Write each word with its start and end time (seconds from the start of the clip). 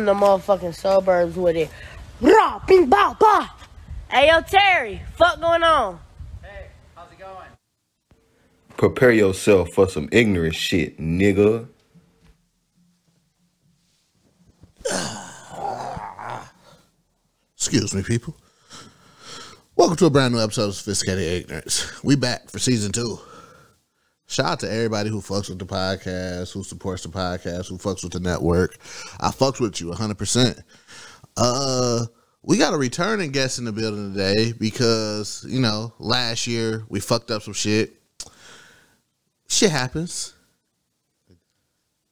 in 0.00 0.06
the 0.06 0.14
motherfucking 0.14 0.74
suburbs 0.74 1.36
with 1.36 1.56
it. 1.56 1.68
Rah, 2.22 2.58
bing, 2.66 2.88
bah, 2.88 3.14
bah. 3.20 3.50
Hey, 4.10 4.28
yo, 4.28 4.40
Terry, 4.40 5.02
fuck 5.14 5.38
going 5.38 5.62
on? 5.62 6.00
Hey, 6.42 6.68
how's 6.96 7.12
it 7.12 7.18
going? 7.18 7.46
Prepare 8.78 9.12
yourself 9.12 9.68
for 9.74 9.86
some 9.88 10.08
ignorant 10.10 10.54
shit, 10.54 10.98
nigga. 10.98 11.68
Excuse 17.54 17.94
me, 17.94 18.02
people. 18.02 18.34
Welcome 19.76 19.98
to 19.98 20.06
a 20.06 20.10
brand 20.10 20.32
new 20.32 20.40
episode 20.40 20.68
of 20.68 20.74
Sophisticated 20.76 21.42
Ignorance. 21.42 22.02
We 22.02 22.16
back 22.16 22.48
for 22.48 22.58
season 22.58 22.92
two. 22.92 23.18
Shout 24.30 24.46
out 24.46 24.60
to 24.60 24.72
everybody 24.72 25.10
who 25.10 25.20
fucks 25.20 25.48
with 25.48 25.58
the 25.58 25.66
podcast, 25.66 26.52
who 26.52 26.62
supports 26.62 27.02
the 27.02 27.08
podcast, 27.08 27.66
who 27.66 27.78
fucks 27.78 28.04
with 28.04 28.12
the 28.12 28.20
network. 28.20 28.76
I 29.18 29.30
fucks 29.30 29.58
with 29.58 29.80
you 29.80 29.88
100%. 29.88 30.62
Uh, 31.36 32.06
we 32.44 32.56
got 32.56 32.72
a 32.72 32.76
returning 32.76 33.32
guest 33.32 33.58
in 33.58 33.64
the 33.64 33.72
building 33.72 34.12
today 34.12 34.52
because, 34.52 35.44
you 35.48 35.58
know, 35.58 35.92
last 35.98 36.46
year 36.46 36.84
we 36.88 37.00
fucked 37.00 37.32
up 37.32 37.42
some 37.42 37.54
shit. 37.54 37.92
Shit 39.48 39.72
happens. 39.72 40.34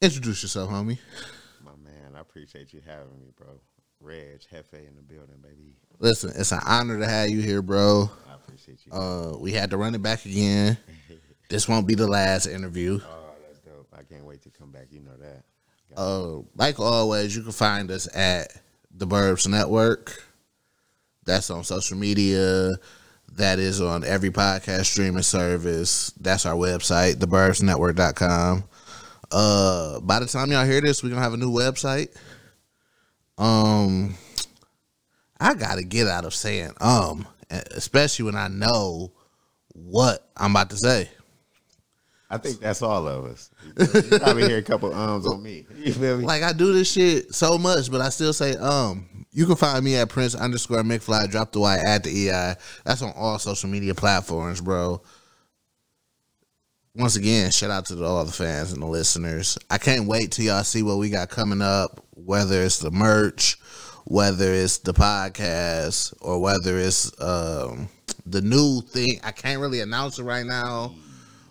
Introduce 0.01 0.43
yourself, 0.43 0.71
homie. 0.71 0.99
My 1.65 1.71
man, 1.85 2.17
I 2.17 2.21
appreciate 2.21 2.73
you 2.73 2.81
having 2.85 3.21
me, 3.21 3.29
bro. 3.37 3.61
Reg, 4.01 4.41
Heffe 4.53 4.75
in 4.75 4.97
the 4.97 5.03
building, 5.03 5.37
baby. 5.41 5.77
Listen, 6.01 6.33
it's 6.35 6.51
an 6.51 6.63
honor 6.67 6.99
to 6.99 7.07
have 7.07 7.31
you 7.31 7.43
here, 7.43 7.63
bro. 7.63 8.11
I 8.29 8.35
appreciate 8.35 8.81
you. 8.85 8.93
Uh, 8.93 9.37
we 9.39 9.53
had 9.53 9.71
to 9.71 9.77
run 9.77 9.95
it 9.95 10.03
back 10.03 10.27
again. 10.27 10.77
This 11.49 11.69
won't 11.69 11.87
be 11.87 11.95
the 11.95 12.07
last 12.07 12.47
interview. 12.47 13.01
oh, 13.03 13.31
that's 13.47 13.59
dope. 13.61 13.89
I 13.93 14.03
can't 14.03 14.25
wait 14.25 14.43
to 14.43 14.51
come 14.51 14.71
back. 14.71 14.89
You 14.91 15.01
know 15.01 15.17
that. 15.19 15.45
Uh, 15.97 16.43
like 16.55 16.79
always, 16.79 17.35
you 17.35 17.43
can 17.43 17.53
find 17.53 17.91
us 17.91 18.15
at 18.15 18.53
the 18.91 19.07
Burbs 19.07 19.49
Network. 19.49 20.23
That's 21.25 21.51
on 21.51 21.65
social 21.65 21.97
media. 21.97 22.73
That 23.37 23.59
is 23.59 23.81
on 23.81 24.05
every 24.05 24.31
podcast 24.31 24.87
streaming 24.87 25.23
service. 25.23 26.11
That's 26.21 26.47
our 26.47 26.55
website, 26.55 27.15
theburbsnetwork.com. 27.17 28.65
Uh, 29.31 30.01
by 30.01 30.21
the 30.21 30.27
time 30.27 30.51
y'all 30.51 30.65
hear 30.65 30.81
this, 30.81 31.03
we're 31.03 31.11
gonna 31.11 31.21
have 31.23 31.35
a 31.35 31.39
new 31.39 31.51
website. 31.51 32.09
Um, 33.37 34.15
I 35.39 35.55
gotta 35.55 35.83
get 35.85 36.09
out 36.09 36.25
of 36.25 36.35
saying 36.35 36.73
um, 36.81 37.27
especially 37.51 38.25
when 38.25 38.37
I 38.37 38.49
know 38.49 39.13
what 39.75 40.29
I'm 40.37 40.53
about 40.53 40.71
to 40.71 40.77
say. 40.77 41.11
I 42.31 42.37
think 42.37 42.61
that's 42.61 42.83
all 42.83 43.09
of 43.09 43.25
us. 43.25 43.51
You, 43.79 44.19
probably 44.19 44.47
hear 44.47 44.59
a 44.59 44.63
couple 44.63 44.93
ums 44.93 45.27
on 45.27 45.43
me. 45.43 45.67
You 45.77 45.93
feel 45.93 46.19
me? 46.19 46.25
Like 46.25 46.43
I 46.43 46.53
do 46.53 46.73
this 46.73 46.93
shit 46.93 47.35
so 47.35 47.57
much, 47.57 47.91
but 47.91 48.01
I 48.01 48.11
still 48.11 48.33
say 48.33 48.55
um. 48.57 49.09
You 49.31 49.47
can 49.47 49.57
find 49.57 49.85
me 49.85 49.95
at 49.97 50.09
Prince 50.09 50.35
underscore 50.35 50.83
McFly. 50.83 51.31
Drop 51.31 51.53
the 51.53 51.61
Y 51.61 51.79
at 51.79 52.03
the 52.03 52.11
EI. 52.11 52.55
That's 52.85 53.03
on 53.03 53.13
all 53.15 53.39
social 53.39 53.69
media 53.69 53.95
platforms, 53.95 54.61
bro. 54.61 55.03
Once 56.95 57.15
again, 57.15 57.51
shout 57.53 57.71
out 57.71 57.85
to 57.87 58.05
all 58.05 58.25
the 58.25 58.33
fans 58.33 58.73
and 58.73 58.83
the 58.83 58.87
listeners. 58.87 59.57
I 59.71 59.79
can't 59.79 60.09
wait 60.09 60.33
till 60.33 60.47
y'all 60.47 60.65
see 60.65 60.83
what 60.83 60.99
we 60.99 61.11
got 61.11 61.29
coming 61.29 61.63
up. 61.63 62.05
Whether 62.15 62.63
it's 62.63 62.79
the 62.79 62.91
merch, 62.91 63.59
whether 64.05 64.53
it's 64.53 64.79
the 64.79 64.95
podcast, 64.95 66.15
or 66.21 66.41
whether 66.41 66.77
it's 66.79 67.13
um, 67.23 67.89
the 68.27 68.41
new 68.41 68.81
thing. 68.81 69.21
I 69.23 69.31
can't 69.31 69.61
really 69.61 69.81
announce 69.81 70.19
it 70.19 70.25
right 70.25 70.47
now, 70.47 70.95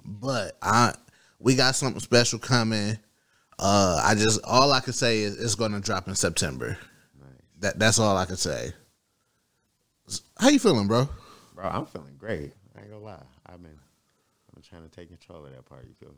but 0.08 0.58
I 0.62 0.94
we 1.40 1.56
got 1.56 1.76
something 1.76 2.00
special 2.00 2.40
coming. 2.40 2.98
Uh, 3.60 4.02
I 4.04 4.16
just 4.16 4.40
all 4.44 4.72
I 4.72 4.80
can 4.80 4.94
say 4.94 5.20
is 5.20 5.40
it's 5.40 5.56
going 5.56 5.74
to 5.74 5.80
drop 5.80 6.08
in 6.08 6.16
September. 6.16 6.78
That 7.60 7.78
that's 7.78 8.00
all 8.00 8.16
I 8.18 8.26
can 8.26 8.38
say. 8.38 8.72
How 10.40 10.50
you 10.50 10.60
feeling, 10.60 10.88
bro? 10.88 11.10
Bro, 11.56 11.66
I'm 11.66 11.86
feeling 11.86 12.16
great. 12.18 12.54
I 12.76 12.82
ain't 12.82 12.92
gonna 12.92 13.04
lie. 13.04 13.24
I've 13.48 13.62
been 13.62 13.78
I'm 14.56 14.62
trying 14.62 14.84
to 14.84 14.90
take 14.90 15.10
control 15.10 15.46
of 15.46 15.52
that 15.52 15.66
part, 15.66 15.86
you 15.88 15.94
feel 16.00 16.10
me? 16.10 16.16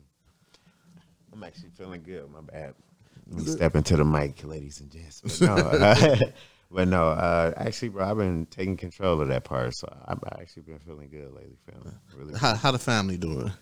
I'm 1.32 1.42
actually 1.44 1.70
feeling 1.70 2.02
good, 2.02 2.30
my 2.30 2.40
bad. 2.40 2.74
Let 3.28 3.46
me 3.46 3.50
step 3.50 3.76
into 3.76 3.96
the 3.96 4.04
mic, 4.04 4.44
ladies 4.44 4.80
and 4.80 4.90
gents. 4.90 5.20
But 5.20 5.40
no, 5.40 5.54
uh, 5.56 6.16
but 6.70 6.88
no 6.88 7.08
uh, 7.08 7.52
actually, 7.56 7.90
bro, 7.90 8.10
I've 8.10 8.16
been 8.16 8.46
taking 8.46 8.76
control 8.76 9.20
of 9.20 9.28
that 9.28 9.44
part, 9.44 9.74
so 9.74 9.88
I've 10.06 10.22
actually 10.40 10.62
been 10.62 10.78
feeling 10.80 11.08
good 11.08 11.32
lately, 11.32 11.56
family. 11.70 11.94
Really, 12.16 12.38
How 12.38 12.54
how 12.54 12.70
the 12.70 12.78
family 12.78 13.16
doing? 13.16 13.52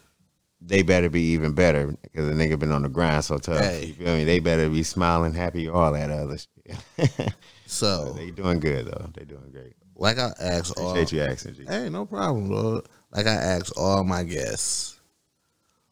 They 0.60 0.82
better 0.82 1.08
be 1.08 1.32
even 1.32 1.52
better 1.52 1.96
because 2.02 2.26
the 2.26 2.34
nigga 2.34 2.58
been 2.58 2.72
on 2.72 2.82
the 2.82 2.88
grind 2.88 3.24
so 3.24 3.38
tough. 3.38 3.60
Hey. 3.60 3.86
You 3.86 3.94
feel 3.94 4.16
me? 4.16 4.24
They 4.24 4.40
better 4.40 4.68
be 4.68 4.82
smiling, 4.82 5.34
happy, 5.34 5.68
all 5.68 5.92
that 5.92 6.10
other 6.10 6.38
shit. 6.38 7.34
So, 7.70 8.14
they 8.14 8.30
doing 8.30 8.60
good 8.60 8.86
though. 8.86 9.10
They 9.14 9.26
doing 9.26 9.50
great. 9.52 9.74
like 9.94 10.18
I 10.18 10.32
asked 10.40 10.78
all, 10.78 10.92
Appreciate 10.92 11.12
you 11.12 11.30
asking, 11.30 11.54
G. 11.54 11.64
hey, 11.68 11.90
no 11.90 12.06
problem, 12.06 12.48
bro. 12.48 12.80
Like 13.12 13.26
I 13.26 13.34
asked 13.34 13.74
all 13.76 14.04
my 14.04 14.22
guests, 14.22 14.98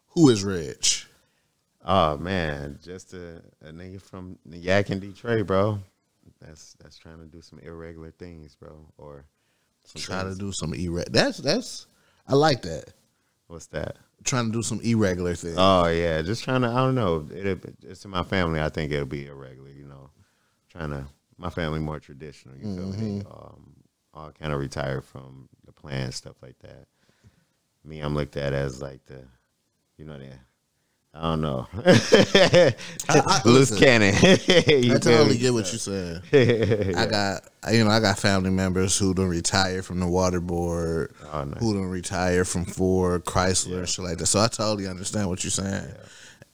who 0.08 0.30
is 0.30 0.42
Rich? 0.42 1.06
Oh 1.84 2.16
man, 2.16 2.78
just 2.82 3.12
a, 3.12 3.42
a 3.60 3.72
nigga 3.72 4.00
from 4.00 4.38
the 4.46 4.56
Yak 4.56 4.88
in 4.88 5.00
Detroit, 5.00 5.46
bro. 5.46 5.78
That's 6.40 6.74
that's 6.82 6.96
trying 6.96 7.18
to 7.18 7.26
do 7.26 7.42
some 7.42 7.58
irregular 7.58 8.10
things, 8.10 8.54
bro. 8.54 8.86
Or 8.96 9.26
some 9.84 10.00
Try 10.00 10.22
to 10.24 10.34
do 10.34 10.52
some 10.52 10.72
irregular. 10.72 11.04
That's 11.10 11.38
that's 11.38 11.86
I 12.26 12.36
like 12.36 12.62
that. 12.62 12.94
What's 13.46 13.66
that? 13.68 13.96
Trying 14.24 14.46
to 14.46 14.52
do 14.52 14.62
some 14.62 14.80
irregular 14.80 15.34
things. 15.34 15.56
Oh 15.58 15.86
yeah, 15.86 16.22
just 16.22 16.44
trying 16.44 16.62
to. 16.62 16.68
I 16.68 16.76
don't 16.76 16.94
know. 16.94 17.26
It, 17.30 17.64
it's 17.82 18.04
in 18.04 18.10
my 18.10 18.22
family. 18.22 18.60
I 18.60 18.68
think 18.68 18.92
it'll 18.92 19.06
be 19.06 19.26
irregular. 19.26 19.70
You 19.70 19.86
know, 19.86 20.10
trying 20.70 20.90
to. 20.90 21.06
My 21.38 21.50
family 21.50 21.80
more 21.80 22.00
traditional. 22.00 22.56
You 22.56 22.62
feel 22.62 22.86
me? 22.92 23.18
They, 23.18 23.26
um, 23.26 23.76
all 24.14 24.32
kind 24.32 24.52
of 24.52 24.58
retired 24.58 25.04
from 25.04 25.48
the 25.66 25.72
plan 25.72 26.10
stuff 26.10 26.36
like 26.42 26.58
that. 26.60 26.86
Me, 27.84 28.00
I'm 28.00 28.14
looked 28.14 28.36
at 28.36 28.52
as 28.52 28.80
like 28.80 29.04
the, 29.04 29.22
you 29.98 30.04
know 30.06 30.18
that. 30.18 30.38
I 31.18 31.22
don't 31.22 31.40
know. 31.40 31.66
I- 33.08 33.40
Loose 33.44 33.70
listen, 33.70 33.78
cannon. 33.78 34.14
You 34.84 34.94
I 34.94 34.98
totally 34.98 35.38
get 35.38 35.52
what 35.54 35.70
you're 35.72 35.78
saying. 35.78 36.20
I 36.96 37.06
got 37.06 37.42
you 37.72 37.84
know 37.84 37.90
I 37.90 38.00
got 38.00 38.18
family 38.18 38.50
members 38.50 38.98
who 38.98 39.14
don't 39.14 39.28
retire 39.28 39.82
from 39.82 40.00
the 40.00 40.06
water 40.06 40.40
board, 40.40 41.14
Oh, 41.32 41.44
nice. 41.44 41.58
who 41.58 41.72
don't 41.74 41.88
retire 41.88 42.44
from 42.44 42.64
Ford, 42.66 43.24
Chrysler, 43.24 43.78
and 43.78 43.88
shit 43.88 44.04
like 44.04 44.18
that. 44.18 44.26
So 44.26 44.40
I 44.40 44.48
totally 44.48 44.86
understand 44.86 45.28
what 45.28 45.42
you're 45.42 45.50
saying. 45.50 45.88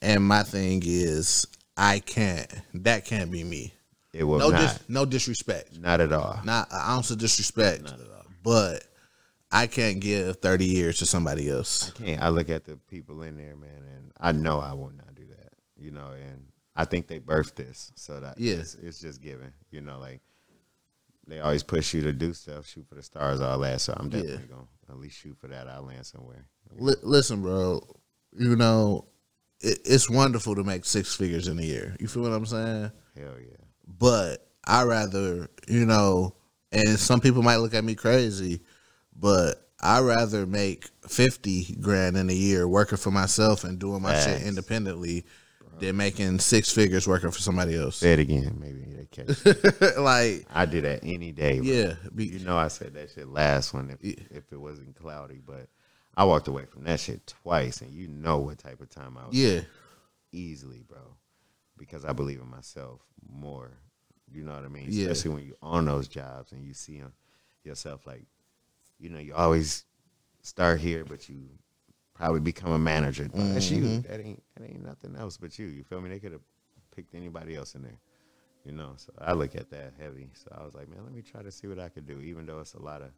And 0.01 0.23
my 0.25 0.43
thing 0.43 0.83
is, 0.85 1.47
I 1.77 1.99
can't. 2.01 2.53
That 2.75 3.05
can't 3.05 3.31
be 3.31 3.45
me. 3.45 3.73
It 4.13 4.25
will 4.25 4.39
No, 4.39 4.51
not. 4.51 4.61
dis, 4.61 4.81
no 4.89 5.05
disrespect. 5.07 5.79
not 5.79 6.01
at 6.01 6.13
all. 6.13 6.39
Not 6.45 6.69
an 6.71 6.79
ounce 6.83 7.11
of 7.11 7.19
disrespect. 7.19 7.93
But 8.43 8.85
I 9.53 9.67
can't 9.67 10.01
give 10.01 10.37
30 10.39 10.65
years 10.65 10.99
to 10.99 11.07
somebody 11.07 11.51
else. 11.51 11.91
I 11.95 12.05
can't. 12.05 12.23
I 12.23 12.29
look 12.31 12.49
at 12.49 12.65
the 12.65 12.77
people 12.89 13.23
in 13.23 13.37
there, 13.37 13.55
man, 13.57 13.83
and 13.95 14.13
I 14.19 14.33
know 14.33 14.59
I 14.61 14.73
will 14.73 14.91
not 14.97 15.15
do 15.15 15.27
that. 15.27 15.53
You 15.77 15.91
know, 15.91 16.13
and 16.13 16.47
I 16.75 16.85
think 16.87 17.07
they 17.07 17.21
birthed 17.21 17.57
this, 17.57 17.93
so 17.95 18.19
that 18.21 18.39
Yeah. 18.39 18.55
it's, 18.55 18.75
it's 18.77 18.99
just 19.01 19.21
given. 19.21 19.53
You 19.71 19.83
know, 19.83 19.99
like 19.99 20.21
they 21.27 21.41
always 21.41 21.63
push 21.63 21.93
you 21.95 22.03
to 22.03 22.13
do 22.13 22.33
stuff, 22.33 22.67
shoot 22.67 22.87
for 22.89 22.95
the 22.95 23.03
stars, 23.03 23.41
all 23.41 23.59
that. 23.59 23.81
So 23.81 23.95
I'm 23.97 24.07
Yeah. 24.11 24.23
definitely 24.23 24.47
gonna 24.49 24.67
at 24.89 24.99
least 24.99 25.19
shoot 25.19 25.37
for 25.39 25.49
that. 25.49 25.69
I'll 25.69 25.83
land 25.85 26.07
somewhere. 26.07 26.47
Li- 26.77 26.95
listen, 27.03 27.43
bro. 27.43 27.83
You 28.37 28.57
know, 28.57 29.05
it, 29.61 29.81
it's 29.85 30.09
wonderful 30.09 30.55
to 30.55 30.65
make 30.65 30.85
six 30.87 31.15
figures 31.15 31.47
in 31.49 31.59
a 31.59 31.63
year. 31.63 31.95
You 32.01 32.09
feel 32.09 32.23
what 32.23 32.33
I'm 32.33 32.47
saying? 32.47 32.91
Hell 33.17 33.35
yeah. 33.39 33.57
but 33.99 34.49
I 34.65 34.85
rather, 34.85 35.51
you 35.69 35.85
know, 35.85 36.35
and 36.71 36.99
some 36.99 37.21
people 37.21 37.43
might 37.43 37.57
look 37.57 37.75
at 37.75 37.85
me 37.85 37.95
crazy, 37.95 38.63
but 39.19 39.69
I 39.81 40.01
rather 40.01 40.47
make 40.47 40.89
fifty 41.09 41.75
grand 41.81 42.17
in 42.17 42.31
a 42.31 42.35
year 42.35 42.67
working 42.69 42.99
for 42.99 43.11
myself 43.11 43.65
and 43.65 43.79
doing 43.79 44.03
my 44.03 44.19
shit 44.21 44.43
independently 44.43 45.25
than 45.79 45.97
making 45.97 46.39
six 46.39 46.71
figures 46.71 47.09
working 47.09 47.31
for 47.31 47.41
somebody 47.41 47.77
else. 47.77 47.97
Say 47.97 48.13
it 48.13 48.19
again, 48.21 48.59
maybe 48.61 48.85
they 48.95 49.07
catch. 49.07 49.97
like, 49.99 50.47
I 50.53 50.67
do 50.67 50.81
that 50.83 51.01
any 51.03 51.33
day. 51.33 51.59
Bro. 51.59 51.67
yeah, 51.67 51.95
You 52.17 52.39
know, 52.45 52.57
I 52.57 52.69
said 52.69 52.95
that 52.95 53.11
shit 53.11 53.27
last 53.29 53.75
one 53.75 53.91
if 53.91 53.99
Yeah. 54.05 54.23
if 54.31 54.53
it 54.53 54.61
wasn't 54.61 54.95
cloudy, 54.95 55.41
but 55.45 55.69
I 56.17 56.25
walked 56.25 56.47
away 56.47 56.67
from 56.67 56.85
that 56.85 57.01
shit 57.01 57.27
twice, 57.27 57.81
and 57.81 57.91
you 57.91 58.07
know 58.07 58.39
what 58.39 58.59
type 58.59 58.81
of 58.81 58.91
time 58.91 59.17
I 59.17 59.27
was. 59.27 59.35
yeah, 59.35 59.63
easily, 60.31 60.83
bro, 60.87 61.17
because 61.77 62.05
I 62.05 62.13
believe 62.13 62.41
in 62.41 62.49
myself 62.51 63.01
more. 63.29 63.73
You 64.31 64.45
know 64.45 64.53
what 64.55 64.65
I 64.65 64.69
mean? 64.69 64.87
Yeah. 64.89 65.09
Especially 65.09 65.35
when 65.37 65.47
you're 65.47 65.57
on 65.63 65.85
those 65.87 66.07
jobs 66.09 66.53
and 66.53 66.65
you 66.65 66.75
see 66.75 66.99
'em 67.01 67.13
yourself 67.65 68.07
like, 68.07 68.25
you 69.03 69.11
know, 69.11 69.19
you 69.19 69.35
always 69.35 69.85
start 70.43 70.81
here, 70.81 71.05
but 71.05 71.29
you 71.29 71.49
probably 72.15 72.41
become 72.41 72.71
a 72.73 72.79
manager. 72.79 73.29
But 73.33 73.55
That's 73.55 73.71
you. 73.71 73.83
Mhm. 73.83 74.09
That 74.09 74.21
ain't 74.21 74.43
that 74.57 74.65
ain't 74.65 74.85
nothing 74.85 75.17
else 75.17 75.37
but 75.37 75.59
you. 75.59 75.67
You 75.67 75.83
feel 75.83 76.01
me? 76.01 76.09
They 76.09 76.21
could 76.21 76.33
have 76.33 76.41
picked 76.95 77.15
anybody 77.15 77.57
else 77.57 77.75
in 77.75 77.83
there. 77.83 77.99
You 78.65 78.73
know, 78.73 78.93
so 78.97 79.13
I 79.19 79.33
look 79.33 79.57
at 79.57 79.71
that 79.71 79.95
heavy. 79.99 80.31
So 80.35 80.49
I 80.57 80.65
was 80.65 80.75
like, 80.75 80.89
man, 80.89 81.01
let 81.03 81.13
me 81.13 81.23
try 81.23 81.43
to 81.43 81.51
see 81.51 81.67
what 81.67 81.81
I 81.81 81.89
could 81.89 82.07
do, 82.07 82.21
even 82.21 82.47
though 82.47 82.61
it's 82.61 82.75
a 82.75 82.83
lot 82.83 83.03
of 83.03 83.11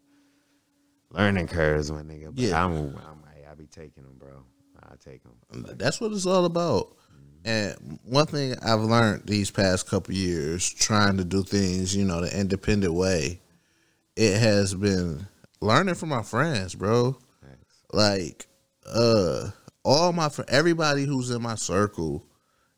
learning 1.11 1.49
curves, 1.49 1.93
my 1.93 2.03
nigga. 2.03 2.35
But 2.35 2.39
Yeah. 2.39 2.65
I'm, 2.65 2.73
I'm, 2.73 3.23
I, 3.27 3.51
I 3.51 3.55
be 3.55 3.67
taking 3.67 4.05
them, 4.05 4.15
bro. 4.19 4.43
I 4.83 4.95
take 4.97 5.23
them. 5.23 5.67
That's 5.77 6.01
what 6.01 6.13
it's 6.13 6.25
all 6.27 6.47
about. 6.47 6.97
And 7.45 7.99
one 8.05 8.25
thing 8.25 8.57
I've 8.63 8.81
learned 8.81 9.25
these 9.27 9.51
past 9.51 9.87
couple 9.87 10.15
years, 10.15 10.67
trying 10.73 11.19
to 11.19 11.25
do 11.25 11.43
things, 11.43 11.95
you 11.95 12.05
know, 12.07 12.23
the 12.23 12.39
independent 12.39 12.95
way, 12.95 13.43
it 14.17 14.39
has 14.39 14.73
been 14.75 15.27
learning 15.65 15.95
from 15.95 16.11
my 16.11 16.23
friends, 16.23 16.75
bro. 16.75 17.17
Like, 17.93 18.47
uh, 18.87 19.51
all 19.85 20.13
my 20.13 20.29
fr- 20.29 20.43
everybody 20.49 21.05
who's 21.05 21.31
in 21.31 21.41
my 21.43 21.55
circle 21.55 22.25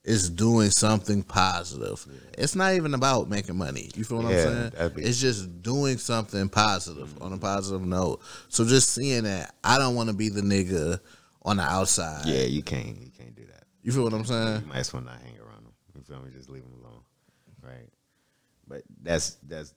is 0.04 0.30
doing 0.30 0.70
something 0.70 1.22
positive. 1.22 2.06
It's 2.38 2.54
not 2.54 2.74
even 2.74 2.94
about 2.94 3.28
making 3.28 3.56
money. 3.56 3.90
You 3.94 4.04
feel 4.04 4.18
what 4.18 4.30
Yeah, 4.32 4.68
I'm 4.70 4.72
saying? 4.72 4.92
be- 4.94 5.02
It's 5.02 5.18
just 5.20 5.62
doing 5.62 5.98
something 5.98 6.48
positive 6.48 7.20
on 7.22 7.32
a 7.32 7.38
positive 7.38 7.82
note. 7.82 8.20
So 8.48 8.64
just 8.64 8.90
seeing 8.90 9.24
that, 9.24 9.54
I 9.64 9.78
don't 9.78 9.94
want 9.96 10.08
to 10.10 10.14
be 10.14 10.28
the 10.28 10.42
nigga 10.42 11.00
on 11.42 11.56
the 11.56 11.64
outside. 11.64 12.26
Yeah, 12.26 12.42
you 12.42 12.62
can't. 12.62 13.00
You 13.00 13.10
can't 13.16 13.34
do 13.34 13.46
that. 13.46 13.64
You 13.82 13.92
feel 13.92 14.04
what 14.04 14.12
I'm 14.12 14.24
saying? 14.24 14.60
You 14.62 14.66
might 14.68 14.78
as 14.78 14.92
well 14.92 15.02
not 15.02 15.20
hang 15.22 15.38
around 15.38 15.64
them. 15.64 15.72
You 15.96 16.02
feel 16.02 16.20
me? 16.22 16.30
Just 16.32 16.50
leave 16.50 16.62
them 16.62 16.74
alone, 16.84 17.00
right? 17.62 17.88
But 18.68 18.82
that's 19.02 19.38
that's 19.48 19.72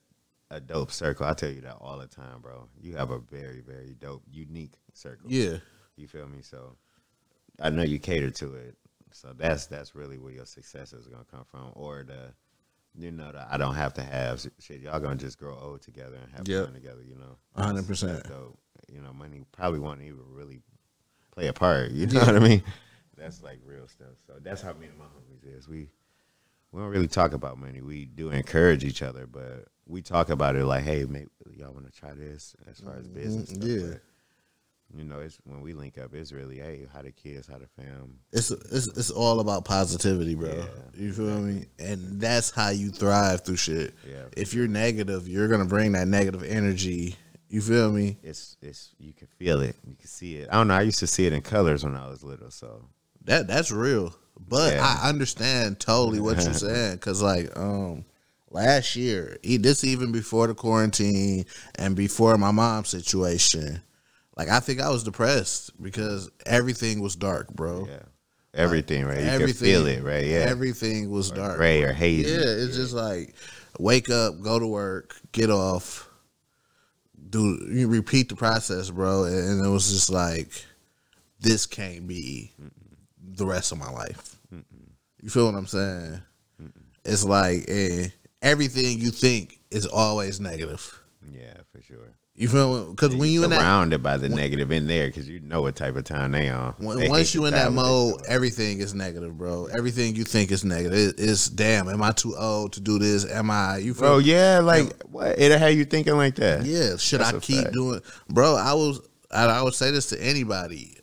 a 0.52 0.60
dope 0.60 0.92
circle. 0.92 1.26
I 1.26 1.34
tell 1.34 1.50
you 1.52 1.62
that 1.62 1.78
all 1.80 1.98
the 1.98 2.08
time, 2.08 2.42
bro. 2.42 2.68
You 2.82 2.96
have 2.98 3.12
a 3.12 3.20
very 3.20 3.62
very 3.62 3.96
dope, 4.00 4.24
unique 4.32 4.74
circle. 4.94 5.32
Yeah. 5.32 5.58
You 5.96 6.08
feel 6.08 6.28
me? 6.28 6.42
So 6.42 6.76
I 7.62 7.70
know 7.70 7.84
you 7.84 8.00
cater 8.00 8.32
to 8.32 8.56
it. 8.56 8.76
So 9.12 9.34
that's 9.38 9.68
that's 9.68 9.96
really 9.96 10.18
where 10.18 10.32
your 10.32 10.46
success 10.46 10.94
is 10.94 11.08
gonna 11.08 11.26
come 11.30 11.46
from, 11.50 11.72
or 11.74 12.04
the 12.04 12.34
you 12.98 13.12
know 13.12 13.32
the 13.32 13.46
I 13.52 13.58
don't 13.58 13.76
have 13.76 13.94
to 13.96 14.04
have 14.04 14.46
shit. 14.60 14.82
Y'all 14.82 15.00
gonna 15.00 15.16
just 15.16 15.40
grow 15.40 15.58
old 15.58 15.82
together 15.82 16.18
and 16.22 16.32
have 16.36 16.48
Yep. 16.48 16.66
fun 16.66 16.74
together. 16.74 17.02
You 17.04 17.16
know, 17.16 17.38
hundred 17.56 17.88
percent. 17.88 18.26
So. 18.28 18.58
You 18.92 19.02
know, 19.02 19.14
money 19.14 19.44
probably 19.52 19.80
won't 19.80 20.02
even 20.02 20.24
really 20.32 20.62
play 21.32 21.48
a 21.48 21.54
part. 21.54 21.92
You 21.92 22.08
know 22.08 22.22
what 22.22 22.36
I 22.36 22.40
mean? 22.40 22.64
That's 23.16 23.44
like 23.44 23.60
real 23.64 23.88
stuff. 23.88 24.16
So 24.26 24.34
that's 24.42 24.62
how 24.62 24.74
me 24.74 24.88
and 24.88 24.98
my 24.98 25.06
homies 25.06 25.58
is. 25.58 25.68
We 25.68 25.90
we 26.72 26.82
don't 26.82 26.90
really 26.90 27.08
talk 27.08 27.34
about 27.34 27.58
money. 27.58 27.82
We 27.82 28.06
do 28.06 28.30
encourage 28.30 28.84
each 28.84 29.02
other, 29.02 29.26
but 29.26 29.66
we 29.88 30.02
talk 30.02 30.30
about 30.30 30.56
it 30.56 30.66
like, 30.66 30.84
hey, 30.84 31.06
maybe 31.06 31.28
y'all 31.56 31.74
want 31.74 31.92
to 31.92 32.00
try 32.00 32.14
this 32.14 32.56
as 32.70 32.80
far 32.80 32.96
as 32.96 33.08
mm-hmm. 33.08 33.16
business. 33.16 33.50
Stuff. 33.50 33.64
yeah. 33.64 33.88
But, 33.88 34.02
you 34.96 35.04
know, 35.04 35.20
it's 35.20 35.38
when 35.44 35.62
we 35.62 35.74
link 35.74 35.98
up, 35.98 36.14
it's 36.14 36.32
really, 36.32 36.58
hey, 36.58 36.88
how 36.92 37.02
the 37.02 37.12
kids, 37.12 37.48
how 37.48 37.60
the 37.60 37.68
fam. 37.68 38.20
It's 38.32 38.50
it's 38.50 38.88
it's 38.88 39.12
all 39.12 39.40
about 39.40 39.64
positivity, 39.64 40.34
bro. 40.34 40.50
Yeah, 40.50 40.66
you 40.96 41.14
feel 41.14 41.40
me? 41.42 41.66
And 41.78 42.20
that's 42.20 42.50
how 42.50 42.70
you 42.70 42.90
thrive 42.90 43.46
through 43.46 43.58
shit. 43.58 43.94
Yeah. 44.08 44.26
If 44.36 44.56
you're 44.56 44.68
negative, 44.68 45.28
you're 45.28 45.48
gonna 45.48 45.66
bring 45.66 45.92
that 45.92 46.08
negative 46.08 46.44
energy. 46.44 47.16
You 47.50 47.62
feel 47.62 47.92
me? 47.92 48.18
It's 48.24 48.58
it's 48.62 48.96
you 48.98 49.14
can 49.14 49.28
feel 49.28 49.62
it, 49.62 49.76
you 49.88 49.96
can 49.96 50.08
see 50.08 50.38
it. 50.38 50.50
I 50.52 50.56
don't 50.56 50.68
know. 50.68 50.76
I 50.76 50.82
used 50.82 51.00
to 51.00 51.08
see 51.08 51.28
it 51.28 51.34
in 51.34 51.42
colors 51.42 51.84
when 51.84 51.96
I 51.96 52.08
was 52.08 52.24
little, 52.24 52.50
so 52.50 52.86
That 53.26 53.48
that's 53.48 53.72
real. 53.72 54.16
But 54.48 54.74
Yeah. 54.74 54.98
I 55.04 55.10
understand 55.10 55.80
totally 55.80 56.20
what 56.20 56.44
you're 56.44 56.54
saying 56.54 56.96
because 56.96 57.22
like 57.22 57.56
um 57.58 58.06
last 58.50 58.96
year, 58.96 59.38
this 59.44 59.84
even 59.84 60.12
before 60.12 60.48
the 60.48 60.56
quarantine 60.56 61.46
and 61.76 61.96
before 61.96 62.38
my 62.38 62.52
mom's 62.52 62.90
situation, 62.90 63.82
like 64.38 64.50
I 64.50 64.60
think 64.60 64.82
I 64.82 64.90
was 64.90 65.04
depressed 65.04 65.82
because 65.82 66.30
everything 66.46 67.02
was 67.02 67.16
dark, 67.16 67.54
bro. 67.54 67.88
yeah, 67.88 68.00
everything, 68.54 69.06
right? 69.06 69.20
You 69.20 69.30
everything 69.30 69.56
can 69.56 69.84
feel 69.84 69.88
it, 69.88 70.04
right? 70.04 70.26
Yeah, 70.26 70.46
Everything 70.48 71.12
was 71.12 71.30
dark. 71.32 71.58
gray 71.58 71.84
or 71.84 71.94
hazy. 71.94 72.32
Yeah, 72.32 72.40
it's 72.40 72.76
just 72.76 72.94
like 72.94 73.36
wake 73.78 74.10
up, 74.10 74.42
go 74.42 74.58
to 74.58 74.68
work, 74.68 75.16
get 75.32 75.50
off, 75.50 76.10
do 77.30 77.60
you 77.72 77.88
repeat 77.88 78.30
the 78.30 78.36
process, 78.36 78.90
bro, 78.90 79.26
and 79.26 79.64
it 79.64 79.70
was 79.70 79.92
just 79.92 80.10
like 80.10 80.66
this 81.40 81.66
can't 81.66 82.08
be 82.08 82.52
the 83.36 83.46
rest 83.46 83.72
of 83.72 83.78
my 83.78 83.90
life. 83.92 84.36
You 85.22 85.30
feel 85.30 85.46
what 85.46 85.56
I'm 85.56 85.68
saying? 85.68 86.22
It's 87.06 87.24
like 87.24 87.66
eh, 87.68 88.08
everything 88.42 89.00
you 89.00 89.10
think 89.12 89.60
is 89.72 89.86
always 89.86 90.40
negative. 90.40 91.02
yeah, 91.32 91.54
for 91.72 91.82
sure. 91.82 92.16
You 92.36 92.48
feel 92.48 92.92
because 92.92 93.14
when 93.18 93.30
you 93.32 93.44
in 93.44 93.50
that 93.50 93.60
surrounded 93.60 94.02
by 94.02 94.16
the 94.16 94.30
negative 94.30 94.72
in 94.72 94.88
there, 94.88 95.08
because 95.08 95.28
you 95.28 95.42
know 95.42 95.62
what 95.62 95.76
type 95.76 95.98
of 95.98 96.06
time 96.06 96.32
they 96.32 96.48
on. 96.48 96.74
when, 96.78 96.98
They 96.98 97.10
once 97.10 97.36
you 97.36 97.44
in 97.46 97.52
that 97.52 97.66
town 97.66 97.76
what 97.76 97.84
they 97.84 97.90
mode, 97.90 98.22
everything 98.30 98.80
is 98.80 98.94
negative, 98.94 99.38
bro. 99.38 99.66
Everything 99.66 100.16
you 100.16 100.24
think 100.24 100.50
is 100.50 100.64
negative. 100.64 100.98
It, 100.98 101.16
it's 101.18 101.50
damn. 101.50 101.90
Am 101.90 102.02
I 102.02 102.12
too 102.14 102.38
old 102.38 102.72
to 102.74 102.80
do 102.80 102.98
this? 102.98 103.30
Am 103.30 103.52
I? 103.52 103.80
You 103.80 103.94
feel? 103.94 104.08
bro, 104.08 104.18
yeah, 104.20 104.60
like 104.60 105.04
what? 105.04 105.38
It'll 105.38 105.58
have 105.60 105.74
you 105.74 105.84
thinking 105.84 106.16
like 106.16 106.36
that. 106.36 106.64
Yeah, 106.66 106.96
should 106.96 107.20
That's 107.20 107.34
I 107.34 107.40
keep 107.40 107.64
fact. 107.64 107.74
doing, 107.74 108.00
bro? 108.30 108.56
I 108.56 108.74
was, 108.74 109.02
I, 109.30 109.44
I 109.46 109.62
would 109.62 109.74
say 109.74 109.92
this 109.92 110.08
to 110.12 110.24
anybody, 110.24 110.96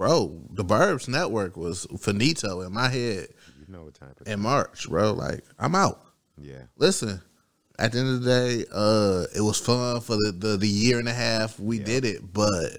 bro. 0.00 0.40
The 0.54 0.64
Burbs 0.64 1.08
Network 1.08 1.58
was 1.58 1.86
finito 2.00 2.62
in 2.62 2.72
my 2.72 2.88
head 2.88 3.28
you 3.58 3.66
know 3.68 3.82
what 3.84 3.98
of 4.00 4.26
in 4.26 4.40
March, 4.40 4.88
bro. 4.88 5.12
Like 5.12 5.44
I'm 5.58 5.74
out. 5.74 6.00
yeah. 6.38 6.62
Listen, 6.78 7.20
at 7.78 7.92
the 7.92 7.98
end 7.98 8.08
of 8.08 8.22
the 8.22 8.30
day, 8.30 8.64
uh, 8.72 9.24
it 9.36 9.42
was 9.42 9.60
fun 9.60 10.00
for 10.00 10.16
the 10.16 10.32
the, 10.34 10.56
the 10.56 10.66
year 10.66 10.98
and 10.98 11.06
a 11.06 11.12
half 11.12 11.60
we 11.60 11.78
did 11.78 12.06
it, 12.06 12.32
but 12.32 12.78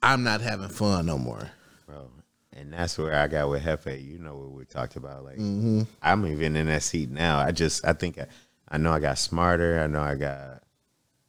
I'm 0.00 0.22
not 0.22 0.40
having 0.40 0.68
fun 0.68 1.06
no 1.06 1.18
more. 1.18 1.50
bro. 1.86 2.08
And 2.52 2.72
that's 2.72 2.96
where 2.96 3.12
I 3.12 3.26
got 3.26 3.50
with 3.50 3.64
Heffe. 3.64 4.00
You 4.02 4.20
know 4.20 4.36
what 4.36 4.52
we 4.52 4.64
talked 4.64 4.94
about. 4.94 5.24
Like 5.24 5.38
Mm-hmm. 5.38 5.82
I'm 6.02 6.24
even 6.28 6.54
in 6.54 6.68
that 6.68 6.84
seat 6.84 7.10
now. 7.10 7.40
I 7.40 7.50
just 7.50 7.84
I 7.84 7.94
think 7.94 8.16
I, 8.20 8.26
I 8.68 8.78
know 8.78 8.92
I 8.92 9.00
got 9.00 9.18
smarter. 9.18 9.80
I 9.80 9.88
know 9.88 10.02
I 10.02 10.14
got 10.14 10.62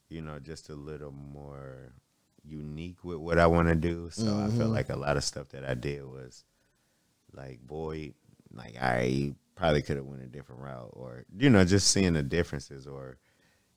you 0.07 0.21
know 0.21 0.37
just 0.37 0.69
a 0.69 0.75
little 0.75 1.11
more 1.11 1.93
unique 2.47 3.03
with 3.03 3.17
what 3.17 3.39
I 3.39 3.47
want 3.47 3.69
to 3.69 3.75
do. 3.75 4.09
So 4.11 4.37
I 4.37 4.49
Mm-hmm. 4.49 4.49
feel 4.49 4.69
like 4.69 4.89
a 4.89 4.97
lot 4.97 5.17
of 5.17 5.23
stuff 5.23 5.49
that 5.49 5.65
I 5.69 5.75
did 5.75 6.05
was 6.05 6.45
like 7.33 7.59
boy, 7.61 8.13
like 8.53 8.75
I 8.81 9.33
probably 9.55 9.81
could 9.81 9.97
have 9.97 10.05
went 10.05 10.23
a 10.23 10.27
different 10.27 10.61
route, 10.61 10.91
or 10.93 11.25
you 11.37 11.49
know 11.49 11.65
just 11.65 11.89
seeing 11.91 12.13
the 12.13 12.23
differences 12.23 12.87
or 12.87 13.17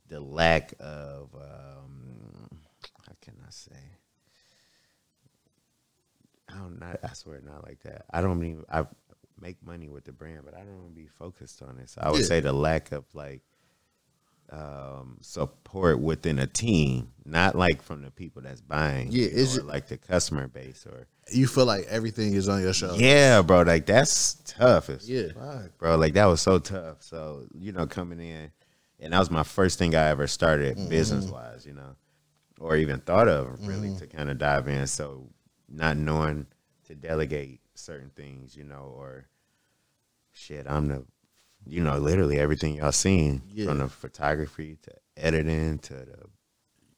the 0.08 0.20
lack 0.20 0.74
of 0.80 1.34
um, 1.34 2.48
how 3.06 3.12
can 3.20 3.34
I 3.46 3.50
say. 3.50 3.80
I 6.48 6.58
don't 6.58 6.78
not 6.80 6.98
I 7.04 7.12
swear 7.14 7.40
not 7.40 7.64
like 7.64 7.80
that. 7.82 8.04
I 8.10 8.20
don't 8.20 8.42
even 8.44 8.64
I 8.70 8.86
make 9.40 9.62
money 9.64 9.88
with 9.88 10.04
the 10.04 10.12
brand, 10.12 10.42
but 10.44 10.54
I 10.54 10.60
don't 10.60 10.76
want 10.78 10.90
to 10.90 11.00
be 11.00 11.06
focused 11.08 11.62
on 11.62 11.78
it. 11.78 11.90
So 11.90 12.00
I 12.02 12.10
would 12.10 12.22
Yeah. 12.22 12.26
say 12.26 12.40
the 12.40 12.52
lack 12.52 12.92
of 12.92 13.04
like 13.14 13.42
um 14.50 15.18
support 15.20 16.00
within 16.00 16.38
a 16.40 16.46
team, 16.46 17.12
not 17.24 17.54
like 17.54 17.82
from 17.82 18.02
the 18.02 18.10
people 18.10 18.42
that's 18.42 18.60
buying. 18.60 19.08
Yeah, 19.12 19.26
you 19.26 19.30
know, 19.30 19.36
is 19.38 19.56
or 19.56 19.60
it- 19.60 19.66
like 19.66 19.86
the 19.88 19.96
customer 19.96 20.48
base 20.48 20.84
or 20.86 21.06
You 21.32 21.46
feel 21.46 21.66
like 21.66 21.84
everything 21.88 22.34
is 22.34 22.48
on 22.48 22.60
your 22.60 22.72
show. 22.72 22.94
Yeah, 22.96 23.42
bro, 23.42 23.62
like 23.62 23.86
that's 23.86 24.34
tough 24.46 24.90
Yeah. 25.04 25.28
fuck, 25.34 25.78
bro. 25.78 25.96
Like 25.96 26.14
that 26.14 26.24
was 26.26 26.40
so 26.40 26.58
tough. 26.58 27.02
So, 27.02 27.46
you 27.54 27.70
know, 27.72 27.86
coming 27.86 28.18
in 28.20 28.50
and 28.98 29.12
that 29.12 29.18
was 29.20 29.30
my 29.30 29.44
first 29.44 29.78
thing 29.78 29.94
I 29.94 30.08
ever 30.08 30.26
started 30.26 30.76
Mm-hmm. 30.76 30.88
business 30.88 31.26
wise, 31.30 31.64
you 31.64 31.72
know. 31.74 31.94
Or 32.58 32.76
even 32.76 32.98
thought 33.00 33.28
of 33.28 33.66
really 33.66 33.88
Mm-hmm. 33.90 33.98
to 33.98 34.06
kind 34.08 34.30
of 34.30 34.38
dive 34.38 34.66
in. 34.68 34.86
So 34.88 35.28
not 35.68 35.96
knowing 35.96 36.46
to 36.88 36.94
delegate 36.96 37.60
certain 37.74 38.10
things, 38.16 38.56
you 38.56 38.64
know, 38.64 38.92
or 38.96 39.28
shit, 40.32 40.66
I'm 40.68 40.88
the 40.88 41.04
you 41.66 41.82
know, 41.82 41.98
literally 41.98 42.38
everything 42.38 42.76
y'all 42.76 42.92
seen 42.92 43.42
Yeah. 43.52 43.66
from 43.66 43.78
the 43.78 43.88
photography 43.88 44.78
to 44.82 44.92
editing 45.16 45.78
to 45.80 45.94
the 45.94 46.26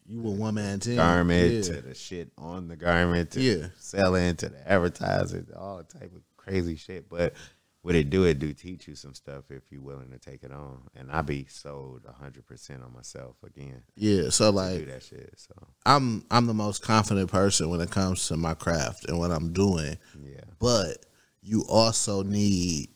You 0.07 0.21
were 0.23 0.31
one 0.33 0.55
man 0.55 0.81
team. 0.81 0.97
garment 0.97 1.53
Yeah. 1.53 1.63
to 1.75 1.83
the 1.83 1.95
shit 1.95 2.33
on 2.39 2.69
the 2.69 2.77
garment 2.77 3.31
to 3.33 3.41
Yeah. 3.41 3.69
selling 3.79 4.37
to 4.37 4.49
the 4.49 4.69
advertising, 4.71 5.47
all 5.57 5.83
type 5.85 6.15
of 6.15 6.23
crazy 6.37 6.77
shit. 6.77 7.09
But 7.09 7.35
what 7.83 7.97
it 7.97 8.11
do, 8.11 8.25
it 8.25 8.39
do 8.39 8.53
teach 8.53 8.87
you 8.87 8.95
some 8.95 9.13
stuff 9.15 9.51
if 9.51 9.63
you're 9.71 9.81
willing 9.83 10.11
to 10.13 10.19
take 10.19 10.45
it 10.45 10.53
on. 10.53 10.83
And 10.95 11.11
I 11.11 11.23
be 11.23 11.47
sold 11.49 12.03
hundred 12.19 12.47
percent 12.47 12.83
on 12.83 12.93
myself 12.93 13.37
again. 13.43 13.83
Yeah. 13.97 14.31
So 14.31 14.51
like 14.51 14.87
that 14.87 15.03
shit. 15.03 15.35
So 15.37 15.55
I'm 15.85 16.25
I'm 16.31 16.47
the 16.47 16.55
most 16.55 16.83
confident 16.83 17.31
person 17.31 17.71
when 17.71 17.81
it 17.81 17.91
comes 17.91 18.27
to 18.29 18.37
my 18.37 18.55
craft 18.55 19.09
and 19.09 19.19
what 19.19 19.33
I'm 19.33 19.53
doing. 19.53 19.99
yeah. 20.23 20.41
But 20.61 21.07
you 21.41 21.65
also 21.69 22.23
need 22.23 22.91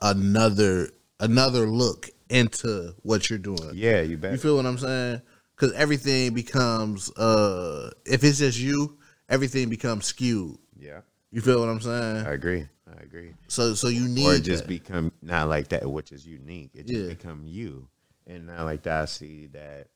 another 0.00 0.90
another 1.20 1.66
look 1.66 2.10
into 2.30 2.94
what 3.02 3.28
you're 3.30 3.38
doing. 3.38 3.70
Yeah, 3.74 4.02
you 4.02 4.16
bet. 4.18 4.32
You 4.32 4.38
feel 4.38 4.56
what 4.56 4.66
I'm 4.66 4.78
saying? 4.78 5.22
Because 5.56 5.72
everything 5.74 6.34
becomes 6.34 7.10
uh 7.16 7.90
if 8.04 8.22
it's 8.24 8.38
just 8.38 8.58
you, 8.58 8.98
everything 9.28 9.68
becomes 9.68 10.06
skewed. 10.06 10.58
yeah. 10.78 11.00
You 11.30 11.42
feel 11.42 11.60
what 11.60 11.68
I'm 11.68 11.80
saying? 11.80 12.26
I 12.26 12.32
agree. 12.32 12.66
I 12.88 13.02
agree. 13.02 13.34
So 13.48 13.74
so 13.74 13.88
you 13.88 14.08
need 14.08 14.26
or 14.26 14.38
just 14.38 14.62
that. 14.64 14.68
become 14.68 15.12
not 15.20 15.48
like 15.48 15.68
that, 15.68 15.90
which 15.90 16.10
is 16.12 16.26
unique. 16.26 16.70
It 16.74 16.86
just 16.86 17.00
Yeah. 17.02 17.08
become 17.08 17.42
you. 17.46 17.88
And 18.26 18.46
not 18.46 18.64
like 18.64 18.82
that 18.84 19.02
I 19.02 19.04
see 19.06 19.46
that 19.52 19.88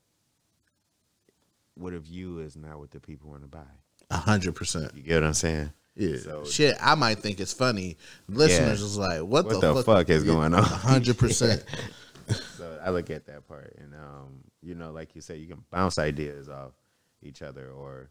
what 1.75 1.95
if 1.95 2.09
you 2.09 2.41
is 2.41 2.57
not 2.57 2.79
what 2.79 2.91
the 2.91 3.01
people 3.01 3.31
want 3.31 3.43
to 3.43 3.49
buy. 3.49 3.61
a 4.11 4.17
hundred 4.17 4.55
percent. 4.55 4.93
You 4.95 5.03
get 5.03 5.17
what 5.23 5.25
I'm 5.29 5.35
saying? 5.35 5.73
Yeah. 5.97 6.17
So- 6.19 6.45
Shit, 6.45 6.77
I 6.81 6.95
might 6.95 7.19
think 7.19 7.39
it's 7.41 7.53
funny. 7.53 7.97
Listeners 8.29 8.81
is 8.81 8.97
like, 8.97 9.21
what, 9.21 9.45
What 9.47 9.61
the, 9.61 9.73
the 9.75 9.83
fuck 9.83 10.09
is 10.11 10.25
going 10.25 10.55
on? 10.55 10.63
Hundred 10.65 11.19
percent. 11.19 11.65
So 12.57 12.79
I 12.83 12.91
look 12.91 13.11
at 13.11 13.27
that 13.27 13.47
part, 13.49 13.75
and 13.79 13.93
um, 13.95 14.45
you 14.63 14.75
know, 14.77 14.93
like 14.93 15.15
you 15.17 15.21
said, 15.21 15.39
you 15.41 15.49
can 15.49 15.65
bounce 15.71 15.99
ideas 15.99 16.49
off 16.49 16.71
each 17.21 17.43
other, 17.43 17.69
or 17.69 18.11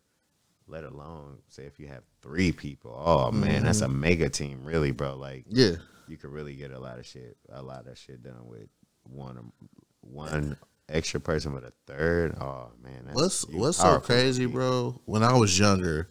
Let 0.67 0.83
alone 0.83 1.37
say 1.47 1.63
if 1.63 1.79
you 1.79 1.87
have 1.87 2.03
three 2.21 2.51
people. 2.51 3.01
Oh 3.03 3.31
man, 3.31 3.63
that's 3.63 3.81
a 3.81 3.85
Mm-hmm. 3.85 3.99
mega 3.99 4.29
team, 4.29 4.63
really, 4.65 4.91
bro. 4.91 5.15
Like 5.15 5.45
Yeah. 5.47 5.75
you 6.09 6.17
could 6.17 6.29
really 6.31 6.55
get 6.55 6.71
a 6.71 6.77
lot 6.79 6.99
of 6.99 7.05
shit, 7.05 7.37
a 7.49 7.63
lot 7.63 7.87
of 7.87 7.97
shit 7.97 8.21
done 8.21 8.45
with 8.47 8.67
one 9.03 9.51
one 10.01 10.57
extra 10.89 11.19
person 11.21 11.53
with 11.53 11.63
a 11.63 11.73
third. 11.87 12.35
Oh 12.39 12.67
man, 12.83 13.03
that's 13.05 13.15
What's 13.15 13.45
what's 13.47 13.77
so 13.77 13.99
crazy, 14.01 14.45
bro? 14.45 15.01
When 15.05 15.23
I 15.23 15.33
was 15.33 15.57
younger, 15.57 16.09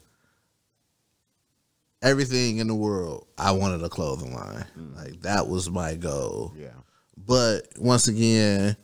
everything 2.02 2.58
in 2.58 2.66
the 2.66 2.74
world, 2.74 3.26
I 3.38 3.52
wanted 3.52 3.82
a 3.82 3.88
clothing 3.88 4.34
line. 4.34 4.64
Like 4.96 5.20
that 5.22 5.48
was 5.48 5.70
my 5.70 5.94
goal. 5.94 6.52
Yeah, 6.56 6.68
But 7.16 7.68
once 7.78 8.08
again, 8.08 8.76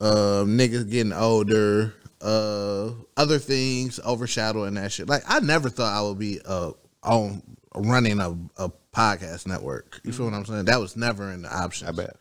uh, 0.00 0.44
niggas 0.46 0.90
getting 0.90 1.12
older, 1.12 1.94
uh, 2.20 2.90
other 3.16 3.38
things 3.38 4.00
overshadowing 4.04 4.74
that 4.74 4.92
shit. 4.92 5.08
Like 5.08 5.22
I 5.26 5.40
never 5.40 5.68
thought 5.68 5.96
I 5.96 6.02
would 6.02 6.18
be 6.18 6.40
uh 6.44 6.72
on 7.02 7.42
running 7.74 8.20
a, 8.20 8.30
a 8.56 8.70
podcast 8.94 9.46
network. 9.46 10.00
You 10.04 10.12
feel 10.12 10.26
what 10.26 10.34
I'm 10.34 10.44
saying? 10.44 10.66
That 10.66 10.80
was 10.80 10.96
never 10.96 11.32
in 11.32 11.42
the 11.42 11.54
options. 11.56 11.88
I 11.88 11.92
bet. 11.92 12.16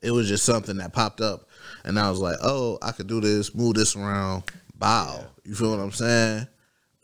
It 0.00 0.10
was 0.12 0.28
just 0.28 0.44
something 0.44 0.76
that 0.76 0.92
popped 0.92 1.20
up, 1.20 1.48
and 1.84 1.98
I 1.98 2.08
was 2.08 2.20
like, 2.20 2.36
"Oh, 2.42 2.78
I 2.82 2.92
could 2.92 3.08
do 3.08 3.20
this, 3.20 3.52
move 3.54 3.74
this 3.74 3.96
around, 3.96 4.44
bow." 4.76 5.24
You 5.44 5.54
feel 5.54 5.70
what 5.70 5.80
I'm 5.80 5.90
saying? 5.92 6.46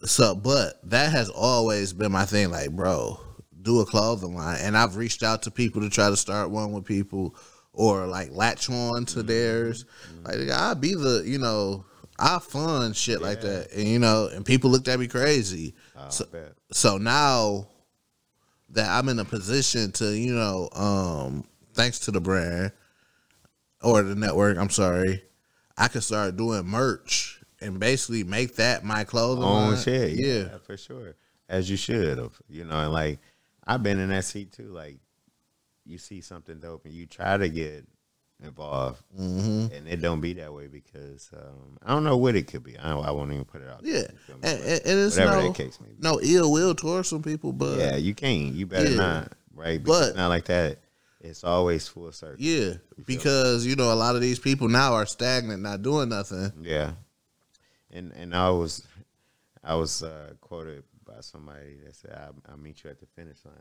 So, 0.05 0.35
but 0.35 0.81
that 0.91 1.11
has 1.13 1.29
always 1.31 1.93
been 1.93 2.13
my 2.13 2.25
thing. 2.27 2.51
Like, 2.51 2.71
bro, 2.71 3.19
do 3.63 3.81
a 3.81 3.87
clothing 3.87 4.35
line, 4.35 4.59
and 4.61 4.77
I've 4.77 4.97
reached 4.97 5.23
out 5.23 5.43
to 5.43 5.51
people 5.51 5.81
to 5.83 5.89
try 5.91 6.11
to 6.11 6.17
start 6.17 6.51
one 6.51 6.73
with 6.73 6.85
people, 6.85 7.35
or 7.73 8.07
like 8.07 8.31
latch 8.33 8.69
on 8.71 9.05
to 9.07 9.23
theirs. 9.23 9.85
Like, 10.25 10.51
I'll 10.51 10.75
be 10.75 10.95
the, 10.95 11.23
you 11.25 11.39
know, 11.39 11.85
I 12.19 12.39
fund 12.39 12.95
shit 12.97 13.23
like 13.23 13.41
that, 13.41 13.73
and 13.73 13.89
you 13.89 13.99
know, 13.99 14.29
and 14.33 14.45
people 14.45 14.71
looked 14.71 14.89
at 14.89 15.01
me 15.01 15.09
crazy. 15.09 15.75
I 15.97 16.11
So- 16.11 16.25
So 16.73 16.99
now 16.99 17.69
that 18.71 18.89
I'm 18.91 19.09
in 19.09 19.19
a 19.19 19.25
position 19.25 19.91
to, 19.93 20.17
you 20.17 20.35
know, 20.35 20.69
um, 20.75 21.45
thanks 21.75 21.99
to 22.01 22.11
the 22.11 22.21
brand 22.21 22.73
or 23.83 24.03
the 24.03 24.15
network, 24.15 24.59
I'm 24.59 24.71
sorry, 24.71 25.23
I 25.79 25.89
can 25.89 26.01
start 26.03 26.37
doing 26.37 26.67
merch 26.67 27.41
and 27.65 27.81
basically 27.81 28.25
make 28.25 28.57
that 28.57 28.85
my 28.85 29.05
clothing 29.05 29.45
Own 29.45 29.73
line. 29.73 29.83
shit, 29.83 30.13
yeah, 30.13 30.35
yeah. 30.35 30.59
for 30.65 30.77
sure. 30.77 31.15
As 31.49 31.69
you 31.71 31.77
should 31.77 32.19
have, 32.19 32.33
you 32.49 32.65
know, 32.65 32.79
and 32.79 32.93
like 32.93 33.19
I've 33.67 33.83
been 33.83 33.99
in 33.99 34.09
that 34.11 34.25
seat 34.25 34.53
too. 34.53 34.69
Like 34.69 34.97
you 35.85 35.99
see 35.99 36.21
something 36.21 36.59
dope 36.59 36.85
and 36.85 36.95
you 36.95 37.07
try 37.07 37.37
to 37.37 37.49
get 37.49 37.87
involved, 38.43 39.03
hmm 39.17 39.67
and 39.75 39.87
it 39.89 40.01
don't 40.03 40.21
be 40.21 40.33
that 40.35 40.53
way 40.53 40.67
because 40.67 41.31
um, 41.35 41.79
I 41.85 41.91
don't 41.91 42.05
know 42.05 42.17
what 42.17 42.35
it 42.35 42.47
could 42.47 42.63
be. 42.65 42.79
I, 42.79 42.91
don't, 42.91 43.05
I 43.05 43.11
won't 43.11 43.33
even 43.33 43.45
put 43.45 43.63
it 43.63 43.69
out. 43.69 43.81
Yeah, 43.85 43.99
you 44.01 44.19
feel 44.27 44.37
me? 44.37 44.41
and, 44.45 44.59
But 44.59 44.69
and, 44.69 44.81
and 44.87 45.01
it's 45.07 45.17
whatever 45.17 45.37
no, 45.37 45.43
that 45.49 45.55
case 45.55 45.79
may 45.81 45.89
be. 45.89 45.95
no 46.01 46.21
ill 46.23 46.53
will 46.53 46.75
towards 46.75 47.09
some 47.09 47.23
people, 47.23 47.53
but 47.53 47.79
yeah, 47.79 47.97
you 47.97 48.15
can't. 48.15 48.55
You 48.55 48.67
better 48.67 48.91
Yeah. 48.91 48.97
not, 48.97 49.33
right? 49.55 49.83
Because 49.83 50.11
But- 50.11 50.17
not 50.17 50.29
like 50.29 50.47
that. 50.47 50.79
It's 51.21 51.43
always 51.43 51.89
full 51.89 52.13
circle. 52.13 52.37
yeah, 52.39 52.75
because 53.07 53.65
you 53.65 53.77
know 53.77 53.91
a 53.91 53.95
lot 53.95 54.15
of 54.15 54.21
these 54.21 54.39
people 54.39 54.69
now 54.69 54.93
are 54.93 55.07
stagnant, 55.07 55.63
not 55.63 55.81
doing 55.81 56.11
nothing. 56.11 56.53
Yeah, 56.61 56.93
and 57.95 58.13
and 58.13 58.35
I 58.35 58.51
was 58.51 58.87
I 59.63 59.75
was 59.77 60.03
uh, 60.03 60.33
quoted 60.41 60.85
by 61.07 61.21
somebody 61.21 61.77
that 61.85 61.95
said, 61.97 62.13
"I'll, 62.21 62.35
I'll 62.51 62.59
meet 62.59 62.85
you 62.85 62.91
at 62.91 63.01
the 63.01 63.07
finish 63.07 63.39
line." 63.45 63.55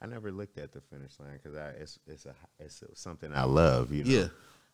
I 0.00 0.06
never 0.06 0.30
looked 0.30 0.58
at 0.58 0.72
the 0.72 0.80
finish 0.80 1.12
line 1.18 1.38
because 1.42 1.56
I 1.56 1.70
it's 1.80 1.98
it's 2.06 2.26
a 2.26 2.34
it's 2.60 2.82
something 2.94 3.32
I 3.34 3.44
love. 3.44 3.92
You 3.92 4.04
know, 4.04 4.10
Yeah. 4.10 4.28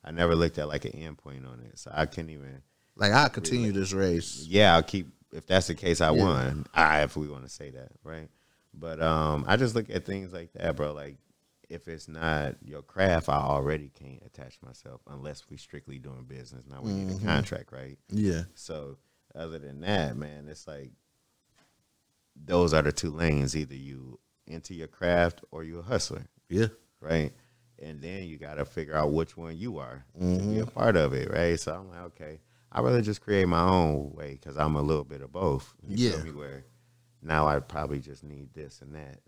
I 0.04 0.10
never 0.10 0.34
looked 0.34 0.58
at 0.58 0.68
like 0.68 0.84
an 0.84 0.92
end 0.92 1.18
point 1.18 1.46
on 1.46 1.60
it, 1.60 1.78
so 1.78 1.90
I 1.94 2.06
couldn't 2.06 2.30
even. 2.30 2.62
Like 2.96 3.12
I 3.12 3.28
continue 3.28 3.72
this 3.72 3.92
race. 3.92 4.44
Yeah, 4.48 4.74
I'll 4.74 4.82
keep. 4.82 5.08
If 5.32 5.46
that's 5.46 5.66
the 5.66 5.74
case, 5.74 6.00
I 6.00 6.12
Yeah. 6.12 6.22
won. 6.22 6.66
I 6.74 7.02
if 7.02 7.16
we 7.16 7.28
want 7.28 7.44
to 7.44 7.50
say 7.50 7.70
that, 7.70 7.90
right? 8.04 8.28
But 8.72 9.00
um, 9.00 9.44
I 9.48 9.56
just 9.56 9.74
look 9.74 9.88
at 9.90 10.04
things 10.04 10.32
like 10.32 10.52
that, 10.54 10.76
bro. 10.76 10.92
Like 10.92 11.16
if 11.74 11.88
it's 11.88 12.08
not 12.08 12.54
your 12.64 12.82
craft, 12.82 13.28
I 13.28 13.36
already 13.36 13.88
can't 13.90 14.22
attach 14.24 14.58
myself 14.62 15.00
unless 15.08 15.48
we 15.50 15.56
strictly 15.56 15.98
doing 15.98 16.24
business. 16.24 16.64
Now 16.70 16.80
we 16.82 16.92
need 16.92 17.08
a 17.10 17.14
Mm-hmm. 17.14 17.26
contract, 17.26 17.72
right? 17.72 17.98
Yeah, 18.10 18.42
So 18.54 18.96
other 19.34 19.58
than 19.58 19.80
that, 19.80 20.16
man, 20.16 20.46
it's 20.48 20.66
like 20.68 20.92
those 22.36 22.72
are 22.74 22.82
the 22.82 22.92
two 22.92 23.10
lanes. 23.10 23.56
Either 23.56 23.74
you 23.74 24.18
into 24.46 24.74
your 24.74 24.88
craft 24.88 25.42
or 25.50 25.64
you 25.64 25.78
a 25.78 25.82
hustler, 25.82 26.26
yeah, 26.48 26.66
right? 27.00 27.32
And 27.82 28.00
then 28.00 28.24
you 28.24 28.38
got 28.38 28.54
to 28.54 28.64
figure 28.64 28.94
out 28.94 29.12
which 29.12 29.36
one 29.36 29.56
you 29.56 29.78
are 29.78 30.04
to 30.14 30.20
be 30.20 30.24
Mm-hmm. 30.26 30.60
a 30.60 30.66
part 30.66 30.96
of 30.96 31.12
it, 31.12 31.30
right? 31.30 31.58
So 31.58 31.74
I'm 31.74 31.90
like, 31.90 32.00
okay, 32.12 32.40
I'd 32.70 32.84
rather 32.84 33.02
just 33.02 33.20
create 33.20 33.48
my 33.48 33.62
own 33.68 34.12
way 34.14 34.32
because 34.40 34.56
I'm 34.56 34.76
a 34.76 34.82
little 34.82 35.04
bit 35.04 35.22
of 35.22 35.32
both. 35.32 35.74
You 35.86 35.96
Yeah. 35.96 36.32
Where 36.32 36.64
now 37.22 37.46
I 37.48 37.58
probably 37.58 38.00
just 38.00 38.22
need 38.22 38.52
this 38.54 38.80
and 38.80 38.94
that. 38.94 39.18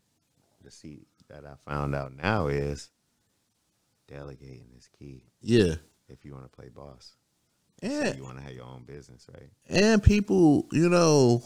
to 0.65 0.71
seat 0.71 1.07
that 1.29 1.45
I 1.45 1.55
found 1.69 1.95
out 1.95 2.13
now 2.15 2.47
is 2.49 2.91
delegating 4.09 4.69
is 4.77 4.89
key 4.99 5.25
yeah. 5.41 5.75
if 6.09 6.25
you 6.25 6.33
want 6.33 6.45
to 6.45 6.57
play 6.57 6.69
boss. 6.69 7.13
And 7.83 8.09
So 8.09 8.15
you 8.17 8.25
want 8.25 8.39
to 8.39 8.43
have 8.45 8.53
your 8.53 8.65
own 8.65 8.85
business, 8.85 9.27
right? 9.33 9.51
and 9.69 10.03
people, 10.03 10.67
you 10.73 10.89
know, 10.89 11.43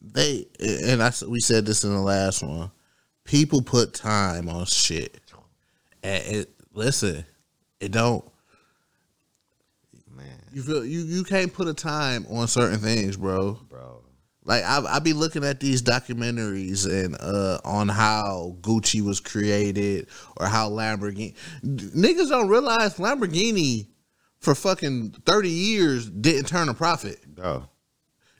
they 0.00 0.46
and 0.58 1.02
I 1.02 1.12
we 1.28 1.40
said 1.40 1.66
this 1.66 1.84
in 1.84 1.92
the 1.92 2.00
last 2.00 2.42
one. 2.42 2.70
People 3.24 3.62
put 3.62 3.94
time 3.94 4.48
on 4.48 4.64
shit, 4.64 5.20
and 6.02 6.24
it 6.26 6.50
listen, 6.72 7.24
it 7.80 7.92
don't. 7.92 8.24
Man, 10.16 10.26
You 10.52 10.62
feel 10.62 10.84
you 10.84 11.00
you 11.00 11.22
can't 11.22 11.52
put 11.52 11.68
a 11.68 11.74
time 11.74 12.26
on 12.30 12.48
certain 12.48 12.78
things, 12.78 13.16
bro. 13.16 13.60
bro. 13.68 14.02
Like 14.44 14.64
I 14.64 14.80
I 14.96 14.98
be 15.00 15.12
looking 15.12 15.44
at 15.44 15.60
these 15.60 15.82
documentaries 15.82 16.86
and 16.86 17.16
uh 17.20 17.58
on 17.64 17.88
how 17.88 18.56
Gucci 18.62 19.02
was 19.02 19.20
created 19.20 20.08
or 20.36 20.46
how 20.46 20.70
Lamborghini 20.70 21.34
niggas 21.64 22.30
don't 22.30 22.48
realize 22.48 22.96
Lamborghini 22.96 23.88
for 24.38 24.54
fucking 24.54 25.10
thirty 25.26 25.50
years 25.50 26.08
didn't 26.08 26.46
turn 26.46 26.68
a 26.68 26.74
profit. 26.74 27.18
Bro. 27.34 27.68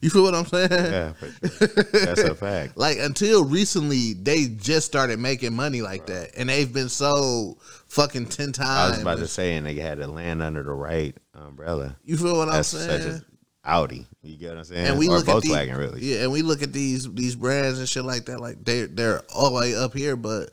You 0.03 0.09
feel 0.09 0.23
what 0.23 0.35
I'm 0.35 0.47
saying? 0.47 0.71
Yeah, 0.71 1.13
for 1.13 1.27
sure. 1.49 1.85
That's 1.93 2.23
a 2.23 2.35
fact. 2.35 2.73
Like 2.79 2.97
until 2.99 3.45
recently, 3.45 4.15
they 4.15 4.47
just 4.47 4.87
started 4.87 5.19
making 5.19 5.55
money 5.55 5.83
like 5.83 6.07
that, 6.07 6.31
and 6.39 6.49
they've 6.49 6.73
been 6.73 6.89
sold 6.89 7.61
fucking 7.89 8.27
ten 8.29 8.53
times. 8.53 8.69
I 8.69 8.91
was 8.93 9.03
about 9.03 9.19
to 9.19 9.29
say, 9.29 9.57
and 9.57 9.67
they 9.67 9.75
had 9.75 9.99
to 9.99 10.07
land 10.07 10.43
under 10.43 10.63
the 10.63 10.73
right 10.73 11.15
umbrella. 11.35 11.99
you 12.03 12.17
feel 12.17 12.35
what 12.39 12.49
I'm 12.49 12.63
saying? 12.63 12.89
such 12.89 13.01
as 13.11 13.25
Audi. 13.65 14.07
You 14.23 14.37
get 14.37 14.51
what 14.51 14.59
I'm 14.59 14.65
saying? 14.65 14.87
and 14.87 14.99
we 14.99 15.09
or 15.09 15.19
look 15.19 15.29
at 15.29 15.43
these, 15.43 15.53
Volkswagen, 15.53 15.77
really. 15.77 16.01
yeah, 16.03 16.23
and 16.23 16.33
we 16.33 16.43
look 16.43 16.63
at 16.63 16.73
these 16.73 17.13
these 17.13 17.37
brands 17.37 17.79
and 17.79 17.89
shit 17.89 18.05
like 18.05 18.27
that. 18.27 18.41
Like 18.41 18.65
they 18.65 18.83
they're 18.87 19.23
all 19.35 19.51
the 19.51 19.57
way 19.57 19.75
up 19.75 19.95
here, 19.95 20.17
but 20.17 20.51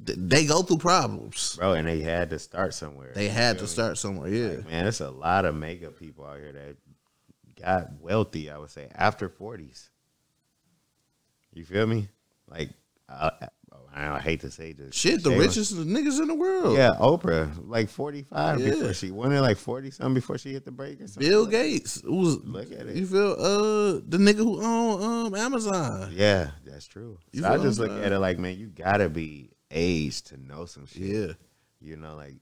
they 0.00 0.46
go 0.46 0.62
through 0.62 0.78
problems. 0.78 1.56
Bro, 1.56 1.74
and 1.74 1.86
they 1.86 2.00
had 2.00 2.30
to 2.30 2.38
start 2.38 2.72
somewhere. 2.74 3.12
They 3.14 3.28
had 3.28 3.58
to 3.58 3.66
start 3.66 3.98
somewhere. 3.98 4.28
Yeah, 4.28 4.48
Like, 4.56 4.68
man, 4.70 4.84
there's 4.84 5.00
a 5.00 5.10
lot 5.10 5.44
of 5.44 5.54
mega 5.54 5.90
people 5.90 6.24
out 6.24 6.38
here 6.38 6.52
that 6.52 6.76
got 7.60 7.92
wealthy, 8.00 8.50
I 8.50 8.56
would 8.58 8.70
say, 8.70 8.88
after 8.94 9.28
40s. 9.28 9.88
You 11.52 11.64
feel 11.64 11.86
me? 11.86 12.08
Like, 12.48 12.70
I, 13.08 13.32
I, 13.94 14.18
hate 14.20 14.40
to 14.42 14.50
say 14.50 14.72
this. 14.72 14.94
shit, 14.94 15.22
the 15.22 15.30
was- 15.30 15.46
richest 15.48 15.74
niggas 15.76 16.20
in 16.20 16.28
the 16.28 16.34
world. 16.34 16.76
Yeah, 16.76 16.94
Oprah, 17.00 17.50
like 17.68 17.88
45 17.88 18.60
Yeah. 18.60 18.70
before 18.70 18.92
she 18.94 19.10
went 19.10 19.32
in 19.32 19.40
like 19.40 19.56
40 19.56 19.90
something 19.90 20.14
before 20.14 20.38
she 20.38 20.52
hit 20.52 20.64
the 20.64 20.70
break 20.70 21.00
or 21.00 21.06
something. 21.08 21.28
Bill 21.28 21.42
like- 21.42 21.50
Gates 21.50 22.02
was. 22.04 22.36
Look 22.44 22.70
at 22.72 22.86
it. 22.86 22.96
You 22.96 23.06
feel 23.06 23.32
uh 23.32 23.92
the 24.06 24.18
nigga 24.18 24.36
who 24.38 24.62
own 24.62 25.26
um 25.26 25.34
Amazon. 25.34 26.12
Yeah, 26.14 26.50
that's 26.64 26.86
true. 26.86 27.18
So 27.34 27.46
I 27.48 27.58
just 27.58 27.78
look 27.80 27.90
at 27.90 28.12
it 28.12 28.18
like, 28.18 28.38
man, 28.38 28.56
you 28.58 28.68
gotta 28.68 29.08
be 29.08 29.50
aged 29.70 30.28
to 30.28 30.36
know 30.36 30.64
some 30.66 30.86
shit. 30.86 31.00
Yeah. 31.02 31.32
You 31.80 31.96
know, 31.96 32.14
like 32.16 32.34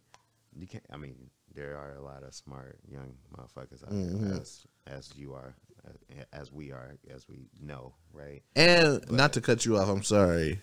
you 0.55 0.67
can't. 0.67 0.85
I 0.93 0.97
mean, 0.97 1.17
there 1.55 1.76
are 1.76 1.95
a 1.95 2.03
lot 2.03 2.23
of 2.23 2.35
smart 2.35 2.79
young 2.91 3.15
motherfuckers 3.37 3.83
out 3.85 3.91
Mm-hmm. 3.93 4.29
there, 4.31 4.41
as 4.41 4.67
as 4.87 5.11
you 5.17 5.35
are, 5.35 5.55
as, 5.87 6.25
as 6.33 6.53
we 6.53 6.71
are, 6.73 6.95
as 7.15 7.26
we 7.29 7.49
know, 7.61 7.95
right? 8.12 8.43
And 8.55 9.00
not 9.11 9.33
to 9.35 9.41
cut 9.41 9.65
you 9.65 9.76
off, 9.79 9.88
I'm 9.88 10.03
sorry. 10.03 10.61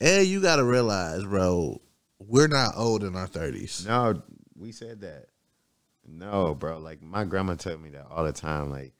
And 0.00 0.26
you 0.26 0.40
got 0.40 0.56
to 0.56 0.64
realize, 0.64 1.24
bro, 1.24 1.80
we're 2.18 2.48
not 2.48 2.74
old 2.76 3.02
in 3.02 3.16
our 3.16 3.28
30s. 3.28 3.86
No, 3.86 4.22
we 4.54 4.72
said 4.72 5.00
that. 5.00 5.26
No, 6.06 6.54
bro. 6.54 6.78
Like 6.78 7.02
my 7.02 7.24
grandma 7.24 7.54
told 7.54 7.82
me 7.82 7.90
that 7.90 8.06
all 8.10 8.24
the 8.24 8.32
time. 8.32 8.70
Like, 8.70 8.92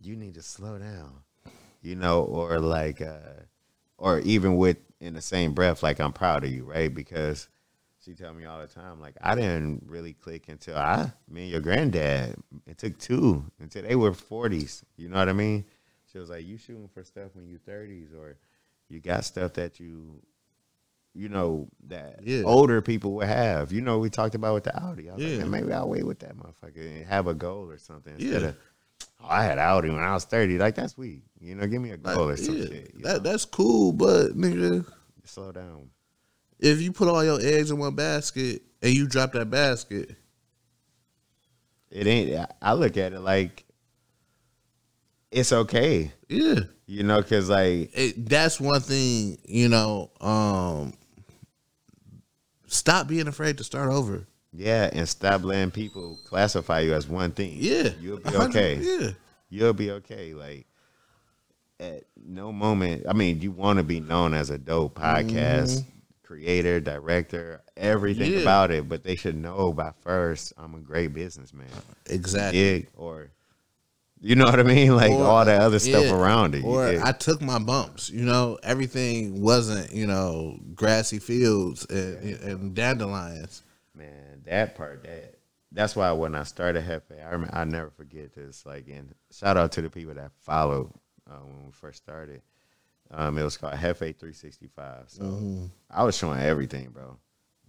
you 0.00 0.16
need 0.16 0.34
to 0.34 0.42
slow 0.42 0.78
down, 0.78 1.12
you 1.82 1.94
know, 1.96 2.22
or 2.22 2.58
like, 2.58 3.00
uh, 3.00 3.44
or 3.98 4.20
even 4.20 4.56
with 4.56 4.78
in 5.00 5.14
the 5.14 5.20
same 5.20 5.52
breath, 5.52 5.82
like 5.82 6.00
I'm 6.00 6.12
proud 6.12 6.44
of 6.44 6.50
you, 6.50 6.64
right? 6.64 6.92
Because 6.92 7.48
she 8.04 8.14
tell 8.14 8.32
me 8.32 8.44
all 8.46 8.60
the 8.60 8.66
time, 8.66 9.00
like 9.00 9.14
I 9.20 9.34
didn't 9.34 9.84
really 9.86 10.14
click 10.14 10.48
until 10.48 10.76
I, 10.76 11.12
me 11.28 11.42
and 11.42 11.50
your 11.50 11.60
granddad. 11.60 12.36
It 12.66 12.78
took 12.78 12.98
two 12.98 13.44
until 13.58 13.82
they 13.82 13.96
were 13.96 14.14
forties. 14.14 14.84
You 14.96 15.08
know 15.08 15.18
what 15.18 15.28
I 15.28 15.34
mean? 15.34 15.64
She 16.10 16.18
was 16.18 16.30
like, 16.30 16.46
you 16.46 16.56
shooting 16.56 16.88
for 16.92 17.04
stuff 17.04 17.34
when 17.34 17.46
you 17.46 17.58
thirties, 17.58 18.08
or 18.12 18.36
you 18.90 19.00
got 19.00 19.24
stuff 19.24 19.54
that 19.54 19.78
you 19.80 20.22
you 21.14 21.28
know 21.28 21.68
that 21.88 22.20
Yeah. 22.22 22.42
older 22.44 22.80
people 22.82 23.12
would 23.14 23.26
have. 23.26 23.72
You 23.72 23.80
know, 23.80 23.98
we 23.98 24.10
talked 24.10 24.34
about 24.34 24.54
with 24.54 24.64
the 24.64 24.76
Audi. 24.80 25.10
I 25.10 25.14
was 25.14 25.22
Yeah. 25.24 25.38
like, 25.38 25.48
maybe 25.48 25.72
I'll 25.72 25.88
wait 25.88 26.06
with 26.06 26.20
that 26.20 26.36
motherfucker 26.36 26.76
and 26.98 27.04
have 27.06 27.26
a 27.26 27.34
goal 27.34 27.68
or 27.68 27.78
something. 27.78 28.14
Instead 28.14 28.42
Yeah. 28.42 28.48
of 28.48 28.56
oh, 29.22 29.26
I 29.28 29.42
had 29.42 29.58
Audi 29.58 29.90
when 29.90 29.98
I 30.04 30.14
was 30.14 30.24
thirty. 30.24 30.56
Like 30.58 30.74
that's 30.76 30.92
sweet. 30.94 31.24
You 31.40 31.54
know, 31.56 31.66
give 31.66 31.82
me 31.82 31.90
a 31.90 31.96
Like, 31.96 32.14
goal 32.16 32.28
or 32.28 32.36
some 32.36 32.56
yeah, 32.56 32.66
shit. 32.66 33.02
that 33.02 33.12
know? 33.14 33.18
that's 33.30 33.44
cool, 33.44 33.92
but 33.92 34.36
nigga, 34.36 34.84
slow 35.24 35.50
down. 35.52 35.90
if 36.58 36.80
you 36.80 36.92
put 36.92 37.08
all 37.08 37.24
your 37.24 37.40
eggs 37.40 37.70
in 37.70 37.78
one 37.78 37.94
basket 37.94 38.62
and 38.82 38.92
you 38.94 39.06
drop 39.08 39.32
that 39.32 39.50
basket, 39.50 40.14
It 41.90 42.06
ain't. 42.06 42.48
I 42.62 42.74
look 42.74 42.96
at 42.96 43.12
it 43.12 43.20
like 43.20 43.64
it's 45.30 45.52
okay. 45.52 46.12
yeah, 46.28 46.60
You 46.86 47.02
know, 47.04 47.20
because 47.22 47.48
like 47.48 47.90
it, 47.94 48.28
that's 48.28 48.60
one 48.60 48.80
thing. 48.80 49.38
You 49.44 49.68
know, 49.68 50.10
um, 50.20 50.92
stop 52.66 53.08
being 53.08 53.28
afraid 53.28 53.58
to 53.58 53.64
start 53.64 53.90
over. 53.90 54.26
yeah, 54.52 54.90
and 54.92 55.08
stop 55.08 55.44
letting 55.44 55.70
people 55.70 56.18
classify 56.26 56.80
you 56.80 56.94
as 56.94 57.06
one 57.08 57.32
thing. 57.32 57.54
Yeah, 57.56 57.90
you'll 58.00 58.18
be 58.18 58.36
okay. 58.36 58.76
Yeah, 58.80 59.10
You'll 59.48 59.72
be 59.72 59.90
okay. 59.92 60.34
Like 60.34 60.66
at 61.78 62.04
no 62.24 62.52
moment. 62.52 63.04
I 63.08 63.12
mean, 63.12 63.40
you 63.40 63.50
want 63.50 63.78
to 63.78 63.82
be 63.82 64.00
known 64.00 64.34
as 64.34 64.50
a 64.50 64.58
dope 64.58 64.98
podcast 64.98 65.84
creator, 66.22 66.78
director, 66.80 67.60
everything 67.76 68.28
Mm-hmm. 68.30 68.34
Yeah. 68.36 68.42
about 68.42 68.70
it, 68.70 68.88
but 68.88 69.02
they 69.02 69.16
should 69.16 69.36
know 69.36 69.72
by 69.72 69.92
first 70.02 70.52
I'm 70.56 70.74
a 70.74 70.78
great 70.80 71.12
businessman. 71.12 71.66
exactly. 72.06 72.74
Yeah, 72.82 72.86
or 72.96 73.30
you 74.20 74.34
know 74.36 74.44
what 74.44 74.60
I 74.60 74.62
mean? 74.62 74.94
Like 74.96 75.12
Or- 75.12 75.24
all 75.24 75.44
that 75.44 75.60
other 75.62 75.78
stuff 75.78 76.04
yeah. 76.04 76.14
around 76.14 76.54
it. 76.54 76.64
Or 76.64 76.92
Yeah. 76.92 77.02
I 77.04 77.12
took 77.12 77.40
my 77.40 77.58
bumps. 77.58 78.10
You 78.10 78.24
know, 78.24 78.58
everything 78.62 79.40
wasn't 79.42 79.92
you 79.92 80.06
know 80.06 80.58
grassy 80.74 81.18
fields 81.18 81.84
and, 81.86 82.40
and 82.42 82.74
dandelions. 82.74 83.62
Man, 83.94 84.42
that 84.44 84.74
part 84.76 85.04
that 85.04 85.36
that's 85.72 85.94
why 85.94 86.10
when 86.12 86.34
I 86.34 86.42
started 86.42 86.84
Heffe, 86.84 87.20
I 87.24 87.30
remember 87.30 87.54
I 87.54 87.64
never 87.64 87.90
forget 87.90 88.32
this. 88.34 88.66
Like, 88.66 88.88
and 88.88 89.14
shout 89.30 89.56
out 89.56 89.72
to 89.72 89.82
the 89.82 89.90
people 89.90 90.14
that 90.14 90.32
followed 90.40 90.90
uh, 91.30 91.34
when 91.44 91.66
we 91.66 91.72
first 91.72 91.98
started. 91.98 92.42
Um, 93.12 93.38
it 93.38 93.42
was 93.42 93.56
called 93.56 93.74
Heffe 93.74 93.98
365. 94.18 95.04
So 95.08 95.68
I 95.90 96.04
was 96.04 96.16
showing 96.16 96.40
everything, 96.40 96.90
bro. 96.90 97.16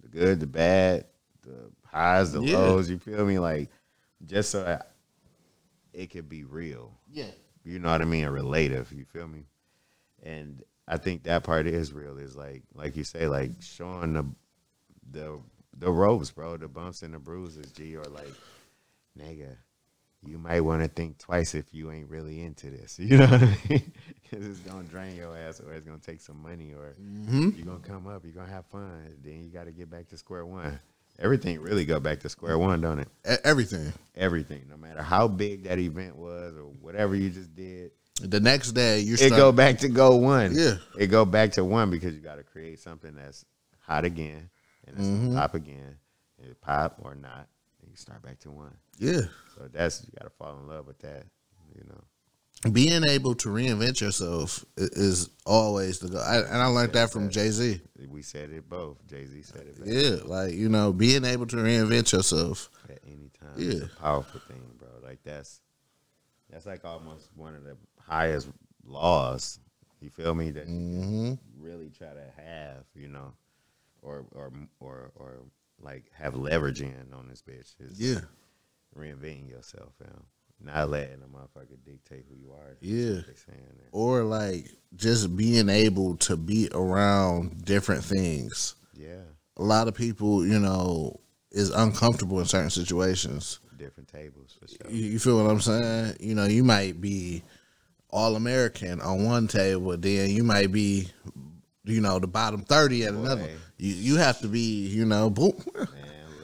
The 0.02 0.08
good, 0.08 0.40
the 0.40 0.46
bad, 0.46 1.06
the 1.42 1.70
highs, 1.84 2.32
the 2.32 2.40
Yeah. 2.42 2.58
lows. 2.58 2.88
You 2.90 2.98
feel 2.98 3.24
me? 3.24 3.38
Like, 3.40 3.68
just 4.24 4.50
so 4.50 4.64
I, 4.64 4.84
it 5.92 6.10
could 6.10 6.28
be 6.28 6.44
real. 6.44 6.92
Yeah, 7.10 7.30
You 7.64 7.78
know 7.78 7.90
what 7.90 8.02
I 8.02 8.04
mean? 8.04 8.24
A 8.24 8.30
relative. 8.30 8.92
You 8.92 9.04
feel 9.04 9.28
me? 9.28 9.46
And 10.22 10.62
I 10.88 10.96
think 10.96 11.24
that 11.24 11.44
part 11.44 11.66
is 11.66 11.92
real. 11.92 12.18
Is 12.18 12.36
like, 12.36 12.62
like 12.74 12.96
you 12.96 13.04
say, 13.04 13.26
like 13.26 13.50
showing 13.60 14.12
the 14.14 14.24
the 15.10 15.38
the 15.76 15.90
ropes, 15.90 16.30
bro, 16.30 16.56
the 16.56 16.68
bumps 16.68 17.02
and 17.02 17.14
the 17.14 17.18
bruises. 17.18 17.72
G, 17.72 17.96
or 17.96 18.04
like, 18.04 18.32
nigga, 19.18 19.56
you 20.24 20.38
might 20.38 20.60
want 20.60 20.82
to 20.82 20.88
think 20.88 21.18
twice 21.18 21.54
if 21.54 21.72
you 21.72 21.90
ain't 21.90 22.08
really 22.08 22.42
into 22.42 22.70
this. 22.70 22.98
You 23.02 23.18
know 23.18 23.26
what 23.26 23.42
I 23.42 23.58
mean? 23.68 23.92
Because 24.22 24.46
it's 24.46 24.60
gonna 24.60 24.84
drain 24.84 25.16
your 25.16 25.36
ass, 25.36 25.60
or 25.60 25.72
it's 25.72 25.84
gonna 25.84 25.98
take 25.98 26.20
some 26.20 26.42
money, 26.42 26.72
or 26.72 26.94
mm-hmm. 27.00 27.50
you're 27.56 27.66
gonna 27.66 27.78
come 27.80 28.06
up, 28.06 28.24
you're 28.24 28.32
gonna 28.32 28.50
have 28.50 28.66
fun. 28.66 29.14
Then 29.22 29.44
you 29.44 29.50
got 29.50 29.64
to 29.64 29.72
get 29.72 29.90
back 29.90 30.08
to 30.08 30.16
square 30.16 30.46
one. 30.46 30.78
Everything 31.22 31.60
really 31.60 31.84
go 31.84 32.00
back 32.00 32.20
to 32.20 32.28
square 32.28 32.58
one, 32.58 32.80
don't 32.80 32.98
it? 32.98 33.08
Everything. 33.44 33.92
Everything, 34.16 34.64
no 34.68 34.76
matter 34.76 35.02
how 35.02 35.28
big 35.28 35.64
that 35.64 35.78
event 35.78 36.16
was 36.16 36.54
or 36.56 36.64
whatever 36.64 37.14
you 37.14 37.30
just 37.30 37.54
did, 37.54 37.92
The 38.20 38.40
next 38.40 38.72
day 38.72 39.00
you 39.00 39.14
it 39.14 39.30
go 39.30 39.52
back 39.52 39.78
to 39.78 39.88
go 39.88 40.16
one. 40.16 40.52
Yeah. 40.54 40.74
it 40.98 41.06
go 41.06 41.24
back 41.24 41.52
to 41.52 41.64
one 41.64 41.90
because 41.90 42.14
you 42.14 42.20
got 42.20 42.36
to 42.36 42.42
create 42.42 42.80
something 42.80 43.14
that's 43.14 43.44
hot 43.80 44.04
again 44.04 44.50
and 44.86 44.96
it's 44.98 45.06
Mm-hmm. 45.06 45.36
pop 45.36 45.54
again. 45.54 45.96
It 46.38 46.60
pop 46.60 46.98
or 47.02 47.14
not, 47.14 47.46
and 47.80 47.88
you 47.90 47.96
start 47.96 48.20
back 48.22 48.40
to 48.40 48.50
one. 48.50 48.76
yeah, 48.98 49.20
So 49.54 49.68
that's 49.72 50.02
you 50.04 50.12
got 50.18 50.24
to 50.24 50.30
fall 50.30 50.58
in 50.60 50.66
love 50.66 50.86
with 50.88 50.98
that. 51.00 51.24
You 51.74 51.84
know, 51.88 52.00
being 52.70 53.02
able 53.04 53.34
to 53.36 53.48
reinvent 53.48 54.00
yourself 54.00 54.64
is 54.76 55.30
always 55.44 55.98
the 55.98 56.08
goal. 56.08 56.20
I, 56.20 56.38
and 56.38 56.56
I 56.58 56.66
learned 56.66 56.92
that 56.92 57.10
from 57.10 57.28
Jay 57.30 57.48
Z. 57.50 57.80
we 58.08 58.22
said 58.22 58.50
it 58.50 58.68
both. 58.68 59.04
Jay 59.08 59.26
Z 59.26 59.42
said 59.42 59.62
it. 59.62 59.78
Back 59.78 59.88
Yeah, 59.88 60.16
like 60.24 60.54
you 60.54 60.68
know, 60.68 60.92
being 60.92 61.24
able 61.24 61.46
to 61.48 61.56
reinvent 61.56 62.12
yourself. 62.12 62.70
at 62.88 62.98
any 63.06 63.30
time. 63.40 63.56
Yeah. 63.56 63.86
Powerful 64.00 64.40
thing, 64.46 64.62
bro. 64.78 64.88
Like 65.02 65.18
that's 65.24 65.60
that's 66.50 66.66
like 66.66 66.84
almost 66.84 67.30
one 67.34 67.54
of 67.56 67.64
the 67.64 67.76
highest 68.00 68.48
laws. 68.84 69.58
You 70.00 70.10
feel 70.10 70.34
me? 70.34 70.50
That 70.50 70.68
Mm-hmm. 70.68 71.34
really 71.60 71.90
try 71.90 72.08
to 72.08 72.42
have, 72.44 72.84
you 72.94 73.08
know, 73.08 73.32
or 74.02 74.24
or 74.32 74.52
or 74.80 75.10
or 75.16 75.32
like 75.80 76.04
have 76.12 76.36
leverage 76.36 76.80
in 76.80 77.12
on 77.12 77.28
this 77.28 77.42
bitch. 77.42 77.74
Is 77.80 77.98
Yeah, 78.00 78.20
reinventing 78.96 79.48
yourself, 79.48 79.94
fam. 79.98 80.24
Not 80.64 80.90
letting 80.90 81.22
a 81.22 81.26
motherfucker 81.26 81.76
dictate 81.84 82.24
who 82.28 82.36
you 82.36 82.52
are. 82.52 82.76
Yeah. 82.80 83.20
saying 83.34 83.60
or 83.92 84.22
like 84.24 84.66
just 84.96 85.36
being 85.36 85.68
able 85.68 86.16
to 86.18 86.36
be 86.36 86.68
around 86.72 87.64
different 87.64 88.04
things. 88.04 88.74
Yeah, 88.94 89.22
A 89.56 89.62
lot 89.62 89.88
of 89.88 89.94
people, 89.94 90.46
you 90.46 90.58
know, 90.58 91.18
is 91.50 91.70
uncomfortable 91.70 92.38
in 92.40 92.46
certain 92.46 92.70
situations. 92.70 93.58
different 93.76 94.08
tables 94.08 94.56
for 94.60 94.68
sure. 94.68 94.90
You, 94.90 95.12
you 95.12 95.18
feel 95.18 95.42
what 95.42 95.50
I'm 95.50 95.60
saying? 95.60 96.16
You 96.20 96.34
know, 96.34 96.44
you 96.44 96.62
might 96.62 97.00
be 97.00 97.42
all 98.10 98.36
American 98.36 99.00
on 99.00 99.24
one 99.24 99.48
table, 99.48 99.96
then 99.96 100.30
you 100.30 100.44
might 100.44 100.70
be, 100.70 101.08
you 101.84 102.00
know, 102.00 102.18
the 102.18 102.26
bottom 102.28 102.60
thirty 102.62 103.04
at 103.04 103.14
another. 103.14 103.42
Boy. 103.42 103.56
You 103.78 103.94
you 103.94 104.16
have 104.16 104.38
to 104.40 104.48
be, 104.48 104.86
you 104.86 105.04
know, 105.04 105.28
boom. 105.30 105.52
Man, 105.74 105.88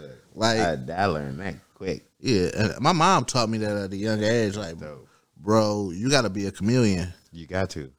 look, 0.00 0.10
Like 0.34 0.58
I, 0.58 0.76
I 0.96 1.06
learned 1.06 1.38
that 1.40 1.54
quick. 1.74 2.04
Yeah, 2.20 2.48
and 2.56 2.80
my 2.80 2.92
mom 2.92 3.24
taught 3.24 3.48
me 3.48 3.58
that 3.58 3.76
at 3.76 3.92
a 3.92 3.96
young 3.96 4.22
age. 4.22 4.56
Like, 4.56 4.78
Dope. 4.78 5.08
bro, 5.36 5.90
you 5.92 6.10
got 6.10 6.22
to 6.22 6.30
be 6.30 6.46
a 6.46 6.50
chameleon. 6.50 7.12
You 7.32 7.46
got 7.46 7.70
to. 7.70 7.92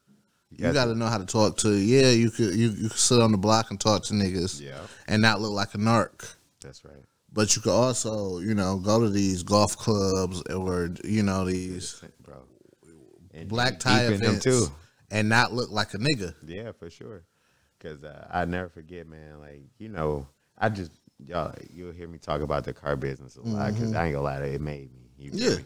You 0.52 0.74
got 0.74 0.86
to 0.86 0.96
know 0.96 1.06
how 1.06 1.18
to 1.20 1.26
talk 1.26 1.58
to. 1.60 1.72
Yeah, 1.72 2.10
you 2.10 2.32
could 2.32 2.54
you, 2.56 2.70
you 2.72 2.90
could 2.90 2.98
sit 3.00 3.22
on 3.22 3.32
the 3.32 3.38
block 3.38 3.70
and 3.70 3.80
talk 3.80 4.04
to 4.06 4.14
niggas 4.14 4.60
Yeah, 4.60 4.80
and 5.08 5.22
not 5.22 5.40
look 5.40 5.52
like 5.54 5.74
a 5.74 5.78
narc. 5.78 6.36
that's 6.62 6.84
right. 6.84 7.04
But 7.32 7.56
you 7.56 7.62
could 7.62 7.72
also, 7.72 8.40
you 8.40 8.56
know, 8.56 8.78
go 8.80 9.00
to 9.00 9.10
these 9.10 9.44
golf 9.44 9.78
clubs 9.78 10.42
or 10.52 10.90
you 11.04 11.24
know 11.24 11.46
these 11.46 12.02
bro. 12.24 12.44
And 13.34 13.48
black 13.48 13.80
tie 13.80 14.06
events 14.06 14.44
too. 14.44 14.66
and 15.12 15.30
not 15.30 15.54
look 15.54 15.70
like 15.72 15.94
a 15.94 15.98
nigga. 16.00 16.34
Yeah, 16.46 16.72
for 16.74 16.90
sure. 16.90 17.24
Cause 17.80 18.04
uh, 18.04 18.28
I 18.30 18.44
never 18.46 18.68
forget, 18.68 19.08
man. 19.08 19.40
Like 19.40 19.62
you 19.78 19.88
know, 19.90 20.28
I 20.58 20.68
just 20.70 20.92
y'all 21.26 21.54
you'll 21.74 21.92
hear 21.92 22.08
me 22.08 22.18
talk 22.18 22.42
about 22.42 22.64
the 22.64 22.74
car 22.74 22.96
business 22.96 23.36
a 23.36 23.42
lot 23.42 23.74
because 23.74 23.94
I 23.94 24.06
ain't 24.06 24.14
gonna 24.14 24.24
lie, 24.24 24.40
to 24.40 24.46
it 24.54 24.62
made 24.62 24.92
me. 24.94 25.12
You 25.18 25.32
Mm-hmm. 25.32 25.40
Yeah. 25.52 25.56
me? 25.58 25.66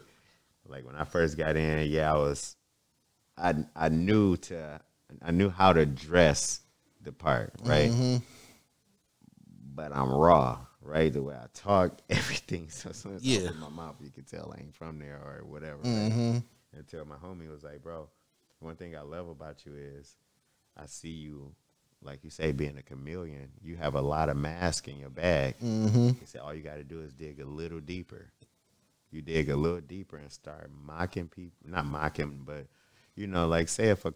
Like 0.66 0.86
when 0.86 0.96
I 0.96 1.04
first 1.04 1.36
got 1.36 1.56
in, 1.56 1.88
yeah, 1.90 2.12
I 2.12 2.16
was, 2.16 2.56
I 3.36 3.54
I 3.76 3.88
knew 3.90 4.36
to, 4.38 4.80
I 5.22 5.30
knew 5.30 5.50
how 5.50 5.72
to 5.72 5.84
dress 5.86 6.60
the 7.02 7.12
part, 7.12 7.52
right? 7.64 7.90
Mm-hmm. 7.90 8.16
But 9.74 9.94
I'm 9.94 10.10
raw, 10.12 10.58
right? 10.80 11.12
The 11.12 11.22
way 11.22 11.34
I 11.34 11.46
talk, 11.52 11.98
everything. 12.10 12.68
So 12.70 12.90
as 12.90 12.96
soon 12.96 13.16
as 13.16 13.22
I 13.22 13.26
Yeah. 13.26 13.48
open 13.48 13.60
my 13.60 13.68
mouth, 13.68 13.96
you 14.00 14.10
can 14.10 14.24
tell 14.24 14.52
I 14.56 14.60
ain't 14.62 14.74
from 14.74 14.98
there 14.98 15.20
or 15.24 15.44
whatever. 15.44 15.82
Mm-hmm. 15.82 16.38
until 16.76 17.04
my 17.04 17.16
homie 17.16 17.50
was 17.50 17.62
like, 17.62 17.82
bro, 17.82 18.08
one 18.60 18.76
thing 18.76 18.96
I 18.96 19.00
love 19.02 19.28
about 19.28 19.64
you 19.66 19.74
is 19.76 20.16
I 20.76 20.86
see 20.86 21.10
you, 21.10 21.54
like 22.04 22.22
you 22.22 22.30
say, 22.30 22.52
being 22.52 22.76
a 22.76 22.82
chameleon. 22.82 23.48
You 23.62 23.76
have 23.76 23.94
a 23.94 24.00
lot 24.00 24.28
of 24.28 24.36
mask 24.36 24.88
in 24.88 24.98
your 24.98 25.10
bag. 25.10 25.54
Mm-hmm. 25.62 26.08
He 26.20 26.26
said, 26.26 26.40
all 26.42 26.52
you 26.54 26.62
got 26.62 26.76
to 26.76 26.84
do 26.84 27.00
is 27.00 27.12
dig 27.12 27.40
a 27.40 27.44
little 27.44 27.80
deeper. 27.80 28.30
You 29.10 29.22
dig 29.22 29.48
a 29.50 29.56
little 29.56 29.80
deeper 29.80 30.16
and 30.16 30.30
start 30.30 30.70
mocking 30.84 31.28
people. 31.28 31.56
Not 31.64 31.86
mocking, 31.86 32.42
but, 32.44 32.66
you 33.14 33.26
know, 33.26 33.46
like 33.46 33.68
say 33.68 33.88
if 33.88 34.04
a 34.04 34.12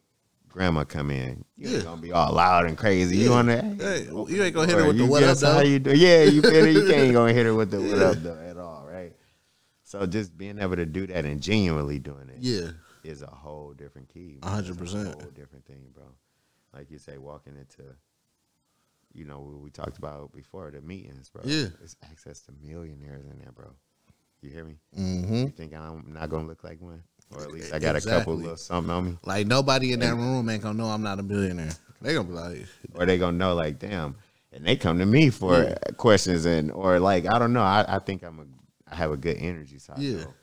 grandma 0.49 0.85
come 0.85 1.11
in, 1.11 1.45
you 1.57 1.71
Yeah. 1.71 1.81
going 1.83 1.97
to 1.97 2.03
be 2.03 2.13
all 2.13 2.33
loud 2.33 2.67
and 2.67 2.77
crazy. 2.77 3.17
You 3.19 3.31
want 3.31 3.49
to, 3.49 3.63
Hey, 3.63 4.05
you 4.05 4.43
ain't 4.43 4.55
gonna 4.55 4.67
hit 4.67 4.77
her 4.79 4.87
with 4.87 4.97
the 4.99 5.05
you 5.05 5.09
what 5.11 5.23
up 5.23 5.41
how 5.41 5.55
though. 5.55 5.61
you 5.61 5.79
do. 5.79 5.97
Yeah, 5.97 6.25
you 6.25 6.43
feel 6.43 6.65
it. 6.67 6.73
You 6.75 6.87
can't 6.91 7.13
gonna 7.13 7.33
hit 7.33 7.47
her 7.47 7.55
with 7.55 7.71
the 7.71 7.81
what 7.81 7.99
up 7.99 8.17
though 8.23 8.39
at 8.41 8.57
all, 8.57 8.87
right? 8.91 9.13
So 9.85 10.05
just 10.07 10.37
being 10.37 10.59
able 10.59 10.77
to 10.77 10.85
do 10.87 11.07
that 11.07 11.25
and 11.25 11.41
genuinely 11.41 11.99
doing 11.99 12.29
it 12.29 12.39
Yeah, 12.41 12.71
is 13.05 13.23
a 13.23 13.27
whole 13.27 13.73
different 13.73 14.09
key. 14.09 14.39
One 14.41 14.53
hundred 14.53 14.79
percent, 14.79 15.15
whole 15.21 15.31
different 15.31 15.65
thing, 15.67 15.83
bro. 15.95 16.05
Like 16.75 16.91
you 16.91 16.99
say, 16.99 17.19
walking 17.19 17.57
into, 17.57 17.83
you 19.13 19.25
know, 19.25 19.41
what 19.41 19.61
we 19.61 19.71
talked 19.71 19.99
about 19.99 20.33
before 20.33 20.71
the 20.71 20.81
meetings, 20.81 21.31
bro. 21.31 21.43
Yeah. 21.45 21.69
it's 21.83 21.97
access 22.05 22.41
to 22.43 22.53
millionaires 22.63 23.25
in 23.27 23.39
there, 23.39 23.53
bro. 23.53 23.71
You 24.43 24.51
hear 24.51 24.65
me? 24.65 24.77
mm-hmm. 24.97 25.35
You 25.35 25.49
think 25.51 25.75
I'm 25.75 26.13
not 26.13 26.29
gonna 26.31 26.47
look 26.47 26.63
like 26.63 26.81
one, 26.81 27.03
or 27.35 27.43
at 27.43 27.51
least 27.51 27.73
I 27.75 27.79
got 27.81 27.97
a 27.97 28.01
couple 28.01 28.35
Exactly. 28.35 28.37
little 28.37 28.57
something 28.57 28.91
on 28.91 29.05
me, 29.07 29.19
like 29.25 29.47
nobody 29.49 29.93
in 29.93 30.01
that 30.01 30.15
room 30.15 30.49
ain't 30.49 30.63
gonna 30.63 30.79
know 30.79 30.87
I'm 30.87 31.03
not 31.03 31.19
a 31.19 31.23
billionaire. 31.25 31.73
They 32.01 32.15
gonna 32.15 32.29
be 32.29 32.35
like, 32.35 32.67
or 32.95 33.05
they 33.07 33.19
gonna 33.19 33.37
know 33.37 33.55
like, 33.55 33.81
damn, 33.81 34.15
and 34.53 34.65
they 34.65 34.77
come 34.77 34.99
to 35.01 35.07
me 35.07 35.31
for 35.31 35.65
Yeah. 35.65 35.75
questions 35.97 36.45
and 36.45 36.71
or 36.71 37.01
like 37.01 37.27
I 37.27 37.41
don't 37.41 37.53
know. 37.53 37.63
I, 37.63 37.85
I 37.97 37.99
think 37.99 38.23
I'm 38.23 38.39
a 38.39 38.93
I 38.93 38.95
have 38.95 39.11
a 39.11 39.17
good 39.17 39.39
energy, 39.39 39.81
so 39.81 39.95
I 39.97 40.01
Yeah. 40.01 40.17
know 40.19 40.35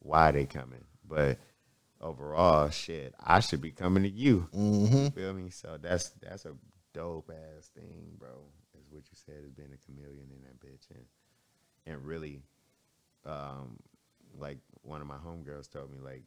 why 0.00 0.30
they 0.30 0.44
coming, 0.46 0.84
but. 1.08 1.38
Overall, 2.00 2.70
shit, 2.70 3.14
I 3.20 3.40
should 3.40 3.60
be 3.60 3.72
coming 3.72 4.04
to 4.04 4.08
you. 4.08 4.48
mm-hmm. 4.54 4.96
You 4.96 5.10
feel 5.10 5.32
me? 5.34 5.50
So 5.50 5.76
that's 5.80 6.10
that's 6.22 6.46
a 6.46 6.52
dope 6.94 7.30
ass 7.30 7.68
thing, 7.68 8.12
bro. 8.18 8.28
Is 8.78 8.90
what 8.90 9.02
you 9.10 9.16
said 9.26 9.44
is 9.44 9.52
being 9.52 9.68
a 9.72 9.86
chameleon 9.86 10.28
in 10.34 10.42
that 10.42 10.58
bitch 10.60 10.86
and 10.90 11.04
and 11.86 12.04
really 12.04 12.42
um 13.26 13.78
like 14.38 14.58
one 14.82 15.00
of 15.00 15.06
my 15.06 15.16
homegirls 15.16 15.70
told 15.70 15.92
me, 15.92 15.98
like 16.02 16.22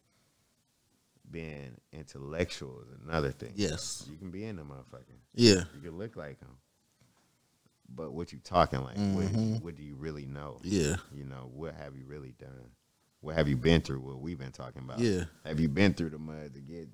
being 1.29 1.75
intellectual 1.91 2.81
is 2.81 2.89
another 3.07 3.31
thing. 3.31 3.53
Yes. 3.55 4.05
you 4.09 4.17
can 4.17 4.29
be 4.29 4.45
in 4.45 4.57
the 4.57 4.63
motherfucker. 4.63 5.17
Yeah. 5.33 5.63
You 5.75 5.81
can 5.81 5.97
look 5.97 6.15
like 6.15 6.39
him, 6.39 6.57
but 7.89 8.13
what 8.13 8.31
you 8.31 8.39
talking 8.43 8.83
like? 8.83 8.97
What, 8.97 9.63
what 9.63 9.75
do 9.75 9.83
you 9.83 9.95
really 9.95 10.25
know? 10.25 10.59
Yeah. 10.63 10.97
You 11.13 11.25
know, 11.25 11.49
what 11.53 11.75
have 11.75 11.95
you 11.95 12.05
really 12.05 12.35
done? 12.37 12.69
What 13.23 13.35
have 13.37 13.47
you 13.47 13.55
been 13.55 13.79
through? 13.81 14.01
What 14.01 14.19
we've 14.19 14.37
been 14.37 14.51
talking 14.51 14.81
about? 14.83 14.99
Yeah. 14.99 15.23
Have 15.45 15.57
you 15.59 15.69
been 15.69 15.93
through 15.93 16.09
the 16.09 16.19
mud 16.19 16.53
to 16.53 16.59
get 16.59 16.89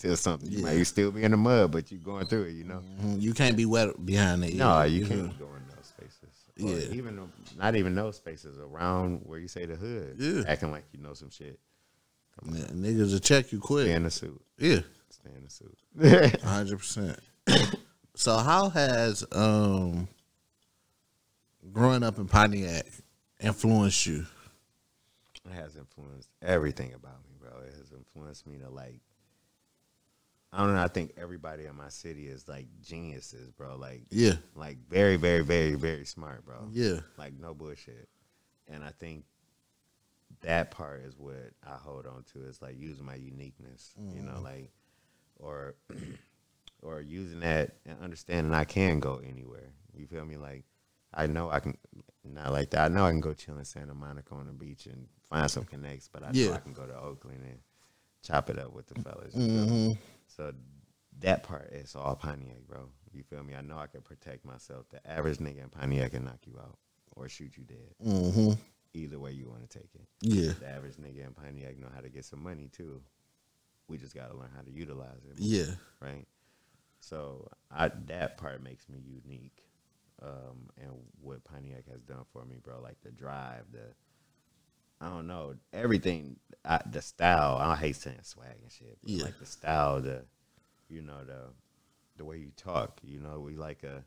to 0.00 0.14
something? 0.16 0.50
You 0.50 0.58
Yeah. 0.58 0.64
might 0.64 0.82
still 0.84 1.10
be 1.10 1.22
in 1.24 1.30
the 1.30 1.38
mud, 1.38 1.72
but 1.72 1.90
you're 1.90 1.98
going 1.98 2.26
through 2.26 2.42
it. 2.44 2.50
You 2.52 2.64
know. 2.64 2.82
Mhm. 3.00 3.22
You 3.22 3.32
can't 3.32 3.56
be 3.56 3.64
wet 3.64 4.04
behind 4.04 4.42
the 4.42 4.50
ear. 4.50 4.56
No, 4.58 4.82
you 4.82 5.06
feel 5.06 5.16
can't 5.16 5.28
me? 5.28 5.36
go 5.38 5.46
in 5.54 5.62
those 5.74 5.86
spaces. 5.86 6.34
Yeah. 6.58 6.94
Even 6.94 7.30
not 7.56 7.74
even 7.74 7.94
those 7.94 8.16
spaces 8.16 8.58
around 8.58 9.22
where 9.24 9.38
you 9.38 9.48
say 9.48 9.64
the 9.64 9.76
hood. 9.76 10.16
Yeah. 10.18 10.44
Acting 10.46 10.70
like 10.72 10.84
you 10.92 11.00
know 11.00 11.14
some 11.14 11.30
shit. 11.30 11.58
Yeah, 12.44 12.66
niggas 12.66 13.12
will 13.12 13.18
check 13.18 13.50
you 13.50 13.58
Stay 13.58 13.66
quick. 13.66 13.86
in 13.88 14.02
the 14.02 14.10
suit. 14.10 14.40
Yeah. 14.58 14.80
Stay 15.08 15.30
in 15.34 15.44
the 15.44 15.50
suit. 15.50 16.40
hundred 16.42 16.78
percent. 16.78 17.18
So 18.18 18.38
how 18.38 18.70
has 18.70 19.24
um 19.32 20.08
growing 21.70 22.02
up 22.02 22.18
in 22.18 22.26
Pontiac 22.26 22.86
influenced 23.40 24.06
you? 24.06 24.26
It 25.46 25.52
has 25.54 25.76
influenced 25.76 26.28
everything 26.42 26.92
about 26.94 27.22
me, 27.24 27.34
bro. 27.38 27.50
It 27.66 27.74
has 27.78 27.92
influenced 27.92 28.46
me 28.46 28.58
to 28.58 28.68
like. 28.68 29.00
I 30.52 30.58
don't 30.58 30.74
know. 30.74 30.82
I 30.82 30.88
think 30.88 31.12
everybody 31.18 31.66
in 31.66 31.76
my 31.76 31.88
city 31.88 32.28
is 32.28 32.48
like 32.48 32.66
geniuses, 32.80 33.50
bro. 33.50 33.76
Like, 33.76 34.04
Yeah, 34.10 34.34
like 34.54 34.78
very, 34.88 35.16
very, 35.16 35.42
very, 35.42 35.74
very 35.74 36.04
smart, 36.06 36.46
bro. 36.46 36.68
yeah, 36.72 37.00
Like 37.18 37.34
no 37.38 37.52
bullshit. 37.52 38.08
And 38.68 38.82
I 38.82 38.90
think 38.90 39.24
that 40.42 40.70
part 40.70 41.02
is 41.04 41.18
what 41.18 41.52
I 41.66 41.74
hold 41.74 42.06
on 42.06 42.24
to 42.32 42.48
is 42.48 42.62
like 42.62 42.78
using 42.78 43.04
my 43.04 43.16
uniqueness, 43.16 43.92
you 44.14 44.22
know, 44.22 44.32
mm-hmm. 44.32 44.44
like 44.44 44.70
or 45.38 45.74
or 46.82 47.00
using 47.00 47.40
that 47.40 47.76
and 47.84 47.96
understanding 48.02 48.54
I 48.54 48.64
can 48.64 49.00
go 49.00 49.20
anywhere. 49.26 49.72
You 49.94 50.06
feel 50.06 50.24
me? 50.24 50.36
Like 50.36 50.64
I 51.12 51.26
know 51.26 51.50
I 51.50 51.60
can 51.60 51.76
not 52.34 52.52
like 52.52 52.70
that. 52.70 52.84
I 52.84 52.88
know 52.88 53.04
I 53.06 53.10
can 53.10 53.20
go 53.20 53.32
chill 53.34 53.58
in 53.58 53.64
Santa 53.64 53.94
Monica 53.94 54.34
on 54.34 54.46
the 54.46 54.52
beach 54.52 54.86
and 54.86 55.06
find 55.28 55.50
some 55.50 55.64
connects, 55.64 56.08
but 56.12 56.22
I 56.22 56.30
know 56.32 56.52
I 56.54 56.58
can 56.58 56.72
go 56.72 56.86
to 56.86 56.98
Oakland 56.98 57.40
and 57.44 57.58
chop 58.22 58.50
it 58.50 58.58
up 58.58 58.72
with 58.72 58.86
the 58.88 59.00
fellas. 59.02 59.34
me? 59.34 59.98
So 60.28 60.52
that 61.20 61.42
part 61.42 61.72
is 61.72 61.94
all 61.96 62.14
Pontiac, 62.14 62.66
bro. 62.68 62.88
You 63.12 63.22
feel 63.22 63.42
me? 63.42 63.54
I 63.54 63.62
know 63.62 63.78
I 63.78 63.86
can 63.86 64.02
protect 64.02 64.44
myself. 64.44 64.86
The 64.90 65.06
average 65.10 65.38
nigga 65.38 65.62
in 65.62 65.70
Pontiac 65.70 66.12
can 66.12 66.24
knock 66.24 66.40
you 66.46 66.58
out 66.58 66.76
or 67.14 67.28
shoot 67.28 67.56
you 67.56 67.64
dead. 67.64 67.94
mm-hmm. 68.04 68.52
Either 68.94 69.18
way 69.18 69.32
you 69.32 69.48
want 69.48 69.68
to 69.68 69.78
take 69.78 69.90
it. 69.94 70.06
yeah, 70.20 70.52
The 70.58 70.68
average 70.68 70.96
nigga 70.96 71.26
in 71.26 71.32
Pontiac 71.32 71.78
know 71.78 71.88
how 71.94 72.00
to 72.00 72.08
get 72.08 72.24
some 72.24 72.42
money 72.42 72.68
too. 72.72 73.02
We 73.88 73.98
just 73.98 74.14
gotta 74.14 74.34
learn 74.34 74.50
how 74.54 74.62
to 74.62 74.70
utilize 74.70 75.24
it. 75.30 75.38
yeah, 75.38 75.74
Right. 76.00 76.26
So 77.00 77.48
I 77.70 77.88
that 78.06 78.36
part 78.36 78.62
makes 78.62 78.88
me 78.88 78.98
unique. 78.98 79.62
Um, 80.22 80.70
and 80.80 80.90
what 81.20 81.44
Pontiac 81.44 81.84
has 81.90 82.00
done 82.02 82.24
for 82.32 82.44
me, 82.44 82.56
bro, 82.62 82.80
like 82.80 82.96
the 83.02 83.10
drive, 83.10 83.64
the 83.72 83.92
I 85.00 85.10
don't 85.10 85.26
know, 85.26 85.54
everything, 85.74 86.36
I, 86.64 86.80
the 86.90 87.02
style. 87.02 87.58
I 87.60 87.76
hate 87.76 87.96
saying 87.96 88.20
swag 88.22 88.56
and 88.62 88.72
shit, 88.72 88.96
but 89.02 89.10
Yeah. 89.10 89.24
like 89.24 89.38
the 89.38 89.44
style, 89.44 90.00
the, 90.00 90.24
you 90.88 91.02
know, 91.02 91.22
the, 91.24 91.50
the 92.16 92.24
way 92.24 92.38
you 92.38 92.50
talk. 92.56 93.00
You 93.02 93.20
know, 93.20 93.40
we 93.40 93.56
like 93.56 93.82
a, 93.82 94.04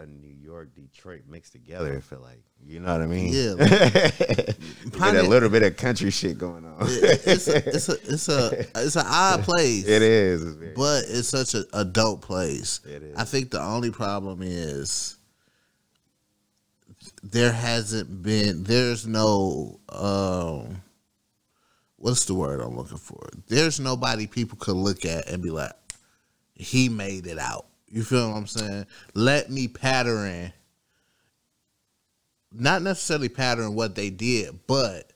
a 0.00 0.06
New 0.06 0.34
York, 0.42 0.74
Detroit 0.74 1.22
mixed 1.28 1.52
together. 1.52 1.96
I 1.96 2.00
feel 2.00 2.20
like, 2.20 2.42
you 2.64 2.80
know 2.80 2.92
what 2.92 3.02
I 3.02 3.06
mean? 3.06 3.32
Yeah, 3.32 5.10
a 5.20 5.22
little 5.22 5.50
bit 5.50 5.62
of 5.62 5.76
country 5.76 6.10
shit 6.10 6.38
going 6.38 6.64
on. 6.64 6.76
It's 6.80 7.48
a, 7.48 7.56
it's 7.68 7.88
a, 7.88 7.92
it's 7.92 8.28
a, 8.28 8.66
it's 8.74 8.96
an 8.96 9.06
odd 9.06 9.42
place. 9.44 9.86
it 9.86 10.02
is, 10.02 10.42
it's 10.42 10.76
but 10.76 11.04
it's 11.06 11.28
such 11.28 11.54
a, 11.54 11.64
a 11.74 11.84
dope 11.84 12.22
place. 12.22 12.80
It 12.86 13.02
is. 13.02 13.16
I 13.16 13.24
think 13.24 13.50
the 13.50 13.62
only 13.62 13.90
problem 13.90 14.40
is 14.42 15.16
there 17.22 17.52
hasn't 17.52 18.22
been 18.22 18.64
there's 18.64 19.06
no 19.06 19.78
um 19.90 20.82
what's 21.96 22.24
the 22.24 22.34
word 22.34 22.60
I'm 22.60 22.76
looking 22.76 22.96
for? 22.96 23.28
There's 23.48 23.78
nobody 23.78 24.26
people 24.26 24.56
could 24.58 24.76
look 24.76 25.04
at 25.04 25.28
and 25.28 25.42
be 25.42 25.50
like, 25.50 25.72
he 26.54 26.88
made 26.88 27.26
it 27.26 27.38
out. 27.38 27.66
You 27.90 28.04
feel 28.04 28.30
what 28.30 28.36
I'm 28.36 28.46
saying? 28.46 28.86
Let 29.14 29.50
me 29.50 29.68
pattern 29.68 30.52
not 32.52 32.82
necessarily 32.82 33.28
pattern 33.28 33.74
what 33.74 33.94
they 33.94 34.10
did, 34.10 34.66
but 34.66 35.12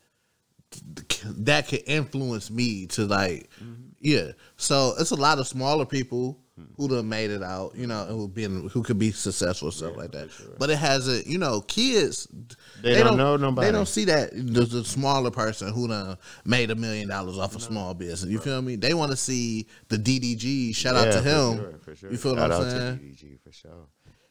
that 1.25 1.69
could 1.69 1.83
influence 1.87 2.51
me 2.51 2.87
to 2.87 3.07
like, 3.07 3.49
mm-hmm. 3.63 3.89
yeah. 4.01 4.33
So 4.57 4.95
it's 4.99 5.11
a 5.11 5.17
lot 5.17 5.39
of 5.39 5.47
smaller 5.47 5.87
people 5.87 6.39
who 6.77 6.89
done 6.89 7.09
made 7.09 7.31
it 7.31 7.43
out, 7.43 7.75
you 7.75 7.87
know, 7.87 8.05
who 8.05 8.29
been 8.29 8.69
who 8.69 8.83
could 8.83 8.99
be 8.99 9.11
successful 9.11 9.69
and 9.69 9.75
stuff 9.75 9.97
like 9.97 10.13
that. 10.13 10.31
But 10.59 10.71
it 10.71 10.77
hasn't, 10.77 11.27
you 11.27 11.39
know, 11.39 11.61
kids. 11.63 12.29
They 12.81 13.03
don't 13.03 13.17
know 13.17 13.37
nobody. 13.37 13.67
They 13.67 13.73
don't 13.73 13.89
see 13.89 14.05
that 14.05 14.31
the, 14.33 14.65
the 14.65 14.85
smaller 14.85 15.31
person 15.33 15.73
who 15.73 15.89
done 15.89 16.17
made 16.45 16.71
a 16.71 16.77
million 16.77 17.09
dollars 17.09 17.39
off 17.39 17.57
a 17.57 17.61
small 17.61 17.93
business. 17.95 18.31
You 18.31 18.39
feel 18.39 18.63
me? 18.63 18.77
They 18.77 18.95
want 18.95 19.11
to 19.11 19.17
see 19.17 19.67
the 19.89 19.97
DDG. 19.97 20.77
Shout 20.77 20.95
out 20.95 21.07
Yeah, 21.07 21.13
to 21.13 21.23
for 21.23 21.29
him. 21.29 21.57
sure, 21.57 21.79
for 21.81 21.97
sure. 21.97 22.11
You 22.13 22.17
feel 22.17 22.37
Shout 22.37 22.51
what 22.51 22.57
I'm 22.57 22.67
out 22.67 22.71
saying? 22.71 22.99
To 22.99 23.05
DDG 23.05 23.41
for 23.41 23.53
sure. 23.53 23.87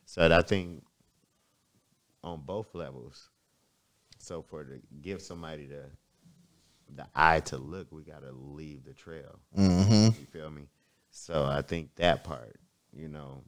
So 0.06 0.34
I 0.34 0.42
think 0.44 0.84
on 2.24 2.42
both 2.46 2.74
levels. 2.74 3.30
So 4.20 4.42
for 4.42 4.64
to 4.64 4.80
give 5.02 5.22
somebody 5.22 5.66
the 5.66 5.84
the 6.96 7.06
eye 7.16 7.42
to 7.42 7.58
look, 7.58 7.88
we 7.92 8.04
gotta 8.04 8.32
leave 8.32 8.86
the 8.86 8.94
trail. 8.94 9.40
Mm-hmm. 9.58 10.20
You 10.20 10.26
feel 10.32 10.50
me? 10.50 10.64
So 11.16 11.46
I 11.46 11.62
think 11.62 11.94
that 11.98 12.24
part, 12.24 12.56
you 12.92 13.08
know, 13.08 13.44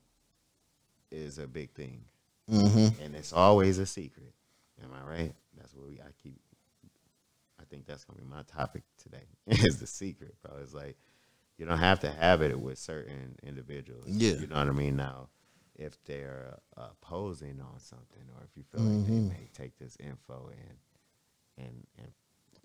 is 1.12 1.38
a 1.39 1.47
big 1.47 1.71
thing, 1.71 2.06
Mm-hmm. 2.51 3.01
and 3.01 3.15
it's 3.15 3.34
always 3.34 3.80
a 3.80 3.88
secret. 3.88 4.32
Am 4.84 4.91
I 4.93 5.10
right? 5.10 5.34
That's 5.58 5.73
what 5.73 5.88
we. 5.88 5.95
I 5.99 6.12
keep. 6.21 6.39
I 7.60 7.63
think 7.67 7.88
that's 7.88 8.04
gonna 8.04 8.19
be 8.21 8.25
my 8.28 8.43
topic 8.43 8.84
today. 9.01 9.25
Is 9.47 9.80
the 9.80 9.88
secret, 9.88 10.36
bro? 10.43 10.58
It's 10.62 10.75
like 10.75 10.95
you 11.58 11.65
don't 11.65 11.80
have 11.80 12.01
to 12.01 12.12
have 12.12 12.43
it 12.43 12.60
with 12.60 12.78
certain 12.78 13.36
individuals. 13.41 14.06
Yeah. 14.08 14.34
you 14.34 14.45
know 14.45 14.58
what 14.58 14.67
I 14.67 14.71
mean. 14.71 14.95
Now, 14.95 15.30
if 15.75 15.97
they're 16.04 16.60
uh, 16.78 16.89
posing 17.01 17.60
on 17.62 17.80
something, 17.80 18.21
or 18.38 18.43
if 18.43 18.56
you 18.56 18.63
feel 18.71 18.82
like 18.82 19.08
they 19.08 19.13
may 19.39 19.49
take 19.56 19.75
this 19.80 19.97
info 19.99 20.51
and 20.51 21.65
and 21.65 21.88
and 21.97 22.12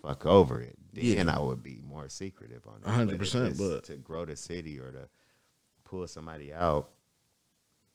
fuck 0.03 0.27
over 0.27 0.61
it, 0.61 0.77
then 0.93 1.29
I 1.29 1.39
would 1.39 1.63
be 1.63 1.81
more 1.87 2.09
secretive 2.09 2.67
on 2.67 2.77
it. 2.83 2.87
One 2.87 2.95
hundred 2.95 3.19
percent. 3.19 3.57
but- 3.59 3.85
to 3.85 3.97
grow 3.97 4.25
the 4.25 4.37
city 4.37 4.79
or 4.79 4.91
to 4.93 5.09
pull 5.85 6.07
somebody 6.07 6.53
out, 6.53 6.91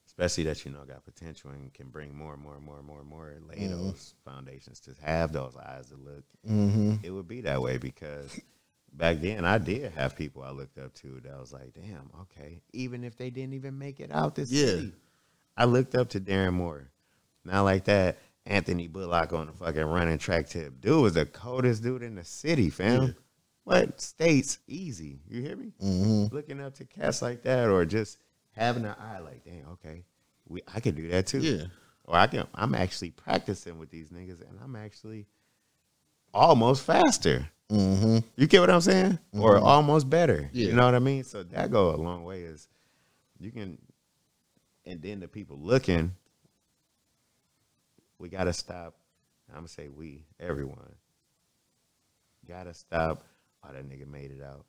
especially 0.07 0.43
that 0.45 0.63
you 0.65 0.71
know 0.71 0.83
got 0.85 1.03
potential 1.03 1.51
and 1.51 1.73
can 1.73 1.87
bring 1.89 2.15
more 2.15 2.33
and 2.33 2.41
more 2.41 2.55
and 2.55 2.63
more 2.63 2.77
and 2.77 2.85
more 2.87 2.99
and 2.99 3.09
more, 3.09 3.33
lay 3.49 3.55
Mm-hmm. 3.55 3.69
those 3.87 4.13
foundations 4.23 4.79
to 4.81 4.91
have 5.01 5.31
those 5.31 5.55
eyes 5.57 5.87
to 5.89 5.95
look. 5.95 6.23
Mm-hmm. 6.49 6.95
It 7.03 7.09
would 7.11 7.27
be 7.27 7.41
that 7.41 7.61
way 7.61 7.77
because 7.77 8.39
back 8.93 9.19
then 9.21 9.43
I 9.45 9.57
did 9.57 9.91
have 9.93 10.15
people 10.15 10.43
I 10.43 10.51
looked 10.51 10.77
up 10.77 10.93
to 10.95 11.19
that 11.23 11.39
was 11.39 11.51
like, 11.53 11.73
damn, 11.73 12.09
okay, 12.21 12.61
even 12.73 13.03
if 13.03 13.17
they 13.17 13.29
didn't 13.29 13.53
even 13.53 13.77
make 13.77 13.99
it 13.99 14.11
out 14.11 14.35
this 14.35 14.51
Yeah. 14.51 14.65
city, 14.67 14.93
I 15.57 15.65
looked 15.65 15.95
up 15.95 16.09
to 16.09 16.19
Darren 16.19 16.53
Moore. 16.53 16.89
Not 17.43 17.61
like 17.63 17.85
that. 17.85 18.17
Anthony 18.45 18.87
Bullock 18.87 19.33
on 19.33 19.47
the 19.47 19.53
fucking 19.53 19.83
running 19.83 20.17
track 20.17 20.49
tip. 20.49 20.79
Dude 20.79 21.01
was 21.01 21.13
the 21.13 21.25
coldest 21.25 21.83
dude 21.83 22.03
in 22.03 22.15
the 22.15 22.23
city, 22.23 22.69
fam. 22.69 23.15
What 23.63 23.99
states 23.99 24.59
easy? 24.67 25.19
You 25.27 25.41
hear 25.41 25.55
me? 25.55 25.73
Mm-hmm. 25.83 26.35
Looking 26.35 26.61
up 26.61 26.75
to 26.75 26.85
cats 26.85 27.23
like 27.23 27.41
that, 27.43 27.67
or 27.67 27.83
just 27.85 28.19
having 28.51 28.85
an 28.85 28.95
eye 28.99 29.19
like, 29.19 29.43
damn, 29.43 29.67
okay, 29.73 30.03
we 30.47 30.61
I 30.73 30.79
can 30.79 30.93
do 30.93 31.07
that 31.09 31.25
too. 31.25 31.39
Yeah. 31.39 31.65
Or 32.03 32.15
I 32.15 32.27
can. 32.27 32.45
I'm 32.53 32.75
actually 32.75 33.09
practicing 33.09 33.79
with 33.79 33.89
these 33.89 34.09
niggas, 34.09 34.41
and 34.47 34.59
I'm 34.63 34.75
actually 34.75 35.25
almost 36.31 36.83
faster. 36.83 37.49
Mm-hmm. 37.71 38.19
You 38.35 38.45
get 38.45 38.59
what 38.59 38.69
I'm 38.69 38.81
saying? 38.81 39.17
Or 39.33 39.57
almost 39.57 40.07
better. 40.07 40.47
Yeah. 40.53 40.67
You 40.67 40.73
know 40.73 40.85
what 40.85 40.93
I 40.93 40.99
mean? 40.99 41.23
So 41.23 41.41
that 41.41 41.71
go 41.71 41.95
a 41.95 41.97
long 41.97 42.23
way. 42.23 42.41
Is 42.41 42.67
you 43.39 43.49
can, 43.49 43.79
and 44.85 45.01
then 45.01 45.19
the 45.19 45.27
people 45.27 45.57
looking, 45.59 46.13
we 48.19 48.29
gotta 48.29 48.53
stop. 48.53 48.95
I'm 49.49 49.55
gonna 49.57 49.67
say 49.67 49.87
we, 49.89 50.25
everyone, 50.39 50.93
gotta 52.47 52.73
stop. 52.73 53.23
Oh, 53.63 53.73
that 53.73 53.87
nigga 53.89 54.07
made 54.07 54.31
it 54.31 54.43
out. 54.43 54.65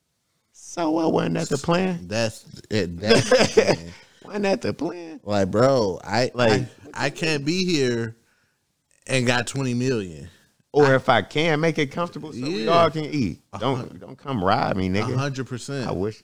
So 0.53 0.91
what? 0.91 1.13
Wasn't 1.13 1.35
that 1.35 1.49
the 1.49 1.59
plan? 1.59 2.09
That's 2.09 2.45
it. 2.71 2.99
That's 2.99 3.31
Wasn't 4.25 4.43
that 4.43 4.63
the 4.63 4.73
plan? 4.73 5.21
like, 5.23 5.51
bro, 5.51 6.01
I 6.03 6.31
Like- 6.35 6.63
I, 6.95 7.07
I 7.07 7.11
can't 7.11 7.45
be 7.45 7.65
here 7.65 8.17
and 9.07 9.27
got 9.27 9.47
twenty 9.47 9.75
million. 9.75 10.29
Or 10.73 10.95
if 10.95 11.09
I 11.09 11.23
can 11.23 11.61
make 11.61 11.79
it 11.79 11.91
comfortable 11.91 12.33
so 12.35 12.41
we 12.43 12.65
Yeah. 12.65 12.71
all 12.73 12.91
can 12.91 13.05
eat. 13.07 13.41
Don't 13.59 13.99
don't 14.01 14.17
come 14.19 14.43
rob 14.45 14.77
me, 14.77 14.89
A 14.89 14.91
nigga. 14.91 15.15
100%. 15.17 15.87
I 15.87 15.93
wish 15.93 16.23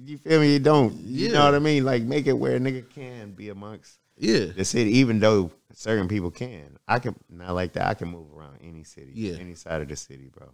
You 0.00 0.18
feel 0.18 0.40
me? 0.40 0.52
You 0.52 0.58
don't. 0.60 0.92
You 1.00 1.32
know 1.32 1.44
what 1.44 1.54
I 1.54 1.58
mean? 1.58 1.84
Like 1.84 2.02
make 2.02 2.26
it 2.28 2.32
where 2.34 2.56
a 2.56 2.60
nigga 2.60 2.88
can 2.90 3.32
be 3.32 3.48
amongst 3.48 3.98
Yeah. 4.22 4.46
the 4.56 4.64
city, 4.64 4.98
even 4.98 5.18
though 5.20 5.50
certain 5.74 6.08
people 6.08 6.30
can. 6.30 6.78
I 6.88 6.98
can 6.98 7.14
not 7.28 7.54
like 7.54 7.72
that. 7.74 7.86
I 7.86 7.94
can 7.94 8.08
move 8.08 8.26
around 8.36 8.58
any 8.62 8.84
city, 8.84 9.12
Yeah. 9.14 9.34
any 9.34 9.54
side 9.54 9.82
of 9.82 9.88
the 9.88 9.96
city, 9.96 10.30
bro. 10.32 10.48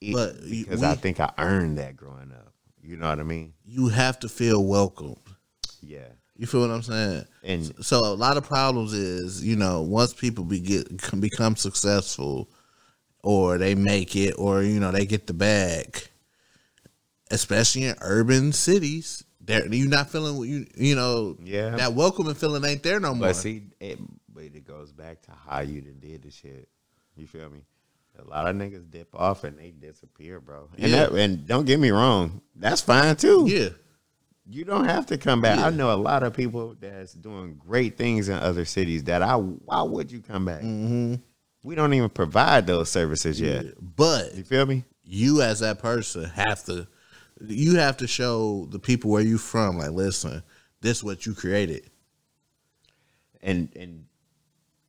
E- 0.00 0.12
But 0.12 0.40
because 0.48 0.82
I 0.82 0.94
think 0.94 1.20
I 1.20 1.32
earned 1.38 1.78
that 1.78 1.96
growing 1.96 2.32
up. 2.32 2.52
You 2.82 2.96
know 2.96 3.08
what 3.08 3.20
I 3.20 3.22
mean? 3.22 3.54
You 3.64 3.88
have 3.88 4.18
to 4.20 4.28
feel 4.28 4.64
welcomed. 4.64 5.16
Yeah. 5.80 6.08
You 6.36 6.46
feel 6.46 6.60
what 6.62 6.70
I'm 6.70 6.82
saying? 6.82 7.24
And 7.44 7.72
So 7.84 8.00
a 8.00 8.14
lot 8.14 8.36
of 8.36 8.44
problems 8.44 8.92
is, 8.92 9.44
you 9.44 9.54
know, 9.56 9.82
once 9.82 10.12
people 10.12 10.44
be 10.44 10.58
get, 10.60 11.00
can 11.00 11.20
become 11.20 11.54
successful 11.56 12.48
or 13.22 13.58
they 13.58 13.74
make 13.76 14.16
it 14.16 14.32
or, 14.38 14.62
you 14.62 14.80
know, 14.80 14.90
they 14.90 15.06
get 15.06 15.26
the 15.28 15.34
bag, 15.34 16.08
especially 17.30 17.84
in 17.84 17.94
urban 18.00 18.52
cities, 18.52 19.24
they're, 19.44 19.66
you're 19.66 19.88
not 19.88 20.10
feeling, 20.10 20.48
you, 20.48 20.66
you 20.76 20.94
know, 20.94 21.36
Yeah. 21.42 21.70
that 21.76 21.94
welcoming 21.94 22.34
feeling 22.34 22.64
ain't 22.64 22.82
there 22.82 23.00
no 23.00 23.14
more. 23.14 23.28
But 23.28 23.36
see, 23.36 23.64
it, 23.80 23.98
but 24.32 24.44
it 24.44 24.66
goes 24.66 24.92
back 24.92 25.22
to 25.22 25.32
how 25.46 25.60
you 25.60 25.80
did 25.80 26.22
the 26.22 26.30
shit. 26.30 26.68
You 27.16 27.26
feel 27.26 27.50
me? 27.50 27.60
A 28.18 28.24
lot 28.28 28.46
of 28.46 28.54
niggas 28.56 28.90
dip 28.90 29.14
off 29.14 29.42
and 29.44 29.58
they 29.58 29.70
disappear, 29.70 30.38
bro. 30.40 30.68
And 30.78 30.90
Yeah. 30.90 31.06
that, 31.06 31.12
and 31.12 31.46
don't 31.46 31.64
get 31.66 31.80
me 31.80 31.90
wrong, 31.90 32.40
that's 32.54 32.80
fine 32.80 33.16
too. 33.16 33.46
yeah. 33.48 33.70
You 34.44 34.64
don't 34.64 34.86
have 34.86 35.06
to 35.06 35.18
come 35.18 35.40
back. 35.40 35.58
Yeah. 35.60 35.66
I 35.66 35.70
know 35.70 35.92
a 35.92 35.96
lot 35.96 36.24
of 36.24 36.34
people 36.34 36.74
that's 36.78 37.12
doing 37.14 37.54
great 37.64 37.96
things 37.96 38.28
in 38.28 38.34
other 38.34 38.64
cities. 38.64 39.04
That 39.04 39.22
I, 39.22 39.36
why 39.36 39.82
would 39.82 40.10
you 40.10 40.20
come 40.20 40.44
back? 40.46 40.62
Mm-hmm. 40.62 41.14
We 41.62 41.74
don't 41.76 41.94
even 41.94 42.08
provide 42.10 42.66
those 42.66 42.90
services 42.90 43.40
yet. 43.40 43.66
But 43.80 44.34
You 44.34 44.42
feel 44.42 44.66
me? 44.66 44.84
you 45.04 45.42
as 45.42 45.60
that 45.60 45.78
person 45.78 46.24
have 46.24 46.64
to, 46.64 46.88
you 47.46 47.76
have 47.76 47.96
to 47.98 48.06
show 48.06 48.66
the 48.70 48.78
people 48.78 49.10
where 49.10 49.22
you 49.22 49.38
from, 49.38 49.78
like, 49.78 49.90
listen, 49.90 50.42
this 50.80 50.98
is 50.98 51.04
what 51.04 51.26
you 51.26 51.34
created. 51.34 51.90
and 53.42 53.68
and 53.76 54.04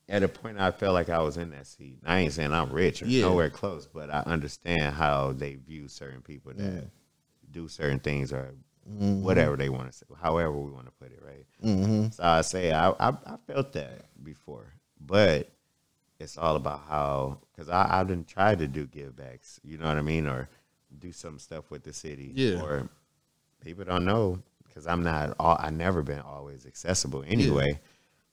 at 0.10 0.22
a 0.22 0.28
point 0.28 0.60
I 0.60 0.72
felt 0.72 0.94
like 0.94 1.10
I 1.10 1.20
was 1.22 1.38
in 1.38 1.50
that 1.52 1.66
seat. 1.66 2.00
I 2.06 2.20
ain't 2.20 2.34
saying 2.34 2.52
I'm 2.54 2.72
rich 2.72 3.02
or 3.02 3.06
Yeah. 3.06 3.22
nowhere 3.22 3.50
close, 3.50 3.88
but 3.88 4.10
I 4.10 4.20
understand 4.22 4.94
how 4.94 5.32
they 5.32 5.56
view 5.56 5.88
certain 5.88 6.22
people 6.22 6.52
that 6.56 6.90
do 7.52 7.68
certain 7.68 8.00
things 8.00 8.32
or 8.34 8.54
whatever 8.86 9.56
they 9.56 9.70
want 9.70 9.90
to 9.92 9.98
say, 9.98 10.06
however 10.22 10.52
we 10.52 10.70
want 10.72 10.86
to 10.88 10.92
put 10.92 11.12
it, 11.12 11.22
right? 11.26 11.46
Mm-hmm. 11.64 12.10
So 12.12 12.24
I 12.24 12.42
say 12.42 12.72
I, 12.74 12.90
I 12.92 13.10
I 13.26 13.38
felt 13.48 13.72
that 13.74 14.06
before, 14.24 14.74
but 15.00 15.50
it's 16.20 16.38
all 16.38 16.58
about 16.58 16.84
how 16.88 17.40
because 17.52 17.70
I 17.70 18.02
I 18.02 18.04
didn't 18.04 18.28
try 18.28 18.56
to 18.56 18.68
do 18.68 18.86
give 18.86 19.16
backs, 19.16 19.60
you 19.64 19.78
know 19.78 19.86
what 19.88 19.98
I 19.98 20.02
mean, 20.02 20.28
or 20.28 20.50
do 21.00 21.12
some 21.12 21.40
stuff 21.40 21.70
with 21.72 21.84
the 21.84 21.94
city, 21.94 22.32
Yeah. 22.34 22.62
Or 22.62 22.90
people 23.64 23.86
don't 23.86 24.06
know 24.06 24.40
because 24.68 24.88
I'm 24.88 25.04
not 25.04 25.36
all 25.40 25.58
I 25.60 25.70
never 25.70 26.02
been 26.02 26.22
always 26.22 26.66
accessible 26.66 27.24
anyway. 27.26 27.80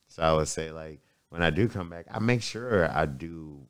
So 0.09 0.23
I 0.23 0.33
would 0.33 0.49
say 0.49 0.71
like 0.71 1.01
when 1.29 1.43
I 1.43 1.51
do 1.51 1.69
come 1.69 1.89
back, 1.89 2.07
I 2.11 2.19
make 2.19 2.43
sure 2.43 2.91
I 2.91 3.07
do 3.07 3.61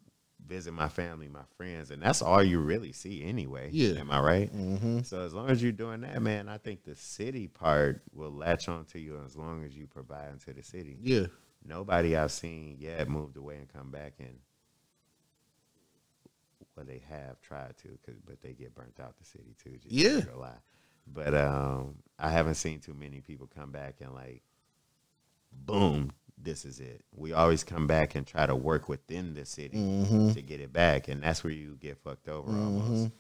visit 0.47 0.73
my 0.73 0.89
family, 0.89 1.29
my 1.29 1.45
friends, 1.57 1.91
and 1.91 2.03
that's 2.03 2.23
all 2.23 2.43
you 2.43 2.59
really 2.59 2.93
see 2.93 3.23
anyway. 3.23 3.71
Yeah. 3.73 4.01
am 4.01 4.11
I 4.11 4.21
right? 4.21 4.53
Mm-hmm. 4.53 5.03
So 5.03 5.21
as 5.21 5.33
long 5.33 5.49
as 5.49 5.63
you're 5.63 5.71
doing 5.71 6.01
that, 6.01 6.21
man, 6.21 6.49
I 6.49 6.59
think 6.59 6.83
the 6.83 6.97
city 6.97 7.47
part 7.47 8.03
will 8.13 8.33
latch 8.33 8.69
on 8.69 8.85
to 8.87 8.99
you 8.99 9.21
as 9.25 9.37
long 9.37 9.65
as 9.65 9.77
you 9.77 9.87
provide 9.87 10.33
into 10.33 10.53
the 10.53 10.63
city. 10.63 10.99
Yeah. 11.01 11.27
Nobody 11.65 12.17
I've 12.17 12.33
seen 12.33 12.77
yet 12.81 13.09
moved 13.09 13.37
away 13.37 13.57
and 13.57 13.73
come 13.73 13.91
back 13.91 14.15
and 14.19 14.39
they 16.85 17.03
have 17.09 17.41
tried 17.41 17.77
to, 17.79 17.99
but 18.27 18.41
they 18.43 18.53
get 18.53 18.75
burnt 18.75 18.99
out 19.01 19.17
the 19.19 19.25
city 19.25 19.55
too. 19.63 19.79
Just 19.83 19.95
Yeah. 19.95 20.17
not 20.19 20.27
gonna 20.27 20.39
lie. 20.39 20.59
But 21.07 21.35
um, 21.35 21.97
I 22.19 22.31
haven't 22.31 22.55
seen 22.55 22.81
too 22.81 22.95
many 22.95 23.21
people 23.21 23.49
come 23.53 23.71
back 23.73 23.97
and 24.01 24.13
like, 24.15 24.43
boom, 25.53 26.13
this 26.39 26.65
is 26.65 26.81
it. 26.81 27.05
We 27.15 27.33
always 27.33 27.65
come 27.65 27.87
back 27.87 28.15
and 28.15 28.27
try 28.27 28.47
to 28.47 28.55
work 28.55 28.89
within 28.89 29.35
the 29.35 29.45
city 29.45 29.77
Mm-hmm. 29.77 30.31
to 30.31 30.43
get 30.43 30.61
it 30.61 30.73
back, 30.73 31.09
and 31.09 31.23
that's 31.23 31.45
where 31.45 31.53
you 31.53 31.77
get 31.81 31.99
fucked 31.99 32.29
over 32.29 32.51
almost 32.51 33.07
Mhm. 33.09 33.13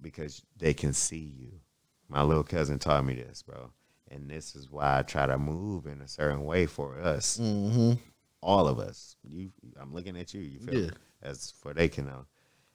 because 0.00 0.42
they 0.56 0.74
can 0.74 0.92
see 0.92 1.16
you. 1.38 1.60
My 2.08 2.22
little 2.22 2.44
cousin 2.44 2.78
taught 2.78 3.04
me 3.04 3.14
this, 3.14 3.42
bro, 3.42 3.70
and 4.10 4.28
this 4.30 4.54
is 4.56 4.70
why 4.70 4.98
I 4.98 5.02
try 5.02 5.26
to 5.26 5.38
move 5.38 5.86
in 5.86 6.00
a 6.00 6.08
certain 6.08 6.44
way 6.44 6.66
for 6.66 6.98
us, 6.98 7.38
Mm-hmm. 7.38 7.92
all 8.42 8.66
of 8.66 8.78
us. 8.78 9.16
You, 9.22 9.52
I'm 9.80 9.92
looking 9.92 10.16
at 10.16 10.34
you. 10.34 10.40
You 10.42 10.58
feel 10.58 10.74
Yeah. 10.74 10.86
me? 10.86 10.92
as 11.20 11.50
for 11.50 11.74
they 11.74 11.88
can 11.88 12.06
know 12.06 12.26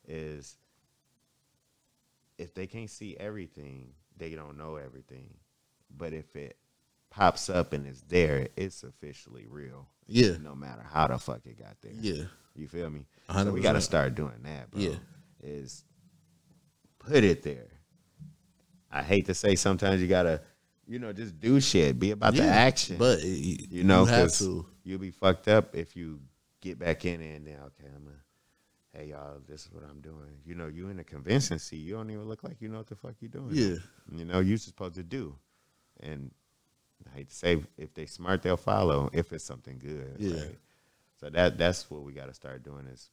is 0.07 0.57
if 2.37 2.53
they 2.53 2.67
can't 2.67 2.89
see 2.89 3.15
everything, 3.19 3.91
they 4.17 4.31
don't 4.31 4.57
know 4.57 4.75
everything. 4.75 5.33
But 5.95 6.13
if 6.13 6.35
it 6.35 6.57
pops 7.09 7.49
up 7.49 7.73
and 7.73 7.85
it's 7.85 8.01
there, 8.01 8.47
it's 8.57 8.83
officially 8.83 9.45
real. 9.47 9.87
Yeah. 10.07 10.37
No 10.41 10.55
matter 10.55 10.83
how 10.83 11.07
the 11.07 11.17
fuck 11.19 11.41
it 11.45 11.59
got 11.59 11.77
there. 11.81 11.91
Yeah. 11.99 12.23
You 12.55 12.67
feel 12.67 12.89
me? 12.89 13.05
A 13.29 13.43
So 13.43 13.51
we 13.51 13.61
got 13.61 13.73
to 13.73 13.81
start 13.81 14.15
doing 14.15 14.41
that, 14.43 14.71
bro. 14.71 14.81
Yeah. 14.81 14.95
Is 15.41 15.83
put 16.99 17.23
it 17.23 17.43
there. 17.43 17.67
I 18.91 19.01
hate 19.01 19.25
to 19.25 19.33
say 19.33 19.55
sometimes 19.55 20.01
you 20.01 20.07
got 20.07 20.23
to, 20.23 20.41
you 20.87 20.99
know, 20.99 21.13
just 21.13 21.39
do 21.39 21.59
shit. 21.59 21.97
Be 21.99 22.11
about 22.11 22.35
the 22.35 22.43
action. 22.43 22.97
But 22.97 23.19
it- 23.19 23.71
you, 23.71 23.83
know, 23.83 24.01
you 24.01 24.05
have 24.07 24.31
to. 24.33 24.65
you'll 24.83 24.99
be 24.99 25.11
fucked 25.11 25.47
up 25.47 25.75
if 25.75 25.95
you 25.95 26.19
get 26.61 26.77
back 26.79 27.05
in 27.05 27.21
and 27.21 27.45
then, 27.47 27.55
okay, 27.55 27.89
I'm 27.93 28.05
to, 28.05 28.11
hey, 28.95 29.07
y'all, 29.09 29.39
this 29.47 29.65
is 29.65 29.71
what 29.71 29.83
I'm 29.89 30.01
doing. 30.01 30.37
You 30.45 30.55
know, 30.55 30.67
you 30.67 30.89
in 30.89 30.99
a 30.99 31.03
convention 31.03 31.59
seat. 31.59 31.77
You 31.77 31.93
don't 31.95 32.09
even 32.11 32.27
look 32.27 32.43
like 32.43 32.61
you 32.61 32.69
know 32.69 32.77
what 32.77 32.87
the 32.87 32.95
fuck 32.95 33.15
you 33.19 33.27
doing. 33.27 33.49
Yeah. 33.51 33.75
You 34.11 34.25
know, 34.25 34.39
you're 34.39 34.57
supposed 34.57 34.95
to 34.95 35.03
do. 35.03 35.35
And 35.99 36.31
I 37.11 37.17
hate 37.17 37.29
to 37.29 37.35
say, 37.35 37.57
if 37.77 37.93
they 37.93 38.05
smart, 38.05 38.41
they'll 38.41 38.57
follow 38.57 39.09
if 39.13 39.33
it's 39.33 39.43
something 39.43 39.79
good. 39.79 40.15
Yeah. 40.19 40.41
right? 40.41 40.57
So 41.19 41.29
that 41.29 41.57
that's 41.57 41.89
what 41.89 42.03
we 42.03 42.13
got 42.13 42.27
to 42.27 42.33
start 42.33 42.63
doing 42.63 42.85
is 42.87 43.09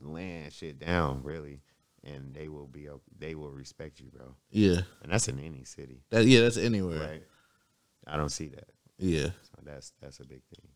laying 0.00 0.50
shit 0.50 0.78
down, 0.80 1.22
really, 1.22 1.60
and 2.02 2.34
they 2.34 2.48
will 2.48 2.66
be 2.66 2.88
they 3.18 3.34
will 3.34 3.52
respect 3.52 4.00
you, 4.00 4.06
bro. 4.06 4.34
Yeah. 4.50 4.80
And 5.02 5.12
that's 5.12 5.28
in 5.28 5.38
any 5.38 5.64
city, 5.64 6.02
That, 6.10 6.24
yeah, 6.26 6.40
that's 6.40 6.56
anywhere. 6.56 6.98
right? 6.98 7.22
I 8.06 8.16
don't 8.16 8.30
see 8.30 8.48
that, 8.48 8.68
Yeah. 8.98 9.26
so 9.42 9.62
that's 9.62 9.92
that's 10.00 10.18
a 10.20 10.24
big 10.24 10.42
thing. 10.44 10.68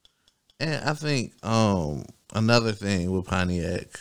And 0.61 0.85
I 0.85 0.95
think 0.95 1.33
um 1.43 2.05
another 2.35 2.73
thing 2.73 3.11
with 3.11 3.27
Pontiac, 3.27 4.01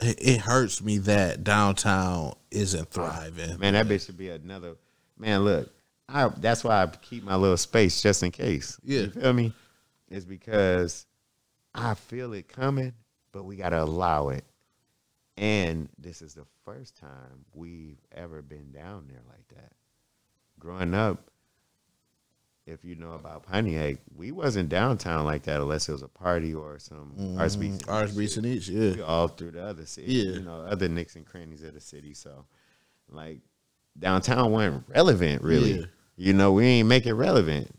it, 0.00 0.18
it 0.20 0.40
hurts 0.40 0.82
me 0.82 0.98
that 0.98 1.44
downtown 1.44 2.34
isn't 2.50 2.90
thriving. 2.90 3.58
Man, 3.58 3.74
that 3.74 3.86
bitch 3.86 4.06
should 4.06 4.18
be 4.18 4.30
another. 4.30 4.76
Man, 5.18 5.44
look, 5.44 5.72
I 6.08 6.28
that's 6.28 6.64
why 6.64 6.82
I 6.82 6.86
keep 6.86 7.24
my 7.24 7.36
little 7.36 7.56
space 7.56 8.00
just 8.00 8.22
in 8.22 8.30
case. 8.30 8.78
Yeah. 8.84 9.02
you 9.02 9.10
feel 9.10 9.32
me? 9.32 9.52
It's 10.10 10.24
because 10.24 11.06
I 11.74 11.94
feel 11.94 12.32
it 12.34 12.48
coming, 12.48 12.92
but 13.32 13.44
we 13.44 13.56
gotta 13.56 13.82
allow 13.82 14.28
it. 14.28 14.44
And 15.38 15.88
this 15.98 16.20
is 16.20 16.34
the 16.34 16.44
first 16.64 16.96
time 16.96 17.44
we've 17.54 17.98
ever 18.12 18.42
been 18.42 18.70
down 18.70 19.06
there 19.08 19.22
like 19.28 19.48
that. 19.48 19.72
Growing 20.58 20.94
up, 20.94 21.31
if 22.66 22.84
you 22.84 22.94
know 22.94 23.12
about 23.12 23.42
Pontiac, 23.44 23.96
we 24.14 24.30
wasn't 24.32 24.68
downtown 24.68 25.24
like 25.24 25.42
that 25.44 25.60
unless 25.60 25.88
it 25.88 25.92
was 25.92 26.02
a 26.02 26.08
party 26.08 26.54
or 26.54 26.78
some 26.78 27.12
RSB. 27.36 27.82
RSB 27.84 28.34
shit 28.34 28.44
Each, 28.46 28.68
we 28.68 28.98
yeah. 28.98 29.02
all 29.04 29.28
through 29.28 29.52
the 29.52 29.64
other 29.64 29.84
city, 29.86 30.12
Yeah. 30.12 30.32
you 30.34 30.40
know, 30.42 30.60
other 30.60 30.88
nicks 30.88 31.16
and 31.16 31.26
crannies 31.26 31.62
of 31.64 31.74
the 31.74 31.80
city. 31.80 32.14
So, 32.14 32.44
like, 33.10 33.40
downtown 33.98 34.52
wasn't 34.52 34.84
relevant, 34.88 35.42
really. 35.42 35.80
Yeah. 35.80 35.84
You 36.16 36.32
know, 36.34 36.52
we 36.52 36.64
ain't 36.66 36.88
make 36.88 37.06
it 37.06 37.14
relevant. 37.14 37.74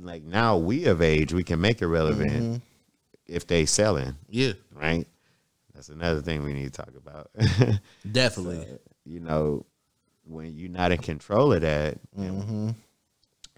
Like 0.00 0.22
now, 0.22 0.56
we 0.56 0.86
of 0.86 1.02
age, 1.02 1.32
we 1.32 1.44
can 1.44 1.60
make 1.60 1.82
it 1.82 1.86
relevant 1.86 2.32
Mm-hmm. 2.32 2.56
if 3.26 3.46
they 3.46 3.66
selling, 3.66 4.14
Yeah, 4.28 4.52
right? 4.72 5.06
That's 5.74 5.88
another 5.90 6.22
thing 6.22 6.42
we 6.44 6.52
need 6.54 6.72
to 6.72 6.82
talk 6.82 6.92
about. 6.96 7.30
definitely. 8.10 8.66
you 9.04 9.20
know, 9.20 9.66
when 10.24 10.56
you're 10.56 10.70
not 10.70 10.92
in 10.92 10.98
control 10.98 11.52
of 11.52 11.60
that, 11.60 11.98
and 12.16 12.42
hmm 12.42 12.70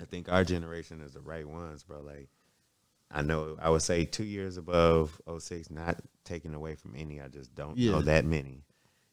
I 0.00 0.04
think 0.04 0.30
our 0.30 0.44
generation 0.44 1.00
is 1.00 1.12
the 1.12 1.20
right 1.20 1.46
ones, 1.48 1.82
bro. 1.82 2.00
Like, 2.02 2.28
I 3.10 3.22
know 3.22 3.56
I 3.60 3.70
would 3.70 3.82
say 3.82 4.04
two 4.04 4.24
years 4.24 4.56
above 4.56 5.20
06, 5.38 5.70
not 5.70 5.98
taken 6.24 6.54
away 6.54 6.74
from 6.74 6.94
any. 6.96 7.20
I 7.20 7.28
just 7.28 7.54
don't 7.54 7.76
Yeah. 7.78 7.92
know 7.92 8.02
that 8.02 8.24
many, 8.24 8.64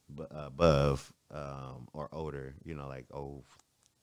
but 0.10 0.28
above 0.32 1.14
um, 1.32 1.88
or 1.94 2.10
older. 2.12 2.56
You 2.64 2.76
know, 2.76 2.88
like 2.88 3.06
oh, 3.14 3.44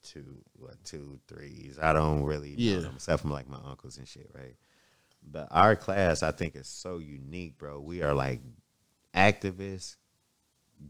two, 0.03 0.43
what 0.55 0.83
two, 0.85 1.21
threes. 1.29 1.79
I 1.81 1.93
don't 1.93 2.23
really 2.23 2.55
Yeah. 2.57 2.77
know 2.77 2.83
them, 2.83 2.93
except 2.97 3.23
from 3.23 3.33
like 3.33 3.49
my 3.49 3.61
uncles 3.65 3.99
and 3.99 4.09
shit, 4.09 4.31
right? 4.35 4.57
But 5.23 5.49
our 5.51 5.77
class, 5.77 6.23
I 6.23 6.31
think, 6.31 6.57
is 6.57 6.67
so 6.67 6.99
unique, 6.99 7.59
bro. 7.59 7.81
We 7.81 8.03
are 8.03 8.15
like 8.15 8.41
activists, 9.15 9.97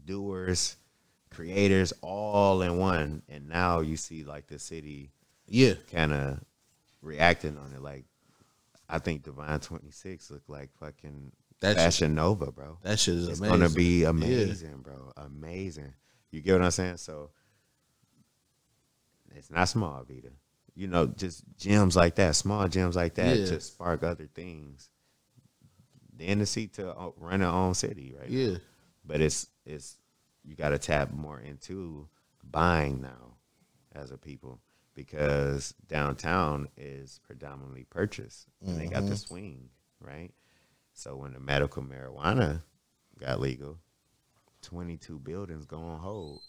doers, 0.05 0.77
creators, 1.29 1.91
all 2.01 2.61
in 2.61 2.77
one. 2.77 3.23
And 3.27 3.49
now 3.49 3.81
you 3.81 3.97
see 3.97 4.23
like 4.23 4.47
the 4.47 4.59
city 4.59 5.11
Yeah, 5.53 5.73
kind 5.91 6.13
of 6.13 6.39
reacting 7.01 7.57
on 7.57 7.73
it. 7.73 7.81
Like, 7.81 8.05
I 8.87 8.99
think 8.99 9.23
Divine 9.23 9.59
26 9.59 10.31
look 10.31 10.43
like 10.47 10.69
fucking 10.79 11.31
That 11.59 11.71
shit- 11.71 11.77
Fashion 11.77 12.15
Nova, 12.15 12.51
bro. 12.51 12.77
that 12.83 12.97
shit 12.99 13.15
is 13.15 13.27
It's 13.27 13.39
amazing. 13.39 13.59
gonna 13.59 13.69
be 13.73 14.03
amazing, 14.05 14.77
bro. 14.81 15.11
Amazing. 15.17 15.93
You 16.31 16.41
get 16.41 16.53
what 16.53 16.63
I'm 16.63 16.71
saying? 16.71 16.97
So 16.97 17.31
it's 19.35 19.49
not 19.51 19.65
small, 19.69 20.03
Vita. 20.07 20.31
You 20.73 20.87
know, 20.87 21.07
just 21.07 21.43
gems 21.57 21.95
like 21.95 22.15
that, 22.15 22.35
small 22.35 22.67
gems 22.67 22.95
like 22.95 23.15
that, 23.15 23.37
Yeah. 23.37 23.45
to 23.47 23.59
spark 23.61 24.03
other 24.03 24.27
things. 24.27 24.89
Then 26.13 26.39
The 26.39 26.45
NC 26.45 26.67
to 26.73 26.95
uh, 26.97 27.11
run 27.17 27.39
their 27.41 27.49
own 27.49 27.73
city, 27.73 28.15
right? 28.17 28.29
Yeah. 28.29 28.57
but 29.03 29.19
it's 29.21 29.47
it's 29.65 29.97
you 30.43 30.55
got 30.55 30.69
to 30.69 30.79
tap 30.79 31.11
more 31.11 31.39
into 31.39 32.07
buying 32.43 33.01
now 33.01 33.37
as 33.93 34.11
a 34.11 34.17
people 34.17 34.59
because 34.95 35.73
downtown 35.87 36.67
is 36.77 37.19
predominantly 37.23 37.85
purchase 37.89 38.45
and 38.65 38.79
they 38.79 38.87
got 38.87 39.05
the 39.05 39.15
swing 39.15 39.69
right 40.01 40.31
so 40.93 41.15
when 41.15 41.33
the 41.33 41.39
medical 41.39 41.81
marijuana 41.83 42.61
got 43.19 43.39
legal 43.39 43.77
22 44.63 45.19
buildings 45.19 45.65
go 45.65 45.77
on 45.77 45.99
hold 45.99 46.39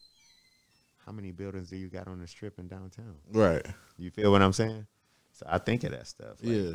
how 1.07 1.12
many 1.12 1.31
buildings 1.33 1.68
do 1.70 1.76
you 1.76 1.88
got 1.88 2.09
on 2.09 2.20
the 2.20 2.26
strip 2.26 2.59
in 2.59 2.68
downtown 2.68 3.14
Right. 3.33 3.64
you 3.98 4.11
feel 4.11 4.31
what 4.33 4.42
i'm 4.42 4.52
saying 4.52 4.87
so 5.33 5.46
i 5.48 5.59
think 5.59 5.85
of 5.85 5.92
that 5.92 6.07
stuff 6.07 6.37
like, 6.42 6.52
Yeah. 6.57 6.72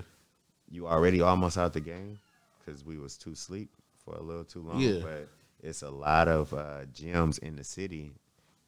you 0.69 0.87
already 0.87 1.21
almost 1.21 1.57
out 1.57 1.73
the 1.73 1.81
game 1.81 2.19
because 2.65 2.83
we 2.83 2.97
was 2.97 3.17
too 3.17 3.35
sleep 3.35 3.69
for 4.03 4.15
a 4.15 4.21
little 4.21 4.43
too 4.45 4.61
long. 4.61 4.79
Yeah. 4.79 4.99
But 5.01 5.27
it's 5.61 5.81
a 5.81 5.89
lot 5.89 6.27
of 6.29 6.53
uh, 6.53 6.85
gyms 6.93 7.39
in 7.39 7.55
the 7.57 7.63
city, 7.63 8.13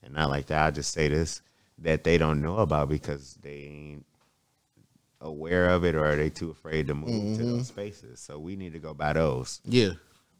and 0.03 0.13
not 0.13 0.29
like 0.29 0.47
that. 0.47 0.65
I 0.67 0.71
just 0.71 0.91
say 0.93 1.07
this 1.07 1.41
that 1.81 2.03
they 2.03 2.17
don't 2.17 2.41
know 2.41 2.57
about 2.57 2.89
because 2.89 3.35
they 3.41 3.69
ain't 3.71 4.05
aware 5.21 5.69
of 5.69 5.83
it 5.83 5.95
or 5.95 6.05
are 6.05 6.15
they 6.15 6.29
too 6.29 6.49
afraid 6.51 6.87
to 6.87 6.93
move 6.93 7.07
to 7.37 7.43
Mm-hmm. 7.43 7.57
those 7.57 7.67
spaces. 7.67 8.19
So 8.19 8.39
we 8.39 8.55
need 8.55 8.73
to 8.73 8.79
go 8.79 8.93
buy 8.93 9.13
those. 9.13 9.59
Yeah. 9.65 9.91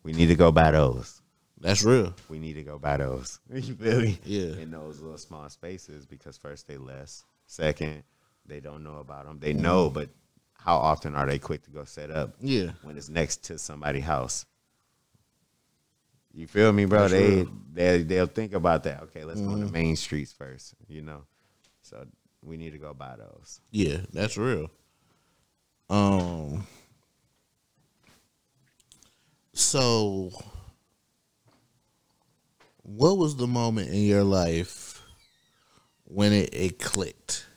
We 0.04 0.14
need 0.14 0.28
to 0.28 0.36
go 0.36 0.52
buy 0.52 0.72
those. 0.72 1.22
That's 1.60 1.84
real. 1.84 2.14
We 2.30 2.40
need 2.40 2.54
to 2.54 2.64
go 2.64 2.80
buy 2.80 2.98
those. 2.98 3.40
You 3.54 3.76
feel 3.76 4.02
me? 4.02 4.18
Yeah. 4.24 4.56
In 4.56 4.72
those 4.72 5.02
little 5.02 5.18
small 5.18 5.50
spaces 5.50 6.06
because 6.06 6.38
first 6.38 6.68
they 6.68 6.78
less, 6.78 7.24
second 7.48 8.04
they 8.46 8.60
don't 8.62 8.84
know 8.84 8.98
about 9.00 9.26
them. 9.26 9.40
They 9.40 9.54
know, 9.54 9.90
but 9.90 10.10
how 10.54 10.78
often 10.78 11.14
are 11.16 11.28
they 11.28 11.38
quick 11.40 11.64
to 11.64 11.70
go 11.72 11.84
set 11.84 12.10
up? 12.12 12.36
Yeah. 12.40 12.72
when 12.82 12.98
it's 12.98 13.10
next 13.10 13.44
to 13.46 13.58
somebody's 13.60 14.04
house. 14.06 14.46
You 16.34 16.48
feel 16.48 16.72
me, 16.72 16.86
bro? 16.86 17.02
That's 17.02 17.14
they 17.14 17.36
real. 17.36 17.48
they 17.74 18.04
they'll 18.04 18.28
think 18.28 18.54
about 18.54 18.84
that. 18.84 19.04
Okay, 19.04 19.24
let's 19.24 19.42
go 19.42 19.52
on 19.52 19.60
Mm-hmm. 19.60 19.68
the 19.68 19.72
main 19.74 19.96
streets 19.96 20.32
first. 20.32 20.76
You 20.88 21.02
know, 21.02 21.24
so 21.82 22.06
we 22.44 22.56
need 22.58 22.72
to 22.72 22.78
go 22.78 22.94
buy 22.94 23.16
those. 23.18 23.62
Yeah, 23.72 23.98
that's 24.14 24.38
real. 24.38 24.70
Um 25.90 26.66
so 29.54 30.32
what 32.84 33.18
was 33.18 33.36
the 33.36 33.48
moment 33.48 33.90
in 33.90 34.04
your 34.04 34.24
life 34.24 35.02
when 36.06 36.32
it, 36.34 36.50
it 36.54 36.80
clicked? 36.80 37.48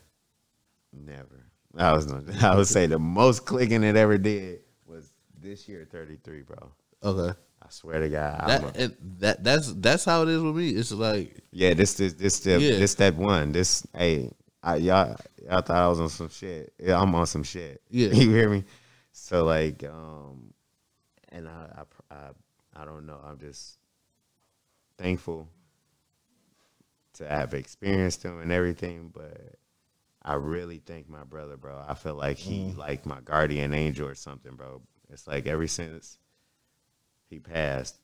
Never. 0.92 1.44
I 1.76 1.92
was 1.92 2.10
I 2.42 2.54
would 2.56 2.66
say 2.66 2.86
the 2.86 2.98
most 2.98 3.44
clicking 3.46 3.82
it 3.84 3.96
ever 3.96 4.18
did 4.18 4.60
was 4.86 5.12
this 5.38 5.68
year, 5.68 5.86
thirty 5.90 6.16
three, 6.16 6.42
bro. 6.42 6.72
Okay. 7.02 7.38
I 7.62 7.66
swear 7.70 8.00
to 8.00 8.08
God, 8.08 8.48
That 8.48 8.62
a- 8.76 8.82
and 8.82 8.96
that 9.20 9.44
that's 9.44 9.72
that's 9.74 10.04
how 10.04 10.22
it 10.22 10.28
is 10.30 10.42
with 10.42 10.56
me. 10.56 10.70
It's 10.70 10.90
like 10.92 11.36
yeah. 11.52 11.74
This 11.74 11.94
this 11.94 12.14
this 12.14 12.40
the, 12.40 12.60
Yeah. 12.60 12.78
this 12.78 12.90
step 12.92 13.14
one. 13.14 13.52
This 13.52 13.86
hey, 13.94 14.30
I, 14.62 14.76
y'all 14.76 15.16
y'all 15.48 15.60
thought 15.62 15.70
I 15.76 15.88
was 15.88 16.00
on 16.00 16.08
some 16.08 16.28
shit. 16.28 16.72
Yeah, 16.78 17.00
I'm 17.00 17.14
on 17.14 17.26
some 17.26 17.42
shit. 17.44 17.80
Yeah. 17.90 18.08
you 18.08 18.30
hear 18.30 18.48
me? 18.48 18.64
So 19.12 19.44
like, 19.44 19.84
um, 19.84 20.52
and 21.30 21.48
I, 21.48 21.84
I 22.10 22.14
I 22.14 22.30
I 22.82 22.84
don't 22.84 23.06
know. 23.06 23.20
I'm 23.24 23.38
just 23.38 23.78
thankful 24.98 25.48
to 27.14 27.28
have 27.28 27.54
experienced 27.54 28.22
him 28.22 28.40
and 28.40 28.50
everything, 28.50 29.10
but 29.12 29.54
I 30.22 30.34
really 30.34 30.78
thank 30.78 31.08
my 31.08 31.24
brother, 31.24 31.56
bro. 31.56 31.82
I 31.86 31.94
feel 31.94 32.14
like 32.14 32.38
he 32.38 32.72
like 32.76 33.04
my 33.06 33.20
guardian 33.20 33.74
angel 33.74 34.08
or 34.08 34.14
something, 34.14 34.54
bro. 34.56 34.80
It's 35.10 35.26
like 35.26 35.46
ever 35.46 35.66
since 35.66 36.18
he 37.32 37.38
passed, 37.38 37.96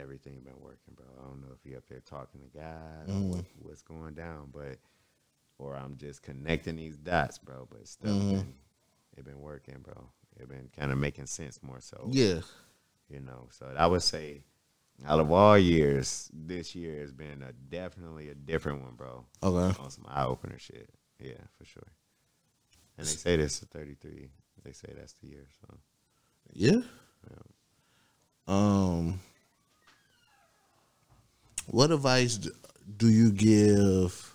everything 0.00 0.40
been 0.44 0.60
working, 0.60 0.94
bro. 0.94 1.06
I 1.18 1.28
don't 1.28 1.40
know 1.40 1.52
if 1.52 1.68
he 1.68 1.76
up 1.76 1.82
there 1.88 2.00
talking 2.00 2.40
to 2.40 2.58
God 2.58 3.08
or 3.08 3.20
what, 3.28 3.40
mm. 3.40 3.46
what's 3.58 3.82
going 3.82 4.14
down, 4.14 4.50
but 4.52 4.78
or 5.58 5.74
I'm 5.74 5.96
just 5.96 6.22
connecting 6.22 6.76
these 6.76 6.96
dots, 6.96 7.38
bro. 7.38 7.66
But 7.68 7.86
stuff 7.88 8.10
mm-hmm. 8.10 8.36
been 8.36 8.54
it 9.16 9.24
been 9.24 9.40
working, 9.40 9.76
bro. 9.82 10.08
It 10.40 10.48
been 10.48 10.70
kind 10.78 10.92
of 10.92 10.98
making 10.98 11.26
sense 11.26 11.60
more 11.62 11.80
so 11.80 12.08
yeah. 12.10 12.40
you 13.10 13.20
know. 13.20 13.48
So 13.50 13.74
I 13.76 13.88
would 13.88 14.04
say, 14.04 14.44
out 15.04 15.18
of 15.18 15.32
all 15.32 15.58
years, 15.58 16.30
this 16.32 16.76
year 16.76 17.00
has 17.00 17.12
been 17.12 17.42
a 17.42 17.52
definitely 17.52 18.28
a 18.28 18.34
different 18.34 18.82
one, 18.82 18.94
bro. 18.94 19.24
Okay. 19.42 19.82
On 19.82 19.90
some 19.90 20.06
eye 20.08 20.24
opener 20.24 20.58
shit, 20.58 20.88
yeah, 21.18 21.42
for 21.58 21.64
sure. 21.64 21.88
And 22.96 23.04
they 23.04 23.10
say 23.10 23.36
this 23.36 23.60
is 23.60 23.68
thirty 23.68 23.94
three. 23.94 24.28
They 24.64 24.72
say 24.72 24.92
that's 24.96 25.14
the 25.14 25.26
year. 25.26 25.46
So 25.60 25.74
Yeah. 26.52 26.80
Um 28.48 29.20
what 31.66 31.92
advice 31.92 32.38
do 32.96 33.08
you 33.08 33.30
give 33.30 34.34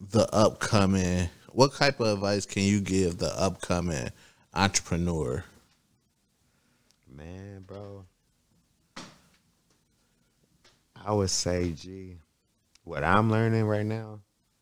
the 0.00 0.28
upcoming 0.34 1.30
what 1.52 1.72
type 1.72 2.00
of 2.00 2.08
advice 2.08 2.44
can 2.44 2.64
you 2.64 2.80
give 2.80 3.18
the 3.18 3.32
upcoming 3.40 4.10
entrepreneur? 4.52 5.44
man, 7.18 7.64
bro, 7.66 8.04
I 11.04 11.12
would 11.12 11.30
say, 11.30 11.72
G, 11.72 12.16
what 12.84 13.04
I'm 13.04 13.30
learning 13.30 13.64
right 13.64 13.86
now. 13.86 14.20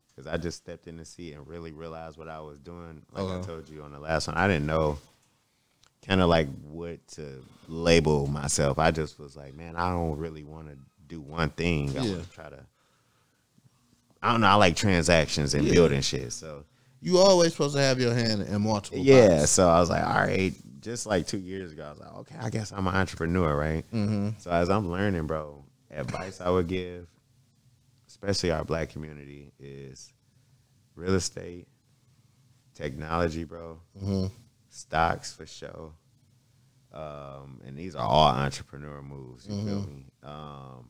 Because 0.09 0.33
I 0.33 0.39
just 0.39 0.57
stepped 0.57 0.87
in 0.87 0.97
the 0.97 1.05
seat 1.05 1.35
and 1.35 1.47
really 1.47 1.73
realized 1.73 2.17
what 2.17 2.29
I 2.29 2.41
was 2.41 2.59
doing. 2.59 3.03
Like 3.13 3.27
I 3.27 3.43
told 3.43 3.69
you 3.69 3.83
on 3.83 3.93
the 3.93 3.99
last 3.99 4.29
one, 4.29 4.37
I 4.39 4.49
didn't 4.49 4.65
know 4.65 4.99
kind 6.07 6.21
of 6.21 6.29
like 6.29 6.49
what 6.63 7.07
to 7.09 7.43
label 7.69 8.27
myself. 8.27 8.79
I 8.79 8.91
just 8.91 9.19
was 9.19 9.37
like, 9.37 9.55
man, 9.55 9.77
I 9.77 9.91
don't 9.91 10.17
really 10.19 10.45
want 10.45 10.69
to 10.69 10.77
do 11.09 11.21
one 11.21 11.51
thing. 11.51 11.91
I 11.99 12.03
Yeah. 12.05 12.11
want 12.13 12.25
to 12.25 12.31
try 12.31 12.49
to. 12.51 12.61
I 14.23 14.33
don't 14.33 14.41
know. 14.41 14.47
I 14.49 14.55
like 14.55 14.77
transactions 14.77 15.55
and 15.55 15.65
Yeah. 15.67 15.75
building 15.75 16.01
shit. 16.01 16.33
So 16.33 16.65
You 17.03 17.19
always 17.19 17.53
supposed 17.53 17.77
to 17.77 17.81
have 17.83 18.01
your 18.01 18.15
hand 18.15 18.43
in 18.43 18.63
multiple 18.63 18.99
yeah. 18.99 19.41
pots. 19.41 19.51
So 19.51 19.69
I 19.69 19.79
was 19.81 19.91
like, 19.91 20.03
all 20.03 20.15
right. 20.27 20.53
Just 20.81 21.07
like 21.07 21.27
two 21.27 21.39
years 21.39 21.73
ago, 21.73 21.85
I 21.85 21.91
was 21.91 21.99
like, 22.01 22.15
okay, 22.21 22.37
I 22.41 22.49
guess 22.51 22.73
I'm 22.73 22.87
an 22.87 22.95
entrepreneur, 22.95 23.55
right? 23.57 23.85
Mm-hmm. 23.93 24.31
So 24.39 24.51
as 24.51 24.71
I'm 24.71 24.91
learning, 24.91 25.27
bro, 25.27 25.63
advice 25.91 26.41
I 26.41 26.49
would 26.49 26.69
give, 26.69 27.07
especially 28.09 28.51
our 28.51 28.65
black 28.65 28.91
community, 28.91 29.53
is 29.61 30.13
real 30.95 31.15
estate, 31.15 31.67
technology, 32.75 33.45
bro, 33.45 33.79
Mhm. 34.03 34.31
Stocks 34.77 35.33
for 35.33 35.47
sure. 35.47 35.93
Um, 36.93 37.61
and 37.67 37.77
these 37.77 37.95
are 37.95 38.07
all 38.07 38.29
entrepreneur 38.29 39.03
moves. 39.03 39.47
You 39.47 39.65
feel 39.65 39.81
me? 39.83 40.07
Um, 40.23 40.89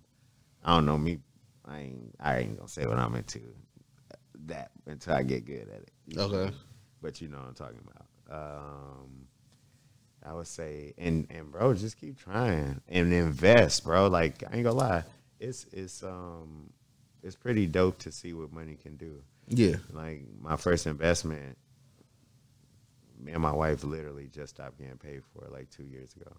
I 0.65 0.75
don't 0.75 0.87
know 0.87 0.99
me. 0.99 1.19
I 1.65 1.81
ain't. 1.81 2.15
I 2.21 2.39
ain't 2.39 2.57
gonna 2.57 2.69
say 2.69 2.87
what 2.87 2.99
I'm 2.99 3.15
into. 3.15 3.41
That 4.47 4.71
until 4.87 5.15
I 5.15 5.23
get 5.23 5.45
good 5.45 5.69
at 5.69 5.83
it. 5.83 6.19
Okay. 6.19 6.51
me? 6.51 6.57
But 7.03 7.21
you 7.21 7.29
know 7.29 7.39
what 7.39 7.49
I'm 7.49 7.55
talking 7.55 7.81
about. 7.85 8.07
Um, 8.31 9.27
I 10.25 10.33
would 10.33 10.47
say, 10.47 10.95
and 10.99 11.27
and 11.31 11.51
bro, 11.51 11.75
just 11.75 11.99
keep 11.99 12.19
trying 12.19 12.81
and 12.89 13.13
invest, 13.13 13.85
bro. 13.85 14.09
Like 14.09 14.45
I 14.49 14.55
ain't 14.55 14.65
gonna 14.65 14.77
lie, 14.77 15.05
it's 15.41 15.67
it's 15.73 16.03
um 16.03 16.71
it's 17.23 17.37
pretty 17.37 17.67
dope 17.67 17.99
to 18.01 18.13
see 18.13 18.33
what 18.33 18.53
money 18.53 18.77
can 18.81 18.97
do. 18.97 19.23
Yeah. 19.49 19.77
Like 19.93 20.23
my 20.41 20.57
first 20.57 20.87
investment, 20.87 21.57
me 23.19 23.33
and 23.33 23.43
my 23.43 23.53
wife 23.53 23.85
literally 23.85 24.29
just 24.29 24.55
stopped 24.55 24.79
getting 24.79 24.97
paid 24.99 25.23
for 25.33 25.45
it 25.45 25.53
like 25.53 25.71
two 25.71 25.85
years 25.85 26.15
ago, 26.15 26.33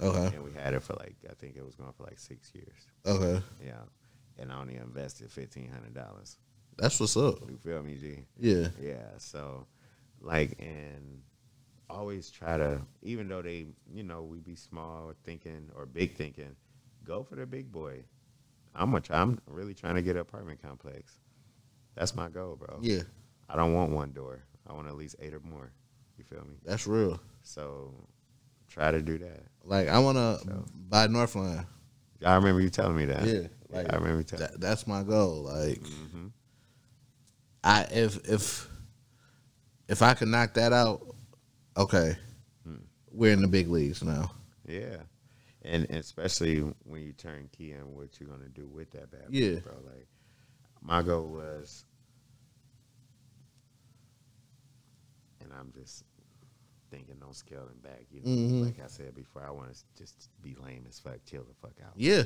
Okay. 0.00 0.34
and 0.36 0.44
we 0.44 0.52
had 0.52 0.74
it 0.74 0.82
for 0.82 0.94
like 0.94 1.16
I 1.30 1.34
think 1.34 1.56
it 1.56 1.64
was 1.64 1.74
going 1.74 1.92
for 1.92 2.04
like 2.04 2.18
six 2.18 2.50
years. 2.54 2.86
Okay. 3.06 3.42
Yeah, 3.64 3.82
and 4.38 4.52
I 4.52 4.60
only 4.60 4.76
invested 4.76 5.30
fifteen 5.30 5.70
hundred 5.70 5.94
dollars. 5.94 6.38
That's 6.78 6.98
what's 6.98 7.16
up. 7.16 7.38
You 7.48 7.58
feel 7.58 7.82
me, 7.82 7.96
G? 7.96 8.24
Yeah. 8.38 8.68
Yeah. 8.80 9.04
So, 9.18 9.66
like, 10.22 10.56
and 10.58 11.20
always 11.90 12.30
try 12.30 12.56
to, 12.56 12.80
even 13.02 13.28
though 13.28 13.42
they, 13.42 13.66
you 13.92 14.02
know, 14.02 14.22
we 14.22 14.38
be 14.40 14.56
small 14.56 15.12
thinking 15.24 15.68
or 15.76 15.84
big 15.84 16.16
thinking, 16.16 16.56
go 17.04 17.22
for 17.22 17.36
the 17.36 17.44
big 17.44 17.70
boy. 17.70 18.02
I'm 18.74 18.90
gonna 18.90 19.02
try. 19.02 19.20
I'm 19.20 19.38
really 19.46 19.74
trying 19.74 19.96
to 19.96 20.02
get 20.02 20.16
an 20.16 20.22
apartment 20.22 20.62
complex. 20.62 21.18
That's 21.94 22.16
my 22.16 22.28
goal, 22.30 22.56
bro. 22.56 22.78
Yeah. 22.80 23.02
I 23.50 23.56
don't 23.56 23.74
want 23.74 23.92
one 23.92 24.12
door. 24.12 24.42
I 24.66 24.72
want 24.72 24.88
at 24.88 24.96
least 24.96 25.16
eight 25.20 25.34
or 25.34 25.40
more. 25.40 25.70
You 26.30 26.36
feel 26.36 26.44
me? 26.46 26.54
That's 26.64 26.86
real. 26.86 27.20
So, 27.42 27.92
try 28.68 28.90
to 28.92 29.02
do 29.02 29.18
that. 29.18 29.42
Like 29.64 29.88
I 29.88 29.98
wanna 29.98 30.38
So- 30.44 30.64
buy 30.88 31.06
Northland. 31.08 31.66
I 32.24 32.34
remember 32.36 32.60
you 32.60 32.70
telling 32.70 32.96
me 32.96 33.06
that. 33.06 33.26
Yeah. 33.26 33.48
Like 33.68 33.92
I 33.92 33.96
remember 33.96 34.22
telling. 34.22 34.46
that, 34.46 34.60
that's 34.60 34.86
my 34.86 35.02
goal. 35.02 35.42
Like 35.42 35.84
hmm 35.84 36.28
I 37.64 37.82
if 37.90 38.28
if 38.28 38.68
if 39.88 40.02
I 40.02 40.14
can 40.14 40.30
knock 40.30 40.54
that 40.54 40.72
out, 40.72 41.04
okay, 41.76 42.16
Hmm. 42.64 42.76
we're 43.10 43.32
in 43.32 43.42
the 43.42 43.48
big 43.48 43.68
leagues 43.68 44.02
now. 44.04 44.32
Yeah. 44.66 44.98
and 45.64 45.84
especially 45.90 46.58
when 46.84 47.02
you 47.02 47.12
turn 47.12 47.48
key 47.52 47.72
on 47.74 47.94
what 47.94 48.18
you're 48.20 48.28
gonna 48.28 48.48
do 48.48 48.66
with 48.68 48.90
that 48.92 49.10
bad 49.10 49.22
boy, 49.30 49.38
Yeah. 49.38 49.58
bro. 49.60 49.74
Like 49.84 50.06
my 50.80 51.02
goal 51.02 51.28
was, 51.32 51.84
and 55.40 55.52
I'm 55.52 55.72
just 55.72 56.04
thinking 56.92 57.16
on 57.26 57.32
scaling 57.34 57.78
back. 57.82 58.04
You 58.12 58.20
know, 58.20 58.28
Mhm. 58.28 58.62
like 58.66 58.78
I 58.78 58.86
said 58.86 59.14
before, 59.14 59.42
I 59.42 59.50
want 59.50 59.74
to 59.74 59.82
just 59.96 60.28
be 60.42 60.54
lame 60.54 60.84
as 60.88 61.00
fuck, 61.00 61.24
chill 61.24 61.42
the 61.42 61.54
fuck 61.54 61.74
out. 61.84 61.94
Yeah. 61.96 62.24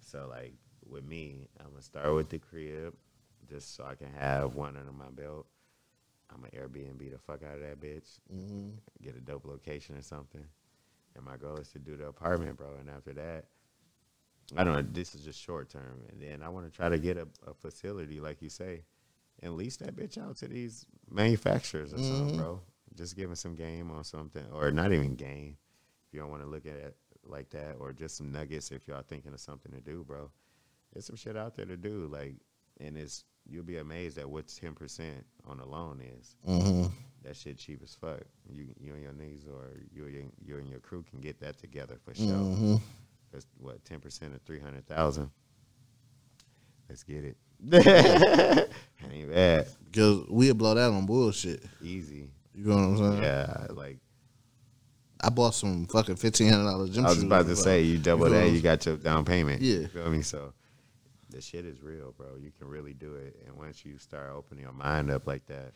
So 0.00 0.26
like 0.28 0.52
with 0.86 1.04
me, 1.04 1.48
I'm 1.60 1.70
gonna 1.70 1.82
start 1.82 2.12
with 2.14 2.28
the 2.28 2.38
crib, 2.40 2.94
just 3.48 3.74
so 3.74 3.84
I 3.84 3.94
can 3.94 4.12
have 4.12 4.54
one 4.56 4.76
under 4.76 4.92
my 4.92 5.10
belt. 5.10 5.46
I'm 6.28 6.38
gonna 6.42 6.50
Airbnb 6.50 7.10
the 7.10 7.18
fuck 7.18 7.42
out 7.42 7.54
of 7.56 7.60
that 7.62 7.80
bitch, 7.80 8.18
hmm 8.28 8.70
get 9.00 9.16
a 9.16 9.20
dope 9.20 9.46
location 9.46 9.96
or 9.96 10.02
something. 10.02 10.44
And 11.14 11.24
my 11.24 11.36
goal 11.36 11.56
is 11.56 11.68
to 11.70 11.78
do 11.78 11.96
the 11.96 12.06
apartment, 12.08 12.56
bro. 12.56 12.74
And 12.78 12.88
after 12.90 13.12
that, 13.14 13.46
I 14.56 14.64
don't 14.64 14.74
know. 14.74 14.82
This 14.82 15.14
is 15.14 15.24
just 15.24 15.40
short 15.40 15.68
term, 15.70 16.02
and 16.10 16.20
then 16.20 16.42
I 16.42 16.48
want 16.48 16.66
to 16.66 16.72
try 16.76 16.88
to 16.88 16.98
get 16.98 17.16
a, 17.16 17.26
a 17.46 17.54
facility, 17.54 18.20
like 18.20 18.42
you 18.42 18.48
say, 18.48 18.84
and 19.42 19.54
lease 19.56 19.76
that 19.78 19.94
bitch 19.96 20.18
out 20.18 20.36
to 20.38 20.48
these 20.48 20.86
manufacturers 21.08 21.92
or 21.94 21.98
something, 21.98 22.34
Mhm. 22.34 22.36
bro. 22.36 22.60
Just 22.96 23.16
giving 23.16 23.36
some 23.36 23.54
game 23.54 23.90
on 23.90 24.04
something, 24.04 24.44
or 24.52 24.70
not 24.70 24.92
even 24.92 25.14
game. 25.14 25.56
If 26.08 26.14
you 26.14 26.20
don't 26.20 26.30
want 26.30 26.42
to 26.42 26.48
look 26.48 26.66
at 26.66 26.74
it 26.74 26.96
like 27.24 27.50
that, 27.50 27.76
or 27.78 27.92
just 27.92 28.16
some 28.16 28.32
nuggets 28.32 28.72
if 28.72 28.88
y'all 28.88 29.02
thinking 29.06 29.32
of 29.32 29.40
something 29.40 29.72
to 29.72 29.80
do, 29.80 30.04
bro. 30.06 30.30
There's 30.92 31.06
some 31.06 31.16
shit 31.16 31.36
out 31.36 31.54
there 31.54 31.66
to 31.66 31.76
do, 31.76 32.08
like, 32.12 32.34
and 32.80 32.96
it's 32.96 33.24
you'll 33.48 33.62
be 33.64 33.78
amazed 33.78 34.18
at 34.18 34.28
what 34.28 34.48
ten 34.48 34.74
percent 34.74 35.24
on 35.46 35.60
a 35.60 35.66
loan 35.66 36.00
is 36.18 36.36
hmm 36.44 36.86
that 37.22 37.36
shit 37.36 37.58
cheap 37.58 37.80
as 37.82 37.94
fuck. 37.94 38.20
You 38.48 38.68
you 38.80 38.94
and 38.94 39.02
your 39.02 39.12
niggas 39.12 39.46
or 39.46 39.78
you 39.92 40.06
and 40.06 40.32
you 40.44 40.56
and 40.58 40.68
your 40.68 40.80
crew 40.80 41.04
can 41.08 41.20
get 41.20 41.38
that 41.40 41.58
together 41.58 41.96
for 42.04 42.14
sure. 42.14 42.26
hmm 42.26 42.76
That's 43.32 43.46
what 43.58 43.84
ten 43.84 44.00
percent 44.00 44.34
of 44.34 44.42
three 44.42 44.60
hundred 44.60 44.86
thousand. 44.86 45.30
Let's 46.88 47.04
get 47.04 47.24
it. 47.24 47.36
Ain't 49.12 49.30
bad. 49.30 49.66
Because 49.84 50.24
we'll 50.28 50.54
blow 50.54 50.74
that 50.74 50.90
on 50.90 51.06
bullshit. 51.06 51.62
Easy. 51.82 52.30
You 52.54 52.64
know 52.64 52.76
what 52.76 52.82
I'm 52.82 52.96
saying? 52.98 53.22
Yeah. 53.22 53.66
Like 53.70 53.98
I 55.22 55.30
bought 55.30 55.54
some 55.54 55.86
fucking 55.86 56.16
fifteen 56.16 56.50
hundred 56.50 56.70
dollar 56.70 56.88
gym 56.88 57.04
I 57.06 57.10
was 57.10 57.22
about 57.22 57.46
to 57.46 57.56
say, 57.56 57.82
you 57.82 57.98
double 57.98 58.26
You 58.26 58.34
that, 58.34 58.48
you 58.50 58.60
got 58.60 58.84
your 58.86 58.96
down 58.96 59.24
payment. 59.24 59.62
Yeah. 59.62 59.80
You 59.80 59.88
feel 59.88 60.10
me? 60.10 60.22
So 60.22 60.52
the 61.28 61.40
shit 61.40 61.64
is 61.64 61.82
real, 61.82 62.14
bro. 62.16 62.36
You 62.40 62.50
can 62.58 62.68
really 62.68 62.94
do 62.94 63.14
it. 63.14 63.36
And 63.46 63.56
once 63.56 63.84
you 63.84 63.98
start 63.98 64.30
opening 64.34 64.64
your 64.64 64.72
mind 64.72 65.10
up 65.10 65.26
like 65.26 65.46
that, 65.46 65.72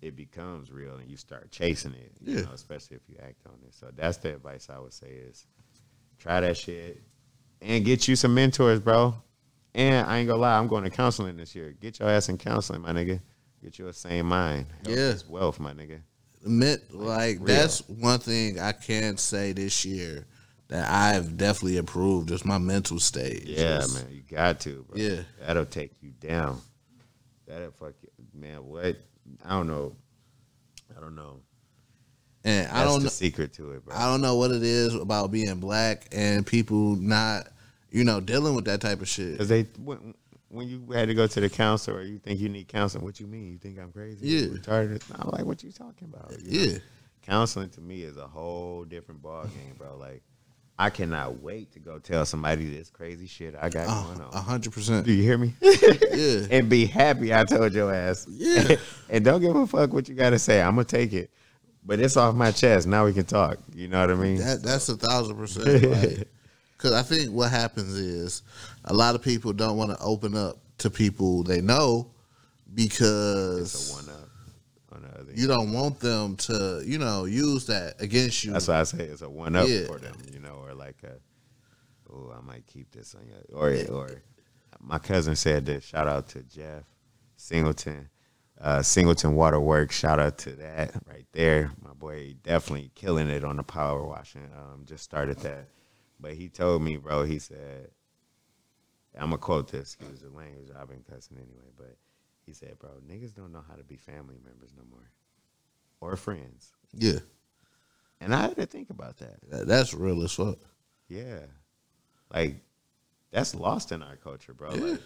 it 0.00 0.16
becomes 0.16 0.70
real 0.72 0.96
and 0.96 1.10
you 1.10 1.16
start 1.16 1.50
chasing 1.50 1.92
it. 1.94 2.12
You 2.20 2.36
Yeah. 2.36 2.42
know, 2.42 2.52
especially 2.52 2.96
if 2.96 3.02
you 3.08 3.16
act 3.22 3.46
on 3.46 3.54
it. 3.66 3.74
So 3.74 3.90
that's 3.94 4.16
the 4.18 4.34
advice 4.34 4.68
I 4.70 4.78
would 4.78 4.92
say 4.92 5.08
is 5.08 5.46
try 6.18 6.40
that 6.40 6.56
shit 6.56 7.02
and 7.60 7.84
get 7.84 8.08
you 8.08 8.16
some 8.16 8.34
mentors, 8.34 8.80
bro. 8.80 9.14
And 9.74 10.06
I 10.06 10.18
ain't 10.18 10.28
gonna 10.28 10.40
lie, 10.40 10.58
I'm 10.58 10.68
going 10.68 10.84
to 10.84 10.90
counseling 10.90 11.36
this 11.36 11.54
year. 11.54 11.74
Get 11.80 11.98
your 11.98 12.08
ass 12.08 12.28
in 12.28 12.38
counseling, 12.38 12.82
my 12.82 12.92
nigga. 12.92 13.20
Get 13.62 13.78
you 13.78 13.88
a 13.88 13.92
sane 13.92 14.26
mind. 14.26 14.66
Health 14.84 14.96
Yeah. 14.96 15.14
wealth, 15.28 15.60
my 15.60 15.72
nigga. 15.72 16.00
Mint, 16.44 16.92
like 16.92 17.44
that's 17.44 17.86
one 17.88 18.18
thing 18.18 18.58
I 18.58 18.72
can 18.72 19.16
say 19.16 19.52
this 19.52 19.84
year 19.84 20.26
that 20.68 20.90
I've 20.90 21.36
definitely 21.36 21.76
improved 21.76 22.30
is 22.32 22.44
my 22.44 22.58
mental 22.58 22.98
state. 22.98 23.44
Yeah, 23.46 23.78
Just- 23.78 23.94
man, 23.94 24.06
you 24.12 24.22
got 24.22 24.58
to, 24.60 24.84
bro. 24.88 24.96
Yeah. 24.98 25.22
that'll 25.38 25.64
take 25.66 25.92
you 26.00 26.10
down. 26.10 26.60
That'll 27.46 27.70
fuck 27.72 27.94
you, 28.02 28.08
man. 28.34 28.64
What? 28.66 28.96
I 29.44 29.50
don't 29.50 29.68
know. 29.68 29.94
I 30.96 31.00
don't 31.00 31.14
know. 31.14 31.40
And 32.44 32.66
That's 32.66 32.74
I 32.76 32.84
don't 32.84 33.04
know 33.04 33.08
secret 33.08 33.52
to 33.54 33.70
it, 33.72 33.84
bro. 33.84 33.94
I 33.94 34.06
don't 34.06 34.20
know 34.20 34.34
what 34.36 34.50
it 34.50 34.64
is 34.64 34.94
about 34.94 35.30
being 35.30 35.60
black 35.60 36.08
and 36.10 36.44
people 36.44 36.96
not, 36.96 37.46
you 37.92 38.02
know, 38.02 38.18
dealing 38.20 38.56
with 38.56 38.64
that 38.64 38.80
type 38.80 39.00
of 39.00 39.08
shit. 39.08 39.32
Because 39.32 39.48
they 39.48 39.68
when, 40.52 40.68
you 40.68 40.92
had 40.92 41.08
to 41.08 41.14
go 41.14 41.26
to 41.26 41.40
the 41.40 41.48
counselor, 41.48 41.98
or 41.98 42.02
you 42.02 42.18
think 42.18 42.38
you 42.38 42.48
need 42.48 42.68
counseling. 42.68 43.04
What 43.04 43.18
you 43.18 43.26
mean? 43.26 43.52
You 43.52 43.58
think 43.58 43.78
I'm 43.78 43.90
crazy? 43.90 44.26
Yeah. 44.26 44.46
Retarded? 44.48 45.02
I'm 45.18 45.30
like, 45.30 45.44
what 45.44 45.62
you 45.62 45.72
talking 45.72 46.12
about? 46.12 46.32
You 46.42 46.66
know? 46.68 46.72
Yeah, 46.72 46.78
counseling 47.22 47.70
to 47.70 47.80
me 47.80 48.02
is 48.02 48.16
a 48.16 48.26
whole 48.26 48.84
different 48.84 49.22
ball 49.22 49.44
game, 49.44 49.74
bro. 49.76 49.96
Like, 49.96 50.22
I 50.78 50.90
cannot 50.90 51.40
wait 51.40 51.72
to 51.72 51.78
go 51.78 51.98
tell 51.98 52.24
somebody 52.24 52.68
this 52.68 52.90
crazy 52.90 53.26
shit 53.26 53.54
I 53.60 53.68
got 53.68 53.88
ah, 53.88 54.04
going 54.08 54.20
a 54.20 54.36
on. 54.36 54.42
hundred 54.44 54.72
percent. 54.72 55.06
Do 55.06 55.12
you 55.12 55.22
hear 55.22 55.38
me? 55.38 55.54
Yeah, 56.12 56.46
and 56.50 56.68
be 56.68 56.84
happy 56.84 57.34
I 57.34 57.44
told 57.44 57.72
your 57.72 57.92
ass. 57.92 58.26
Yeah. 58.28 58.76
and 59.08 59.24
don't 59.24 59.40
give 59.40 59.56
a 59.56 59.66
fuck 59.66 59.92
what 59.92 60.08
you 60.08 60.14
gotta 60.14 60.38
say. 60.38 60.60
I'm 60.60 60.74
gonna 60.74 60.84
take 60.84 61.14
it. 61.14 61.30
But 61.84 62.00
it's 62.00 62.18
off 62.18 62.34
my 62.34 62.50
chest. 62.50 62.86
Now 62.86 63.06
we 63.06 63.14
can 63.14 63.24
talk. 63.24 63.58
You 63.74 63.88
know 63.88 64.00
what 64.00 64.10
I 64.10 64.14
mean? 64.14 64.36
that 64.36 64.62
that's 64.62 64.90
a 64.90 64.96
thousand 64.96 65.36
percent. 65.36 65.82
Like, 65.90 66.28
Because 66.82 66.96
I 66.96 67.02
think 67.02 67.30
what 67.30 67.48
happens 67.52 67.94
is 67.94 68.42
a 68.86 68.92
lot 68.92 69.14
of 69.14 69.22
people 69.22 69.52
don't 69.52 69.76
want 69.76 69.92
to 69.92 69.98
open 70.02 70.36
up 70.36 70.58
to 70.78 70.90
people 70.90 71.44
they 71.44 71.60
know 71.60 72.10
because 72.74 73.92
one 73.94 74.12
up 74.12 74.28
on 74.92 75.02
the 75.02 75.20
other. 75.20 75.32
you 75.32 75.46
don't 75.46 75.72
want 75.72 76.00
them 76.00 76.34
to, 76.36 76.82
you 76.84 76.98
know, 76.98 77.24
use 77.24 77.66
that 77.66 78.00
against 78.00 78.42
you. 78.42 78.52
That's 78.52 78.66
why 78.66 78.80
I 78.80 78.82
say 78.82 79.04
it's 79.04 79.22
a 79.22 79.30
one 79.30 79.54
up 79.54 79.68
Yeah. 79.68 79.86
for 79.86 79.98
them, 79.98 80.16
you 80.32 80.40
know, 80.40 80.54
or 80.60 80.74
like 80.74 80.96
a, 81.04 81.12
oh, 82.12 82.34
I 82.36 82.40
might 82.44 82.66
keep 82.66 82.90
this 82.90 83.14
on 83.14 83.22
you. 83.28 83.54
Or, 83.54 83.70
or 83.96 84.22
my 84.80 84.98
cousin 84.98 85.36
said 85.36 85.64
this. 85.64 85.84
Shout 85.84 86.08
out 86.08 86.28
to 86.30 86.42
Jeff 86.42 86.82
Singleton, 87.36 88.08
uh, 88.60 88.82
Singleton 88.82 89.36
Waterworks. 89.36 89.96
Shout 89.96 90.18
out 90.18 90.36
to 90.38 90.50
that 90.56 90.94
right 91.08 91.26
there. 91.30 91.70
My 91.80 91.92
boy 91.92 92.34
definitely 92.42 92.90
killing 92.96 93.28
it 93.28 93.44
on 93.44 93.56
the 93.56 93.62
power 93.62 94.04
washing. 94.04 94.50
Um, 94.56 94.84
just 94.84 95.04
started 95.04 95.38
that, 95.42 95.68
but 96.22 96.32
he 96.34 96.48
told 96.48 96.80
me, 96.82 96.96
bro. 96.96 97.24
He 97.24 97.38
said, 97.38 97.90
I'm 99.14 99.26
gonna 99.30 99.38
quote 99.38 99.70
this. 99.70 99.94
Excuse 99.94 100.20
the 100.22 100.30
language. 100.30 100.68
I've 100.78 100.88
been 100.88 101.02
cussing 101.08 101.36
anyway, 101.36 101.70
but 101.76 101.96
he 102.46 102.52
said, 102.54 102.78
bro, 102.78 102.90
niggas 103.06 103.34
don't 103.34 103.52
know 103.52 103.62
how 103.68 103.74
to 103.74 103.84
be 103.84 103.96
family 103.96 104.36
members 104.44 104.70
no 104.76 104.84
more, 104.90 105.10
or 106.00 106.16
friends. 106.16 106.72
yeah, 106.94 107.18
And 108.20 108.34
I 108.34 108.42
had 108.42 108.56
to 108.56 108.66
think 108.66 108.88
about 108.90 109.18
that. 109.18 109.38
that- 109.50 109.66
that's 109.66 109.92
real 109.92 110.22
as 110.22 110.32
fuck. 110.32 110.58
Yeah. 111.08 111.40
Like 112.32 112.56
that's 113.30 113.54
lost 113.54 113.92
in 113.92 114.02
our 114.02 114.16
culture, 114.16 114.54
bro. 114.54 114.70
Like, 114.70 115.00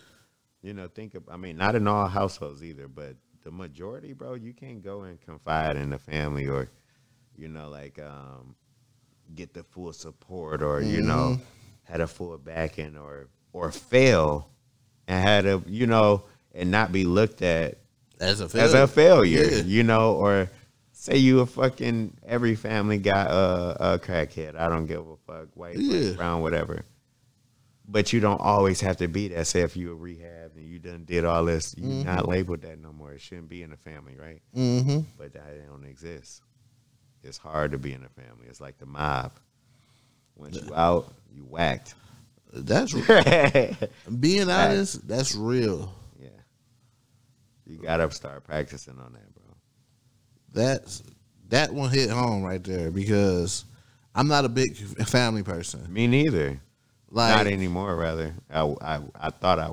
you 0.63 0.73
know, 0.75 0.87
think 0.89 1.15
of 1.15 1.29
I 1.29 1.37
mean, 1.37 1.57
not 1.57 1.75
in 1.75 1.89
all 1.89 2.07
households 2.07 2.63
either, 2.63 2.87
but 2.89 3.17
the 3.43 3.51
majority, 3.51 4.13
bro, 4.13 4.35
you 4.35 4.53
can't 4.53 4.83
go 4.83 5.03
and 5.03 5.21
confide 5.21 5.77
in 5.77 5.91
the 5.91 5.99
family 5.99 6.47
or, 6.49 6.69
you 7.37 7.49
know, 7.49 7.69
like 7.69 7.99
um 7.99 8.55
get 9.35 9.53
the 9.55 9.63
full 9.65 9.93
support 9.93 10.63
or, 10.63 10.81
you 10.81 11.03
know, 11.03 11.39
had 11.85 12.01
a 12.01 12.07
full 12.07 12.37
backing 12.39 12.97
or 12.97 13.29
or 13.53 13.71
fail 13.73 14.49
and 15.09 15.23
had 15.27 15.47
a 15.47 15.63
you 15.67 15.87
know, 15.87 16.23
and 16.55 16.71
not 16.71 16.93
be 16.93 17.05
looked 17.05 17.43
at 17.43 17.79
As 18.21 18.41
a 18.41 18.45
as 18.45 18.53
failure. 18.53 18.83
a 18.83 18.87
failure, 18.87 19.45
Yeah. 19.45 19.63
you 19.63 19.83
know, 19.83 20.15
or 20.15 20.49
say 20.93 21.17
you 21.19 21.41
a 21.41 21.47
fucking 21.47 22.17
every 22.27 22.55
family 22.55 22.99
got 22.99 23.31
a, 23.31 23.95
a 23.95 23.99
crackhead. 23.99 24.57
I 24.57 24.69
don't 24.69 24.87
give 24.87 25.07
a 25.07 25.17
fuck, 25.27 25.49
white, 25.55 25.77
Yeah. 25.79 26.01
black, 26.03 26.17
brown, 26.17 26.43
whatever. 26.43 26.85
But 27.89 28.13
you 28.13 28.19
don't 28.19 28.41
always 28.41 28.81
have 28.81 28.97
to 28.97 29.07
be 29.07 29.29
that. 29.29 29.47
Say 29.47 29.61
if 29.61 29.77
you 29.77 29.93
a 29.93 29.95
rehab 29.95 30.57
and 30.57 30.67
you 30.67 30.81
done 30.81 31.05
did 31.05 31.25
all 31.25 31.45
this, 31.45 31.75
you 31.79 31.85
Mm-hmm. 31.85 32.03
not 32.03 32.27
labeled 32.29 32.63
that 32.63 32.81
no 32.81 32.93
more. 32.93 33.13
It 33.13 33.21
shouldn't 33.21 33.49
be 33.49 33.63
in 33.63 33.71
the 33.71 33.77
family, 33.77 34.17
right? 34.17 34.43
Mm-hmm. 34.57 35.01
But 35.17 35.35
that 35.35 35.69
don't 35.69 35.85
exist. 35.85 36.43
It's 37.23 37.39
hard 37.39 37.73
to 37.73 37.79
be 37.79 37.93
in 37.93 38.05
a 38.05 38.09
family. 38.09 38.47
It's 38.49 38.61
like 38.61 38.79
the 38.79 38.87
mob. 38.87 39.33
Once 40.37 40.57
you 40.57 40.75
out, 40.75 41.13
you 41.35 41.43
whacked. 41.43 41.95
That's 42.53 42.93
being 44.21 44.51
honest. 44.51 45.07
That's 45.07 45.35
real. 45.35 45.93
Yeah, 46.21 46.29
you 47.67 47.79
gotta 47.79 48.11
start 48.11 48.45
practicing 48.45 48.99
on 48.99 49.13
that, 49.15 49.35
bro. 49.35 49.45
That's 50.53 51.03
that 51.49 51.73
one 51.73 51.91
hit 51.91 52.11
home 52.11 52.43
right 52.43 52.63
there 52.63 52.91
because 52.91 53.65
I'm 54.15 54.29
not 54.29 54.45
a 54.45 54.49
big 54.49 54.77
family 55.07 55.43
person. 55.43 55.93
Me 55.93 56.07
neither. 56.07 56.61
Like 57.11 57.37
Not 57.37 57.47
anymore, 57.47 57.97
rather. 57.97 58.35
I, 58.51 58.63
I, 58.81 59.01
I 59.15 59.31
thought 59.31 59.59
I 59.59 59.71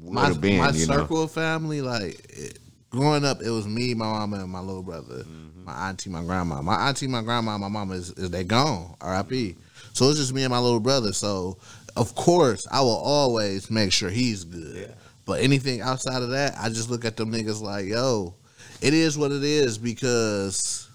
would 0.00 0.18
have 0.18 0.40
been, 0.40 0.58
my 0.58 0.70
you 0.70 0.86
know. 0.86 0.98
circle 0.98 1.22
of 1.22 1.30
family, 1.30 1.82
like 1.82 2.24
it, 2.30 2.58
growing 2.90 3.24
up, 3.24 3.42
it 3.42 3.50
was 3.50 3.66
me, 3.66 3.94
my 3.94 4.06
mama, 4.06 4.38
and 4.40 4.50
my 4.50 4.60
little 4.60 4.82
brother, 4.82 5.24
Mm-hmm. 5.24 5.43
My 5.64 5.88
auntie, 5.88 6.10
my 6.10 6.22
grandma. 6.22 6.62
My 6.62 6.88
auntie, 6.88 7.06
my 7.06 7.22
grandma, 7.22 7.58
my 7.58 7.68
mama 7.68 7.94
is, 7.94 8.10
is 8.10 8.30
they 8.30 8.44
gone, 8.44 8.94
R.I.P. 9.00 9.56
So 9.92 10.08
it's 10.08 10.18
just 10.18 10.34
me 10.34 10.42
and 10.42 10.50
my 10.50 10.58
little 10.58 10.80
brother. 10.80 11.12
So 11.12 11.58
of 11.96 12.14
course, 12.14 12.66
I 12.70 12.80
will 12.80 12.96
always 12.96 13.70
make 13.70 13.92
sure 13.92 14.10
he's 14.10 14.44
good. 14.44 14.76
Yeah. 14.88 14.94
But 15.26 15.40
anything 15.40 15.80
outside 15.80 16.22
of 16.22 16.30
that, 16.30 16.54
I 16.60 16.68
just 16.68 16.90
look 16.90 17.04
at 17.04 17.16
them 17.16 17.32
niggas 17.32 17.62
like, 17.62 17.86
yo, 17.86 18.34
it 18.80 18.92
is 18.92 19.16
what 19.16 19.32
it 19.32 19.44
is 19.44 19.78
because 19.78 20.88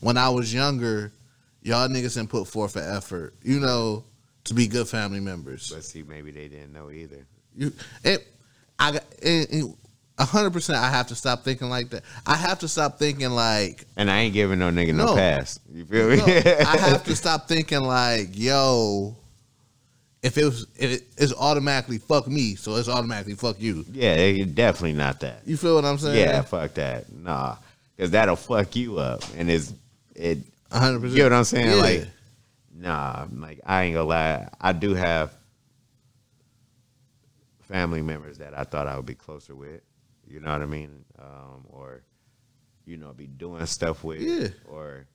when 0.00 0.16
I 0.16 0.28
was 0.28 0.52
younger, 0.52 1.12
y'all 1.62 1.88
niggas 1.88 2.14
didn't 2.14 2.30
put 2.30 2.46
forth 2.46 2.76
an 2.76 2.84
effort, 2.84 3.34
you 3.42 3.60
know, 3.60 4.04
to 4.44 4.54
be 4.54 4.66
good 4.66 4.88
family 4.88 5.20
members. 5.20 5.70
But 5.72 5.84
see, 5.84 6.02
maybe 6.02 6.30
they 6.32 6.48
didn't 6.48 6.72
know 6.72 6.90
either. 6.90 7.26
You, 7.56 7.72
it, 8.04 8.26
I 8.78 8.92
got, 8.92 9.04
and, 9.22 9.48
and 9.50 9.64
A 9.64 9.87
hundred 10.24 10.52
percent. 10.52 10.78
I 10.78 10.90
have 10.90 11.06
to 11.08 11.14
stop 11.14 11.44
thinking 11.44 11.68
like 11.70 11.90
that. 11.90 12.02
I 12.26 12.34
have 12.36 12.58
to 12.60 12.68
stop 12.68 12.98
thinking 12.98 13.30
like 13.30 13.84
And 13.96 14.10
I 14.10 14.20
ain't 14.20 14.34
giving 14.34 14.58
no 14.58 14.70
nigga 14.70 14.94
no, 14.94 15.06
No. 15.06 15.14
pass. 15.14 15.60
You 15.72 15.84
feel 15.84 16.08
me? 16.10 16.16
no, 16.16 16.24
I 16.26 16.76
have 16.76 17.04
to 17.04 17.14
stop 17.16 17.46
thinking 17.48 17.80
like, 17.82 18.30
yo, 18.32 19.14
if 20.22 20.36
it 20.36 20.44
was, 20.44 20.66
if 20.76 20.90
it, 21.00 21.02
it's 21.16 21.32
automatically 21.34 21.98
fuck 21.98 22.26
me, 22.26 22.56
so 22.56 22.74
it's 22.76 22.88
automatically 22.88 23.34
fuck 23.34 23.60
you. 23.60 23.84
yeah, 23.92 24.14
it- 24.14 24.54
definitely 24.54 24.94
not 24.94 25.20
that. 25.20 25.42
You 25.46 25.56
feel 25.56 25.76
what 25.76 25.84
I'm 25.84 25.98
saying? 25.98 26.18
Yeah, 26.18 26.42
fuck 26.42 26.74
that. 26.74 27.12
Nah, 27.12 27.56
because 27.96 28.10
that'll 28.10 28.34
fuck 28.36 28.74
you 28.74 28.98
up, 28.98 29.22
and 29.36 29.48
it's 29.48 29.72
it. 30.16 30.38
hundred 30.72 31.00
percent. 31.02 31.16
You 31.16 31.22
know 31.22 31.28
what 31.30 31.32
I'm 31.38 31.44
saying? 31.44 31.66
Yeah. 31.68 31.74
Like, 31.82 32.08
nah, 32.76 33.26
like 33.36 33.60
I 33.64 33.84
ain't 33.84 33.94
gonna 33.94 34.08
lie. 34.08 34.48
I 34.60 34.72
do 34.72 34.94
have 34.94 35.32
family 37.68 38.02
members 38.02 38.38
that 38.38 38.58
I 38.58 38.64
thought 38.64 38.86
I 38.86 38.96
would 38.96 39.06
be 39.06 39.14
closer 39.14 39.54
with. 39.54 39.82
You 40.28 40.40
know 40.40 40.52
what 40.52 40.62
I 40.62 40.66
mean? 40.66 41.04
Um, 41.18 41.64
or 41.70 42.02
you 42.84 42.96
know, 42.96 43.12
be 43.12 43.26
doing 43.26 43.64
stuff 43.66 44.02
with. 44.02 44.20
Yeah. 44.20 44.48
Or 44.66 45.06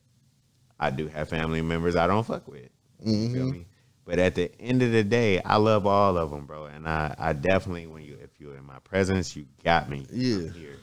I 0.79 0.89
do 0.91 1.07
have 1.07 1.29
family 1.29 1.61
members 1.61 1.95
I 1.95 2.07
don't 2.07 2.25
fuck 2.25 2.47
with. 2.47 2.69
Mm-hmm. 3.03 3.33
feel 3.33 3.51
me? 3.51 3.65
But 4.05 4.19
at 4.19 4.35
the 4.35 4.51
end 4.59 4.81
of 4.81 4.91
the 4.91 5.03
day, 5.03 5.41
I 5.41 5.55
love 5.55 5.87
all 5.87 6.17
of 6.17 6.29
them, 6.29 6.45
bro. 6.45 6.65
And 6.65 6.87
I, 6.87 7.15
I 7.17 7.33
definitely, 7.33 7.87
when 7.87 8.03
you, 8.03 8.17
if 8.21 8.31
you're 8.37 8.57
in 8.57 8.65
my 8.65 8.79
presence, 8.79 9.35
you 9.35 9.45
got 9.63 9.89
me. 9.89 10.05
Yeah. 10.11 10.35
I'm 10.35 10.53
here. 10.53 10.79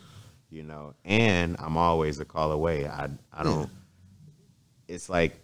You 0.49 0.65
know, 0.65 0.95
and 1.05 1.55
I'm 1.61 1.77
always 1.77 2.19
a 2.19 2.25
call 2.25 2.51
away. 2.51 2.87
I, 2.87 3.09
I 3.33 3.43
don't. 3.45 3.71
It's 4.89 5.09
like, 5.09 5.39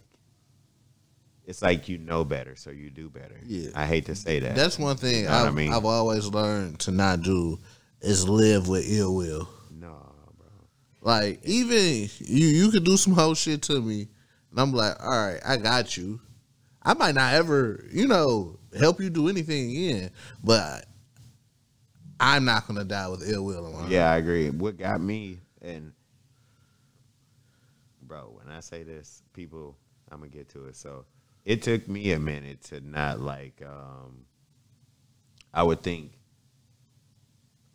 it's 1.45 1.61
like 1.61 1.87
you 1.87 1.97
know 1.97 2.25
better, 2.25 2.57
so 2.57 2.71
you 2.71 2.89
do 2.89 3.09
better. 3.09 3.39
Yeah. 3.45 3.69
I 3.73 3.85
hate 3.85 4.07
to 4.07 4.15
say 4.15 4.39
that. 4.39 4.55
That's 4.55 4.77
one 4.77 4.97
thing 4.97 5.23
know 5.23 5.31
what 5.31 5.43
I 5.43 5.47
I've, 5.47 5.53
mean? 5.53 5.71
I've 5.71 5.85
always 5.85 6.27
learned 6.27 6.79
to 6.79 6.91
not 6.91 7.21
do 7.21 7.57
is 8.01 8.27
live 8.27 8.67
with 8.67 8.85
ill 8.87 9.15
will. 9.15 9.49
no, 9.71 10.11
bro. 10.37 10.47
Like 11.01 11.39
even 11.43 12.09
you, 12.19 12.47
you 12.47 12.71
could 12.71 12.83
do 12.83 12.97
some 12.97 13.13
whole 13.13 13.35
shit 13.35 13.61
to 13.63 13.81
me, 13.81 14.07
and 14.51 14.59
I'm 14.59 14.73
like, 14.73 15.01
all 15.01 15.09
right, 15.09 15.39
I 15.45 15.57
got 15.57 15.97
you. 15.97 16.19
I 16.83 16.93
might 16.93 17.15
not 17.15 17.33
ever, 17.33 17.83
you 17.91 18.07
know, 18.07 18.59
help 18.77 19.01
you 19.01 19.09
do 19.09 19.27
anything 19.27 19.71
again, 19.71 20.11
but 20.43 20.85
I'm 22.19 22.45
not 22.45 22.67
gonna 22.67 22.85
die 22.85 23.07
with 23.09 23.29
ill 23.29 23.45
will 23.45 23.67
in 23.67 23.73
my. 23.73 23.89
Yeah, 23.89 24.11
I 24.11 24.17
agree. 24.17 24.49
What 24.49 24.77
got 24.77 25.01
me 25.01 25.39
and 25.61 25.91
bro, 28.01 28.39
when 28.41 28.53
I 28.53 28.61
say 28.61 28.83
this, 28.83 29.21
people 29.33 29.77
I'm 30.11 30.19
gonna 30.19 30.29
get 30.29 30.49
to 30.49 30.65
it. 30.65 30.75
So 30.75 31.05
it 31.45 31.61
took 31.61 31.87
me 31.87 32.11
a 32.13 32.19
minute 32.19 32.63
to 32.65 32.81
not 32.81 33.19
like 33.19 33.61
um 33.65 34.25
I 35.53 35.63
would 35.63 35.81
think 35.81 36.16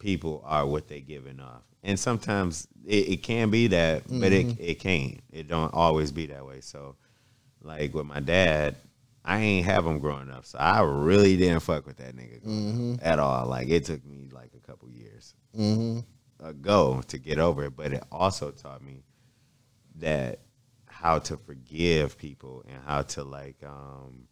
people 0.03 0.43
are 0.45 0.67
what 0.67 0.89
they 0.89 1.01
giving 1.01 1.41
off. 1.41 1.63
And 1.85 1.99
sometimes 1.99 2.69
it, 2.85 3.09
it 3.09 3.23
can 3.23 3.51
be 3.51 3.69
that, 3.69 4.03
but 4.09 4.33
it 4.33 4.59
it 4.61 4.79
can't. 4.81 5.21
It 5.33 5.49
don't 5.49 5.73
always 5.73 6.13
be 6.13 6.27
that 6.27 6.45
way. 6.47 6.61
So 6.61 6.97
like 7.63 7.95
with 7.95 8.07
my 8.07 8.21
dad, 8.21 8.77
I 9.25 9.39
ain't 9.39 9.67
have 9.67 9.87
him 9.87 9.99
growing 10.01 10.31
up, 10.31 10.45
so 10.45 10.59
I 10.59 10.81
really 10.83 11.37
didn't 11.37 11.61
fuck 11.61 11.87
with 11.87 11.97
that 11.99 12.15
nigga 12.17 12.95
up 12.97 13.01
at 13.03 13.19
all. 13.19 13.47
Like 13.47 13.69
it 13.69 13.85
took 13.85 14.05
me 14.05 14.29
like 14.33 14.51
a 14.57 14.61
couple 14.67 14.91
years 14.91 15.35
Mm-hmm. 15.59 16.01
ago 16.47 17.03
to 17.09 17.19
get 17.19 17.39
over 17.39 17.65
it, 17.65 17.77
but 17.77 17.93
it 17.93 18.03
also 18.11 18.51
taught 18.51 18.83
me 18.83 19.05
that 19.97 20.41
how 20.87 21.19
to 21.19 21.37
forgive 21.37 22.17
people 22.17 22.65
and 22.69 22.79
how 22.87 23.03
to 23.03 23.23
like 23.25 23.57
um 23.65 24.27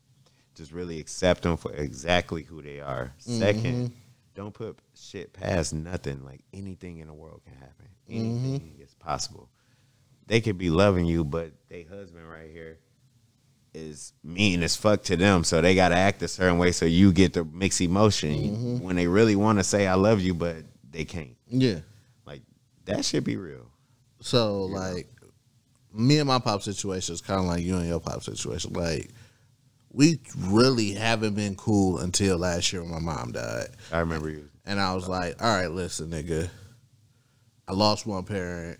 just 0.54 0.72
really 0.72 0.98
accept 1.00 1.42
them 1.42 1.56
for 1.56 1.72
exactly 1.74 2.42
who 2.42 2.60
they 2.62 2.80
are. 2.80 3.12
Second, 3.18 3.92
don't 4.34 4.52
put 4.54 4.78
shit 5.00 5.32
past 5.32 5.72
nothing. 5.72 6.24
Like 6.24 6.42
anything 6.52 6.98
in 6.98 7.06
the 7.08 7.14
world 7.14 7.42
can 7.44 7.54
happen. 7.54 7.88
Anything 8.08 8.60
mm-hmm. 8.60 8.82
is 8.82 8.94
possible. 8.94 9.48
They 10.26 10.40
could 10.40 10.58
be 10.58 10.70
loving 10.70 11.06
you, 11.06 11.24
but 11.24 11.52
they 11.68 11.82
husband 11.82 12.28
right 12.28 12.50
here 12.50 12.78
is 13.72 14.12
mean 14.24 14.62
as 14.62 14.74
fuck 14.76 15.02
to 15.04 15.16
them, 15.16 15.44
so 15.44 15.60
they 15.60 15.74
gotta 15.74 15.96
act 15.96 16.22
a 16.22 16.28
certain 16.28 16.58
way 16.58 16.72
so 16.72 16.84
you 16.84 17.12
get 17.12 17.32
the 17.32 17.44
mixed 17.44 17.80
emotion 17.80 18.30
mm-hmm. 18.30 18.84
when 18.84 18.96
they 18.96 19.06
really 19.06 19.36
want 19.36 19.58
to 19.58 19.64
say 19.64 19.86
I 19.86 19.94
love 19.94 20.20
you, 20.20 20.34
but 20.34 20.56
they 20.90 21.04
can't. 21.04 21.36
Yeah. 21.48 21.80
Like 22.24 22.42
that 22.84 23.04
should 23.04 23.24
be 23.24 23.36
real. 23.36 23.66
So 24.20 24.64
like, 24.64 25.08
me 25.92 26.18
and 26.18 26.28
my 26.28 26.38
pop 26.38 26.62
situation 26.62 27.14
is 27.14 27.20
kind 27.20 27.40
of 27.40 27.46
like 27.46 27.62
you 27.62 27.76
and 27.76 27.88
your 27.88 28.00
pop 28.00 28.22
situation. 28.22 28.72
Like, 28.72 29.10
we 29.92 30.20
really 30.38 30.92
haven't 30.92 31.34
been 31.34 31.56
cool 31.56 31.98
until 31.98 32.38
last 32.38 32.72
year 32.72 32.82
when 32.82 32.92
my 32.92 33.00
mom 33.00 33.32
died. 33.32 33.68
I 33.92 33.98
remember 33.98 34.30
you. 34.30 34.49
And 34.66 34.80
I 34.80 34.94
was 34.94 35.08
like, 35.08 35.42
all 35.42 35.48
right, 35.56 35.70
listen, 35.70 36.10
nigga. 36.10 36.48
I 37.66 37.72
lost 37.72 38.06
one 38.06 38.24
parent. 38.24 38.78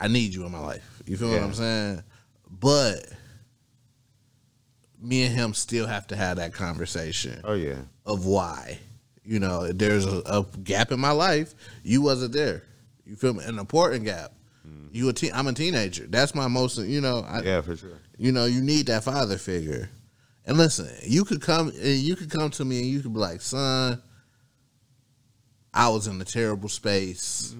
I 0.00 0.08
need 0.08 0.32
you 0.34 0.46
in 0.46 0.52
my 0.52 0.60
life. 0.60 1.02
You 1.06 1.16
feel 1.16 1.30
what 1.30 1.42
I'm 1.42 1.52
saying? 1.54 2.02
But 2.50 3.04
me 5.00 5.24
and 5.24 5.34
him 5.34 5.54
still 5.54 5.86
have 5.86 6.06
to 6.08 6.16
have 6.16 6.36
that 6.38 6.52
conversation 6.52 7.40
Oh 7.44 7.54
yeah. 7.54 7.78
of 8.06 8.26
why. 8.26 8.78
You 9.24 9.38
know, 9.38 9.70
there's 9.72 10.06
a, 10.06 10.22
a 10.26 10.46
gap 10.62 10.92
in 10.92 11.00
my 11.00 11.10
life. 11.12 11.54
You 11.82 12.02
wasn't 12.02 12.32
there. 12.32 12.62
You 13.04 13.16
feel 13.16 13.34
me? 13.34 13.44
An 13.44 13.58
important 13.58 14.04
gap. 14.04 14.32
Mm. 14.66 14.88
You 14.92 15.08
a 15.08 15.12
teen, 15.12 15.32
I'm 15.34 15.46
a 15.46 15.52
teenager. 15.52 16.06
That's 16.08 16.34
my 16.34 16.48
most. 16.48 16.78
You 16.78 17.00
know, 17.00 17.24
I, 17.28 17.40
Yeah, 17.42 17.60
for 17.60 17.76
sure. 17.76 17.98
you 18.18 18.32
know, 18.32 18.46
you 18.46 18.60
need 18.62 18.86
that 18.86 19.04
father 19.04 19.36
figure. 19.36 19.90
And 20.46 20.56
listen, 20.56 20.88
you 21.02 21.24
could 21.24 21.40
come 21.40 21.68
and 21.68 21.98
you 21.98 22.16
could 22.16 22.30
come 22.30 22.50
to 22.50 22.64
me 22.64 22.80
and 22.80 22.88
you 22.88 23.00
could 23.00 23.12
be 23.12 23.18
like, 23.18 23.40
son, 23.40 24.02
I 25.72 25.88
was 25.88 26.06
in 26.06 26.20
a 26.20 26.24
terrible 26.24 26.68
space. 26.68 27.54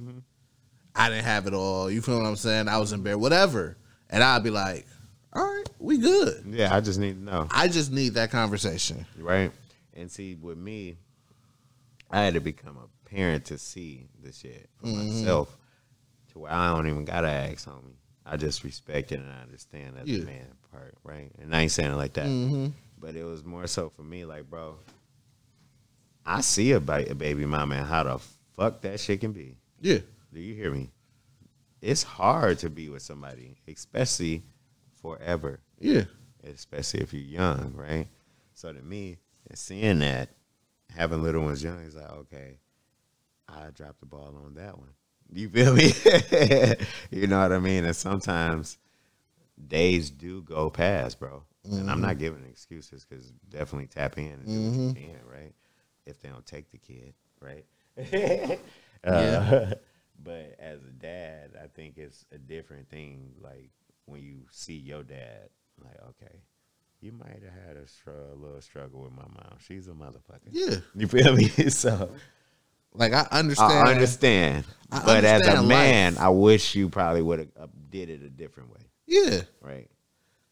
I 0.95 1.09
didn't 1.09 1.25
have 1.25 1.47
it 1.47 1.55
all. 1.55 1.91
You 1.91 2.03
feel 2.03 2.19
what 2.19 2.27
I'm 2.27 2.37
saying? 2.37 2.69
I 2.69 2.79
was 2.79 2.93
in 2.93 3.03
bed, 3.03 3.17
whatever. 3.17 3.77
And 4.09 4.25
I'd 4.25 4.43
be 4.43 4.51
like, 4.51 4.87
all 5.33 5.45
right, 5.45 5.69
we 5.79 5.99
good. 5.99 6.45
Yeah, 6.49 6.75
I 6.75 6.81
just 6.81 6.99
need 6.99 7.15
to 7.15 7.23
know. 7.23 7.49
I 7.53 7.69
just 7.69 7.93
need 7.93 8.15
that 8.15 8.31
conversation. 8.31 9.07
Right? 9.19 9.53
And 9.95 10.11
see, 10.11 10.35
with 10.35 10.59
me, 10.59 10.97
I 12.11 12.23
had 12.23 12.35
to 12.35 12.41
become 12.41 12.77
a 12.77 13.09
parent 13.09 13.45
to 13.47 13.59
see 13.59 14.09
the 14.23 14.33
shit 14.33 14.69
for 14.77 14.87
mm-hmm. 14.87 15.19
myself 15.19 15.57
to 16.33 16.41
where 16.41 16.53
I 16.53 16.75
don't 16.75 16.89
even 16.89 17.05
gotta 17.05 17.29
ask 17.29 17.69
homie. 17.69 17.95
I 18.27 18.37
just 18.37 18.65
respect 18.65 19.13
it 19.13 19.21
and 19.21 19.31
I 19.31 19.43
understand 19.43 19.97
that 19.97 20.07
Yeah. 20.07 20.21
the 20.21 20.27
man 20.27 20.47
part, 20.71 20.95
right? 21.05 21.31
And 21.41 21.55
I 21.55 21.63
ain't 21.63 21.73
saying 21.73 21.93
it 21.93 21.97
like 21.97 22.15
that. 22.15 22.27
Mm-hmm. 22.27 22.69
But 22.99 23.17
it 23.17 23.25
was 23.25 23.45
more 23.45 23.67
so 23.67 23.89
for 23.91 24.03
me, 24.03 24.25
like, 24.25 24.49
bro, 24.49 24.77
I 26.25 26.41
see 26.43 26.73
a, 26.73 26.81
ba- 26.81 27.11
a 27.11 27.15
baby 27.15 27.47
mama 27.47 27.77
and 27.77 27.87
how 27.87 28.03
the 28.03 28.19
fuck 28.57 28.83
that 28.83 29.01
shit 29.01 29.21
can 29.21 29.33
be. 29.33 29.57
Yeah. 29.81 29.99
Do 30.33 30.41
you 30.41 30.55
hear 30.55 30.71
me? 30.71 30.91
It's 31.81 32.03
hard 32.03 32.59
to 32.59 32.69
be 32.71 32.89
with 32.91 33.03
somebody, 33.03 33.57
especially 33.67 34.43
forever, 35.01 35.61
Yeah. 35.79 36.05
especially 36.45 37.01
if 37.01 37.15
you're 37.15 37.23
young, 37.23 37.73
right? 37.75 38.07
So 38.55 38.73
to 38.73 38.83
me, 38.83 39.17
and 39.49 39.59
seeing 39.59 40.01
that, 40.01 40.29
having 40.95 41.23
little 41.23 41.43
ones 41.43 41.65
young 41.65 41.81
is 41.81 41.95
like, 41.97 42.11
okay, 42.11 42.59
I 43.49 43.71
dropped 43.71 44.01
the 44.01 44.07
ball 44.07 44.39
on 44.45 44.55
that 44.55 44.77
one. 44.79 44.91
You 45.33 45.49
feel 45.49 45.75
me? 45.75 45.93
you 47.11 47.27
know 47.27 47.41
what 47.41 47.53
I 47.53 47.59
mean? 47.59 47.85
And 47.85 47.97
sometimes 47.97 48.77
days 49.69 50.11
do 50.11 50.43
go 50.43 50.71
past, 50.71 51.19
bro. 51.21 51.43
And 51.65 51.91
I'm 51.91 52.01
not 52.01 52.19
giving 52.19 52.45
excuses 52.45 53.05
because 53.09 53.31
definitely 53.49 53.87
tap 53.87 54.17
in 54.19 54.25
and 54.25 54.47
do 54.47 54.61
what 54.61 54.89
you 54.89 54.95
can, 54.95 55.21
right? 55.31 55.55
If 56.07 56.21
they 56.21 56.29
don't 56.29 56.47
take 56.47 56.71
the 56.71 56.79
kid, 56.79 57.15
right? 57.41 57.65
Uh, 59.03 59.73
but 60.23 60.55
as 60.59 60.81
a 60.83 60.93
dad, 60.93 61.53
I 61.63 61.67
think 61.69 61.97
it's 61.97 62.27
a 62.33 62.37
different 62.37 62.91
thing. 62.91 63.33
Like 63.41 63.71
when 64.05 64.21
you 64.21 64.41
see 64.51 64.75
your 64.75 65.03
dad, 65.03 65.49
like, 65.83 65.97
okay, 66.11 66.37
you 67.01 67.13
might 67.13 67.41
have 67.43 67.67
had 67.67 67.77
a, 67.77 67.89
str- 67.89 68.11
a 68.11 68.35
little 68.35 68.61
struggle 68.61 69.01
with 69.01 69.13
my 69.13 69.23
mom. 69.23 69.57
She's 69.67 69.89
a 69.89 69.93
motherfucker. 69.93 70.51
Yeah. 70.51 70.77
You 70.95 71.07
feel 71.07 71.35
me? 71.35 71.49
so 71.71 72.11
Like 72.93 73.13
I 73.13 73.27
understand. 73.31 73.89
I 73.89 73.93
understand. 73.93 74.65
I 74.93 75.05
but 75.05 75.25
as 75.25 75.47
a 75.47 75.63
man, 75.63 76.15
life. 76.15 76.23
I 76.23 76.29
wish 76.29 76.75
you 76.75 76.89
probably 76.89 77.23
would 77.23 77.39
have 77.39 77.49
uh, 77.59 77.67
did 77.89 78.11
it 78.11 78.23
a 78.23 78.29
different 78.29 78.71
way, 78.71 78.81
Yeah. 79.11 79.43
right? 79.61 79.89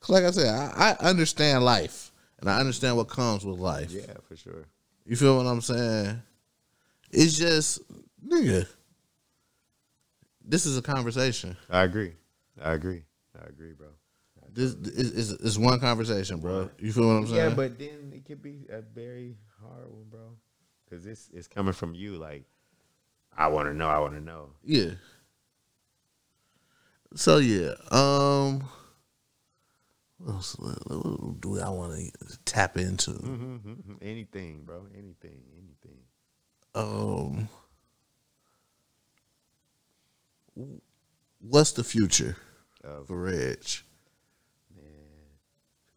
'Cause 0.00 0.10
Like 0.10 0.24
I 0.24 0.30
said, 0.32 0.46
I, 0.48 0.96
I 1.00 1.08
understand 1.08 1.64
life 1.64 2.12
and 2.40 2.50
I 2.50 2.58
understand 2.60 2.96
what 2.96 3.08
comes 3.08 3.44
with 3.44 3.58
life. 3.58 3.90
Yeah, 3.90 4.14
for 4.28 4.36
sure. 4.36 4.64
You 5.06 5.16
feel 5.16 5.36
what 5.36 5.46
I'm 5.46 5.60
saying? 5.60 6.22
It's 7.10 7.36
just, 7.38 7.80
nigga. 8.26 8.66
This 10.44 10.66
is 10.66 10.76
a 10.78 10.82
conversation. 10.82 11.56
I 11.70 11.82
agree. 11.82 12.12
I 12.60 12.72
agree. 12.72 13.02
I 13.40 13.46
agree, 13.48 13.72
bro. 13.72 13.88
This 14.52 14.72
is 14.72 15.10
is 15.12 15.32
is 15.32 15.58
one 15.58 15.78
conversation, 15.78 16.40
bro. 16.40 16.70
You 16.78 16.92
feel 16.92 17.06
what 17.06 17.14
I'm 17.14 17.26
saying? 17.26 17.50
Yeah, 17.50 17.54
but 17.54 17.78
then 17.78 18.12
it 18.14 18.24
could 18.24 18.42
be 18.42 18.66
a 18.70 18.80
very 18.80 19.36
hard 19.60 19.86
one, 19.90 20.06
bro. 20.10 20.36
Because 20.84 21.06
it's 21.06 21.28
it's 21.34 21.46
coming 21.46 21.74
from 21.74 21.94
you. 21.94 22.16
Like, 22.16 22.44
I 23.36 23.48
want 23.48 23.68
to 23.68 23.74
know. 23.74 23.88
I 23.88 23.98
want 23.98 24.14
to 24.14 24.20
know. 24.20 24.50
yeah. 24.64 24.92
So 27.14 27.38
yeah, 27.38 27.72
um, 27.90 28.68
what 30.18 30.34
else 30.34 30.56
what 30.58 31.40
do 31.40 31.58
I 31.60 31.68
want 31.70 31.94
to 31.98 32.38
tap 32.44 32.76
into? 32.76 33.12
Mm-hmm, 33.12 33.92
Anything, 34.02 34.62
bro. 34.64 34.86
Anything. 34.92 35.40
Anything. 35.56 35.98
Um, 36.74 37.48
what's 41.40 41.72
the 41.72 41.84
future 41.84 42.36
Of 42.84 43.06
for 43.08 43.20
Reg? 43.22 43.64
man, 44.76 44.84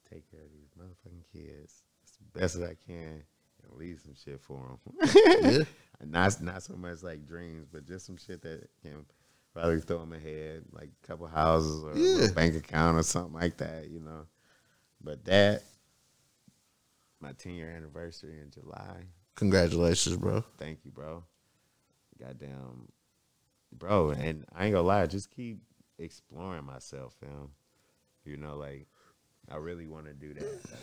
take 0.09 0.29
care 0.31 0.41
of 0.41 0.51
these 0.51 0.69
motherfucking 0.79 1.23
kids 1.33 1.83
as 2.03 2.11
best 2.33 2.55
as 2.55 2.61
I 2.63 2.75
can 2.87 3.23
and 3.63 3.77
leave 3.77 3.99
some 4.03 4.15
shit 4.15 4.39
for 4.41 4.77
them. 4.85 4.95
Yeah. 5.43 5.63
not 6.05 6.41
not 6.41 6.63
so 6.63 6.75
much 6.75 7.03
like 7.03 7.27
dreams, 7.27 7.67
but 7.71 7.85
just 7.85 8.05
some 8.05 8.17
shit 8.17 8.41
that 8.43 8.67
can 8.81 9.05
probably 9.53 9.81
throw 9.81 9.99
them 9.99 10.13
ahead, 10.13 10.63
like 10.71 10.89
a 11.03 11.07
couple 11.07 11.27
houses 11.27 11.83
or 11.83 11.91
a 11.93 11.97
Yeah. 11.97 12.15
little 12.15 12.35
bank 12.35 12.55
account 12.55 12.97
or 12.97 13.03
something 13.03 13.33
like 13.33 13.57
that, 13.57 13.89
you 13.89 13.99
know. 13.99 14.25
But 15.01 15.25
that, 15.25 15.63
my 17.19 17.33
ten 17.33 17.53
year 17.53 17.69
anniversary 17.69 18.39
in 18.39 18.51
July. 18.51 19.05
Congratulations, 19.35 20.17
bro. 20.17 20.43
Thank 20.57 20.85
you, 20.85 20.91
bro. 20.91 21.23
Goddamn, 22.19 22.87
bro. 23.71 24.11
And 24.11 24.45
I 24.53 24.65
ain't 24.65 24.73
gonna 24.73 24.87
lie, 24.87 25.05
just 25.07 25.31
keep 25.31 25.61
exploring 25.97 26.65
myself, 26.65 27.15
fam. 27.19 27.49
You 28.23 28.37
know, 28.37 28.55
like 28.57 28.87
I 29.49 29.55
really 29.57 29.87
want 29.87 30.05
to 30.05 30.13
do 30.13 30.33
that. 30.35 30.43
Like, 30.43 30.79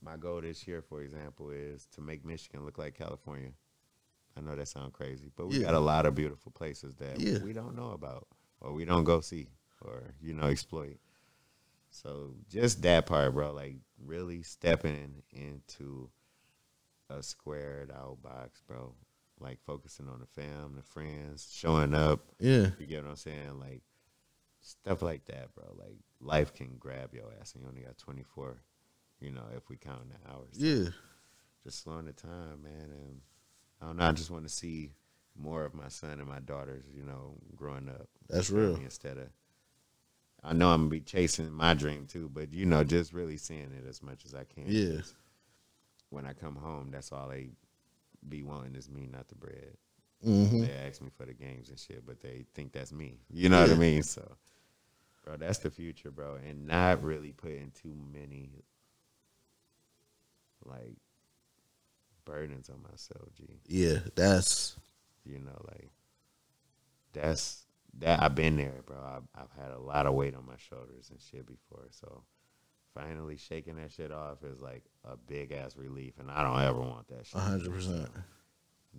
my 0.00 0.16
goal 0.16 0.40
this 0.40 0.66
year, 0.68 0.82
for 0.82 1.02
example, 1.02 1.50
is 1.50 1.86
to 1.94 2.00
make 2.00 2.24
Michigan 2.24 2.64
look 2.64 2.78
like 2.78 2.94
California. 2.94 3.50
I 4.36 4.40
know 4.40 4.56
that 4.56 4.68
sounds 4.68 4.92
crazy, 4.92 5.30
but 5.36 5.46
we 5.46 5.58
Yeah. 5.58 5.66
got 5.66 5.74
a 5.74 5.80
lot 5.80 6.06
of 6.06 6.14
beautiful 6.14 6.50
places 6.52 6.94
that 6.96 7.20
Yeah. 7.20 7.38
we 7.38 7.52
don't 7.52 7.76
know 7.76 7.90
about, 7.92 8.26
or 8.60 8.72
we 8.72 8.84
don't 8.84 9.04
go 9.04 9.20
see, 9.20 9.48
or 9.80 10.14
you 10.20 10.32
know, 10.32 10.46
exploit. 10.48 10.98
So 11.90 12.34
just 12.48 12.82
that 12.82 13.06
part, 13.06 13.34
bro. 13.34 13.52
Like 13.52 13.76
really 13.98 14.42
stepping 14.42 15.22
into 15.30 16.10
a 17.08 17.22
squared 17.22 17.90
out 17.92 18.20
box, 18.22 18.60
bro. 18.66 18.94
Like 19.38 19.60
focusing 19.62 20.08
on 20.08 20.20
the 20.20 20.26
fam, 20.26 20.74
the 20.76 20.82
friends, 20.82 21.52
showing 21.52 21.94
up. 21.94 22.20
Yeah. 22.38 22.70
You 22.78 22.86
get 22.86 23.02
what 23.04 23.10
I'm 23.10 23.16
saying? 23.16 23.58
Like 23.60 23.82
stuff 24.60 25.02
like 25.02 25.26
that, 25.26 25.54
bro. 25.54 25.74
Like 25.76 25.98
life 26.20 26.52
can 26.54 26.76
grab 26.78 27.14
your 27.14 27.32
ass, 27.40 27.54
and 27.54 27.62
you 27.62 27.68
only 27.68 27.82
got 27.82 27.98
24. 27.98 28.60
You 29.20 29.30
know, 29.30 29.44
if 29.56 29.68
we 29.68 29.76
count 29.76 30.08
the 30.08 30.30
hours. 30.30 30.54
Yeah. 30.54 30.90
Just 31.62 31.82
slowing 31.82 32.06
the 32.06 32.12
time, 32.12 32.62
man. 32.62 32.90
And 32.90 33.20
I 33.82 33.86
don't 33.86 33.96
know. 33.96 34.04
I 34.04 34.12
just 34.12 34.30
want 34.30 34.44
to 34.44 34.52
see 34.52 34.90
more 35.36 35.64
of 35.64 35.74
my 35.74 35.88
son 35.88 36.20
and 36.20 36.28
my 36.28 36.40
daughters. 36.40 36.84
You 36.94 37.04
know, 37.04 37.34
growing 37.56 37.88
up. 37.88 38.08
That's 38.28 38.50
real. 38.50 38.76
Instead 38.76 39.18
of, 39.18 39.28
I 40.42 40.52
know 40.52 40.70
I'm 40.70 40.82
gonna 40.82 40.90
be 40.90 41.00
chasing 41.00 41.50
my 41.52 41.74
dream 41.74 42.06
too, 42.06 42.30
but 42.32 42.52
you 42.52 42.66
know, 42.66 42.84
just 42.84 43.12
really 43.12 43.36
seeing 43.36 43.72
it 43.76 43.86
as 43.88 44.02
much 44.02 44.24
as 44.24 44.34
I 44.34 44.44
can. 44.44 44.64
Yeah. 44.66 45.00
When 46.10 46.26
I 46.26 46.32
come 46.32 46.56
home, 46.56 46.90
that's 46.92 47.12
all 47.12 47.28
they 47.28 47.50
be 48.28 48.42
wanting 48.42 48.74
is 48.76 48.88
me, 48.88 49.08
not 49.10 49.28
the 49.28 49.34
bread. 49.34 49.76
hmm 50.22 50.62
They 50.62 50.72
ask 50.86 51.02
me 51.02 51.10
for 51.16 51.26
the 51.26 51.34
games 51.34 51.68
and 51.68 51.78
shit, 51.78 52.06
but 52.06 52.20
they 52.20 52.44
think 52.54 52.72
that's 52.72 52.92
me. 52.92 53.18
You 53.30 53.48
know 53.48 53.60
what 53.60 53.70
I 53.70 53.74
mean? 53.74 54.02
So, 54.02 54.36
bro, 55.24 55.36
that's 55.36 55.58
the 55.58 55.70
future, 55.70 56.10
bro, 56.10 56.36
and 56.36 56.66
not 56.66 57.02
really 57.02 57.32
putting 57.32 57.72
too 57.72 57.94
many 58.12 58.64
like 60.64 60.96
burdens 62.24 62.70
on 62.70 62.82
myself, 62.82 63.28
G. 63.36 63.60
Yeah. 63.66 63.98
That's 64.14 64.76
You 65.24 65.40
know, 65.40 65.60
like 65.68 65.90
that's 67.12 67.64
that 68.00 68.22
I've 68.22 68.34
been 68.34 68.56
there, 68.56 68.82
bro. 68.84 68.96
I've, 68.96 69.22
I've 69.40 69.62
had 69.62 69.72
a 69.72 69.78
lot 69.78 70.06
of 70.06 70.14
weight 70.14 70.34
on 70.34 70.46
my 70.46 70.56
shoulders 70.56 71.10
and 71.10 71.20
shit 71.20 71.46
before, 71.46 71.86
so 71.90 72.24
finally 72.92 73.36
shaking 73.36 73.76
that 73.76 73.92
shit 73.92 74.10
off 74.12 74.42
is 74.42 74.60
like 74.60 74.82
a 75.04 75.16
big 75.16 75.52
ass 75.52 75.76
relief, 75.76 76.14
and 76.18 76.30
I 76.30 76.42
don't 76.42 76.60
ever 76.60 76.80
want 76.80 77.08
that 77.08 77.26
shit. 77.26 77.36
a 77.36 77.40
hundred 77.40 77.72
percent. 77.72 78.08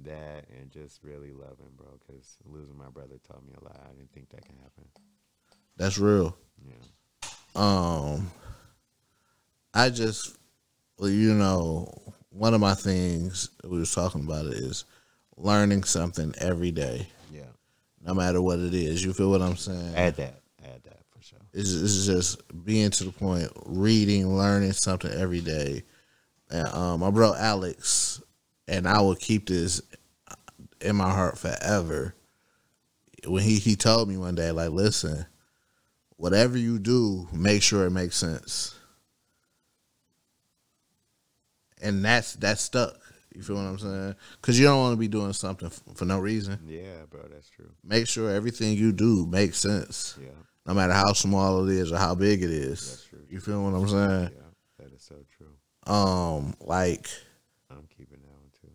That 0.03 0.45
and 0.59 0.71
just 0.71 1.03
really 1.03 1.31
loving, 1.31 1.71
bro, 1.75 1.99
because 2.05 2.37
losing 2.45 2.77
my 2.77 2.89
brother 2.89 3.15
taught 3.27 3.45
me 3.45 3.53
a 3.59 3.63
lot. 3.63 3.79
I 3.83 3.93
didn't 3.93 4.11
think 4.11 4.29
that 4.29 4.45
can 4.45 4.55
happen. 4.57 4.85
That's 5.77 5.97
real. 5.97 6.37
Yeah, 6.65 6.75
um 7.55 8.31
i 9.73 9.89
just 9.89 10.37
well, 10.97 11.09
you 11.09 11.33
know 11.33 11.93
one 12.35 12.53
of 12.53 12.59
my 12.59 12.73
things 12.73 13.49
we 13.63 13.79
was 13.79 13.95
talking 13.95 14.23
about 14.25 14.45
it 14.45 14.53
is 14.53 14.83
learning 15.37 15.83
something 15.83 16.33
every 16.37 16.71
day. 16.71 17.07
Yeah. 17.31 17.43
no 18.05 18.13
matter 18.13 18.41
what 18.41 18.59
it 18.59 18.73
is. 18.73 19.03
You 19.03 19.13
feel 19.13 19.31
what 19.31 19.41
i'm 19.41 19.55
saying? 19.55 19.95
Add 19.95 20.17
that, 20.17 20.41
add 20.63 20.83
that 20.83 20.99
for 21.09 21.21
sure. 21.21 21.39
it's, 21.53 21.73
it's 21.73 22.05
just 22.05 22.65
being 22.65 22.89
to 22.91 23.05
the 23.05 23.11
point 23.11 23.49
reading 23.65 24.35
learning 24.37 24.73
something 24.73 25.11
every 25.11 25.41
day. 25.41 25.83
And 26.49 26.67
um 26.67 26.99
my 26.99 27.09
bro 27.09 27.33
alex 27.33 28.21
and 28.67 28.87
i 28.87 28.99
will 29.01 29.15
keep 29.15 29.47
this 29.47 29.81
in 30.81 30.95
my 30.97 31.09
heart 31.09 31.37
forever. 31.37 32.15
When 33.25 33.43
he 33.43 33.55
he 33.55 33.75
told 33.75 34.09
me 34.09 34.17
one 34.17 34.35
day 34.35 34.51
like 34.51 34.71
listen 34.71 35.25
whatever 36.17 36.57
you 36.57 36.79
do 36.79 37.27
make 37.33 37.61
sure 37.61 37.85
it 37.85 37.91
makes 37.91 38.15
sense 38.17 38.74
and 41.81 42.03
that's 42.03 42.33
that's 42.35 42.61
stuck 42.61 42.97
you 43.35 43.41
feel 43.41 43.55
what 43.57 43.63
i'm 43.63 43.77
saying 43.79 44.15
because 44.41 44.57
you 44.59 44.65
don't 44.65 44.79
want 44.79 44.93
to 44.93 44.97
be 44.99 45.07
doing 45.07 45.33
something 45.33 45.67
f- 45.67 45.81
for 45.95 46.05
no 46.05 46.19
reason 46.19 46.57
Yeah, 46.67 47.05
bro, 47.09 47.21
that's 47.31 47.49
true. 47.49 47.69
make 47.83 48.07
sure 48.07 48.31
everything 48.31 48.77
you 48.77 48.91
do 48.93 49.25
makes 49.25 49.57
sense 49.59 50.17
Yeah, 50.21 50.29
no 50.65 50.73
matter 50.73 50.93
how 50.93 51.13
small 51.13 51.67
it 51.67 51.73
is 51.73 51.91
or 51.91 51.97
how 51.97 52.15
big 52.15 52.41
it 52.43 52.49
is. 52.49 52.89
That's 52.89 53.03
true. 53.05 53.19
You 53.29 53.39
feel 53.39 53.61
what 53.63 53.73
I'm 53.77 53.87
saying? 53.89 54.31
yeah, 54.35 54.49
that 54.79 54.93
is 54.93 55.03
so 55.03 55.15
true. 55.37 55.51
Um, 55.93 56.55
like 56.61 57.07
I'm 57.69 57.87
keeping 57.95 58.19
that 58.21 58.31
one 58.31 58.49
too. 58.61 58.71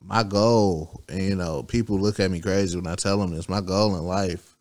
my 0.00 0.22
goal, 0.22 1.02
and 1.08 1.22
you 1.22 1.36
know, 1.36 1.62
people 1.62 1.98
look 2.00 2.18
at 2.20 2.30
me 2.30 2.40
crazy 2.40 2.76
when 2.76 2.86
I 2.86 2.94
tell 2.96 3.18
them 3.18 3.30
this. 3.34 3.48
My 3.48 3.60
goal 3.60 3.94
in 3.96 4.04
life, 4.04 4.56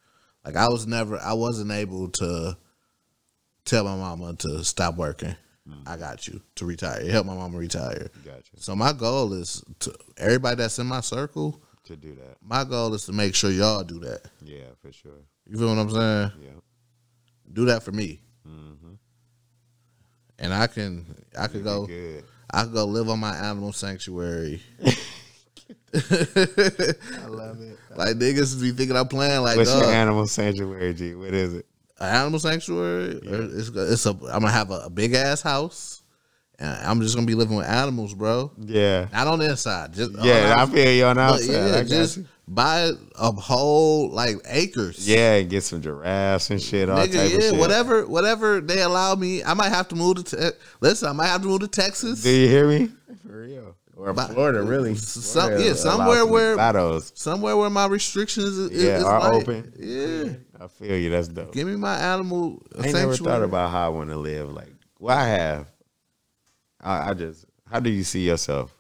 like 0.46 0.56
I 0.58 0.68
was 0.68 0.86
never, 0.86 1.18
I 1.20 1.34
wasn't 1.34 1.72
able 1.72 2.10
to 2.10 2.58
tell 3.66 3.86
my 3.86 3.96
mama 3.96 4.34
to 4.40 4.64
stop 4.64 4.96
working. 4.98 5.36
I 5.88 5.96
got 5.98 6.28
you 6.28 6.42
to 6.56 6.66
retire. 6.66 7.10
Help 7.10 7.26
my 7.26 7.36
mama 7.36 7.58
retire. 7.58 8.10
Gotcha. 8.26 8.42
So 8.58 8.76
my 8.76 8.92
goal 8.94 9.32
is 9.34 9.64
to 9.80 9.94
everybody 10.18 10.58
that's 10.58 10.78
in 10.80 10.88
my 10.88 11.00
circle. 11.02 11.62
To 11.86 11.96
do 11.96 12.16
that. 12.16 12.38
My 12.42 12.64
goal 12.64 12.94
is 12.94 13.06
to 13.06 13.14
make 13.14 13.34
sure 13.36 13.50
y'all 13.52 13.84
do 13.84 14.00
that. 14.00 14.22
Yeah, 14.42 14.66
for 14.82 14.92
sure. 14.92 15.12
You 15.48 15.58
feel 15.58 15.70
what 15.70 15.78
I'm 15.78 15.90
saying? 15.90 16.32
Yeah. 16.42 16.60
Do 17.52 17.66
that 17.66 17.84
for 17.84 17.92
me, 17.92 18.22
Mm-hmm. 18.48 18.94
and 20.40 20.54
I 20.54 20.68
can, 20.68 21.06
I 21.38 21.48
could 21.48 21.64
go. 21.64 21.86
Good. 21.88 22.24
I 22.54 22.64
could 22.64 22.74
go 22.74 22.86
live 22.86 23.10
on 23.10 23.20
my 23.20 23.36
animal 23.36 23.72
sanctuary. 23.74 24.62
I 25.94 27.26
love 27.28 27.62
it. 27.62 27.78
Like 27.96 28.16
niggas 28.18 28.60
be 28.62 28.72
thinking 28.72 28.96
I'm 28.98 29.08
playing 29.08 29.42
like 29.44 29.58
What's 29.58 29.74
your 29.74 29.86
animal 29.86 30.26
sanctuary, 30.28 30.94
G? 30.94 31.16
What 31.16 31.34
is 31.34 31.54
it? 31.54 31.66
An 32.10 32.16
animal 32.16 32.40
sanctuary. 32.40 33.16
or 33.28 33.42
It's, 33.58 33.70
it's 33.70 34.06
a. 34.06 34.10
I'm 34.12 34.42
gonna 34.42 34.52
have 34.52 34.72
a, 34.72 34.82
a 34.86 34.90
big 34.90 35.14
ass 35.14 35.42
house, 35.42 36.02
and 36.60 36.70
I'm 36.70 37.02
just 37.02 37.16
gonna 37.16 37.28
be 37.28 37.36
living 37.36 37.56
with 37.58 37.68
animals, 37.68 38.14
bro. 38.14 38.52
Yeah. 38.60 39.08
Not 39.12 39.28
on 39.28 39.40
the 39.40 39.50
inside. 39.50 39.94
Just 39.94 40.12
Yeah, 40.22 40.56
I 40.58 40.62
on 40.64 40.72
feel 40.72 40.92
you 40.92 41.06
on 41.06 41.16
the 41.18 41.22
outside. 41.22 41.52
yeah, 41.52 41.78
I 41.80 41.84
just 41.84 42.18
you. 42.18 42.26
buy 42.48 42.92
a 43.20 43.32
whole 43.32 44.10
like 44.12 44.38
acres. 44.46 45.08
Yeah, 45.08 45.36
and 45.36 45.50
get 45.50 45.64
some 45.64 45.82
giraffes 45.82 46.50
and 46.50 46.62
shit, 46.62 46.90
all 46.90 46.98
Nigga, 46.98 47.14
type 47.14 47.32
yeah, 47.32 47.38
of 47.38 47.44
shit. 47.44 47.56
whatever, 47.56 48.06
whatever 48.06 48.62
they 48.62 48.82
allow 48.82 49.16
me. 49.16 49.44
I 49.44 49.54
might 49.54 49.70
have 49.70 49.88
to 49.90 49.96
move 49.96 50.24
to. 50.24 50.52
Te- 50.52 50.58
Listen, 50.82 51.10
I 51.10 51.14
might 51.14 51.28
have 51.28 51.42
to 51.42 51.48
move 51.48 51.62
to 51.62 51.68
Texas. 51.68 52.22
Do 52.24 52.30
you 52.30 52.48
hear 52.48 52.68
me? 52.68 52.90
For 53.26 53.42
real. 53.42 53.76
Or 53.96 54.12
But- 54.14 54.32
Florida, 54.32 54.64
really. 54.64 54.96
Some- 54.96 55.44
Florida 55.44 55.64
yeah, 55.64 55.74
somewhere 55.74 56.26
where-. 56.26 57.00
Somewhere 57.14 57.56
where 57.56 57.70
my 57.70 57.86
restrictions 57.86 58.58
is, 58.58 58.84
Yeah, 58.84 58.98
is 58.98 59.04
are 59.04 59.20
light. 59.20 59.34
open. 59.44 59.74
Yeah, 59.78 60.34
I 60.64 60.68
feel 60.68 60.98
you. 60.98 61.10
That's 61.12 61.28
dope. 61.28 61.54
give 61.54 61.68
me 61.68 61.76
my 61.76 61.96
animal 61.98 62.62
I 62.80 62.86
ain't 62.88 62.96
never 62.96 63.16
thought 63.16 63.44
about 63.44 63.70
how 63.72 63.86
I 63.86 63.90
want 63.90 64.10
to 64.10 64.18
live. 64.18 64.52
Like, 64.52 64.74
well, 65.00 65.18
I 65.18 65.28
have. 65.28 65.68
I, 66.82 67.10
I 67.12 67.14
just. 67.14 67.46
How 67.70 67.80
do 67.80 67.90
you 67.90 68.04
see 68.04 68.28
yourself? 68.28 68.74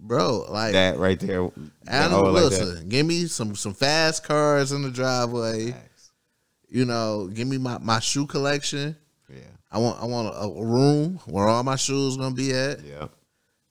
bro. 0.00 0.44
Like 0.50 0.72
That 0.72 0.98
right 0.98 1.18
there. 1.18 1.48
animal. 1.86 2.32
like 2.32 2.44
listen, 2.44 2.88
give 2.88 3.06
me 3.06 3.26
some 3.26 3.54
some 3.54 3.72
fast 3.74 4.22
cars 4.24 4.70
in 4.72 4.82
the 4.82 4.90
driveway. 4.90 5.72
Facts. 5.72 6.10
You 6.68 6.84
know, 6.84 7.28
give 7.32 7.48
me 7.48 7.56
my, 7.58 7.78
my 7.78 8.00
shoe 8.00 8.26
collection. 8.26 8.96
Yeah. 9.30 9.38
I 9.72 9.78
want 9.78 10.02
I 10.02 10.06
want 10.06 10.28
a, 10.28 10.40
a 10.40 10.64
room 10.64 11.20
where 11.26 11.46
all 11.48 11.62
my 11.62 11.76
shoes 11.76 12.16
gonna 12.16 12.34
be 12.34 12.52
at. 12.52 12.80
Yeah. 12.84 13.06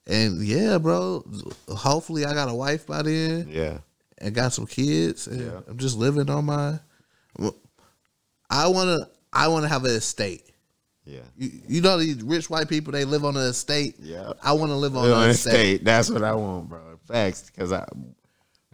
And 0.06 0.42
yeah, 0.42 0.78
bro. 0.78 1.24
Hopefully, 1.68 2.24
I 2.24 2.34
got 2.34 2.48
a 2.50 2.54
wife 2.54 2.86
by 2.86 3.02
then 3.02 3.48
Yeah. 3.48 3.78
and 4.18 4.34
got 4.34 4.52
some 4.52 4.66
kids. 4.66 5.26
And 5.26 5.40
Yeah. 5.40 5.60
I'm 5.66 5.78
just 5.78 5.96
living 5.96 6.28
on 6.30 6.44
my. 6.44 6.78
I 8.50 8.68
wanna 8.68 9.08
I 9.32 9.48
wanna 9.48 9.68
have 9.68 9.84
an 9.84 9.90
estate. 9.92 10.50
Yeah. 11.04 11.20
You, 11.36 11.50
you 11.68 11.80
know 11.82 11.98
these 11.98 12.22
rich 12.22 12.48
white 12.48 12.68
people 12.68 12.92
they 12.92 13.04
live 13.04 13.24
on 13.24 13.36
an 13.36 13.42
estate. 13.46 13.96
Yeah. 13.98 14.32
I 14.42 14.52
want 14.52 14.70
to 14.70 14.76
live 14.76 14.96
on 14.96 15.04
an 15.10 15.30
estate. 15.30 15.50
estate. 15.52 15.84
That's 15.84 16.08
what 16.10 16.22
I 16.24 16.34
want, 16.34 16.68
bro. 16.70 16.98
Facts, 17.06 17.50
because 17.50 17.72
I 17.72 17.86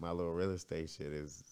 my 0.00 0.10
little 0.12 0.32
real 0.32 0.50
estate 0.52 0.90
shit 0.90 1.08
is 1.12 1.42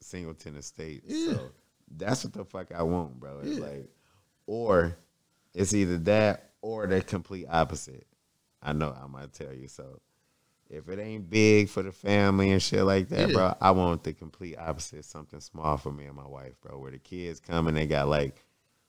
Singleton 0.00 0.56
Estate. 0.56 1.02
Yeah. 1.06 1.32
So 1.34 1.50
that's 1.96 2.24
what 2.24 2.32
the 2.34 2.44
fuck 2.44 2.68
I 2.74 2.82
want, 2.82 3.18
bro. 3.18 3.40
It's 3.40 3.58
Yeah. 3.58 3.64
like, 3.64 3.90
or 4.46 4.96
it's 5.54 5.74
either 5.74 5.98
that 5.98 6.50
or 6.62 6.86
the 6.86 7.02
complete 7.02 7.46
opposite. 7.50 8.06
I 8.62 8.72
know 8.72 8.94
I 9.00 9.06
might 9.06 9.32
tell 9.32 9.52
you 9.52 9.68
so. 9.68 10.00
if 10.70 10.86
it 10.88 10.98
ain't 10.98 11.30
big 11.30 11.68
for 11.70 11.82
the 11.82 11.92
family 11.92 12.50
and 12.50 12.62
shit 12.62 12.82
like 12.84 13.08
that, 13.08 13.28
Yeah. 13.30 13.34
bro, 13.34 13.54
I 13.60 13.70
want 13.70 14.04
the 14.04 14.12
complete 14.12 14.56
opposite. 14.58 15.04
Something 15.06 15.40
small 15.40 15.76
for 15.78 15.90
me 15.90 16.04
and 16.04 16.14
my 16.16 16.26
wife, 16.26 16.60
bro. 16.60 16.78
Where 16.78 16.90
the 16.90 16.98
kids 16.98 17.40
come 17.40 17.68
and 17.68 17.76
they 17.76 17.86
got 17.86 18.06
like, 18.08 18.44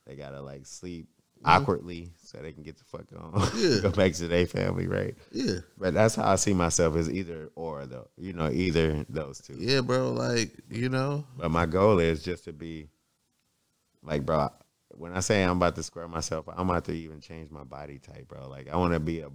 they 0.06 0.16
gotta 0.16 0.42
like 0.42 0.66
sleep 0.66 1.08
awkwardly 1.46 2.12
so 2.22 2.38
they 2.40 2.52
can 2.52 2.64
get 2.64 2.78
the 2.78 2.84
fuck 2.84 3.06
on, 3.18 3.32
Mm-hmm. 3.32 3.58
Yeah. 3.76 3.82
go 3.82 3.92
back 3.92 4.12
to 4.16 4.28
their 4.28 4.46
family, 4.46 4.88
right? 4.88 5.16
Yeah. 5.32 5.60
But 5.78 5.94
that's 5.94 6.16
how 6.16 6.30
I 6.30 6.36
see 6.36 6.54
myself 6.54 6.98
is 6.98 7.10
either 7.10 7.50
or 7.56 7.86
though, 7.86 8.10
you 8.18 8.34
know, 8.34 8.50
either 8.52 9.06
those 9.08 9.40
two. 9.40 9.56
Yeah, 9.58 9.80
bro. 9.80 10.12
Like, 10.12 10.52
you 10.70 10.90
know, 10.90 11.24
But 11.38 11.50
my 11.52 11.66
goal 11.66 12.00
is 12.00 12.22
just 12.24 12.44
to 12.46 12.52
be 12.54 12.90
like, 14.04 14.26
bro. 14.26 14.50
When 14.96 15.14
I 15.14 15.20
say 15.22 15.44
I'm 15.44 15.58
about 15.58 15.76
to 15.76 15.84
square 15.84 16.08
myself, 16.10 16.50
I'm 16.54 16.70
about 16.70 16.84
to 16.86 16.92
even 16.92 17.22
change 17.22 17.52
my 17.52 17.64
body 17.64 18.00
type, 18.00 18.28
bro. 18.28 18.50
Like 18.50 18.68
I 18.68 18.76
want 18.76 18.94
to 18.94 19.00
be 19.00 19.22
a 19.22 19.30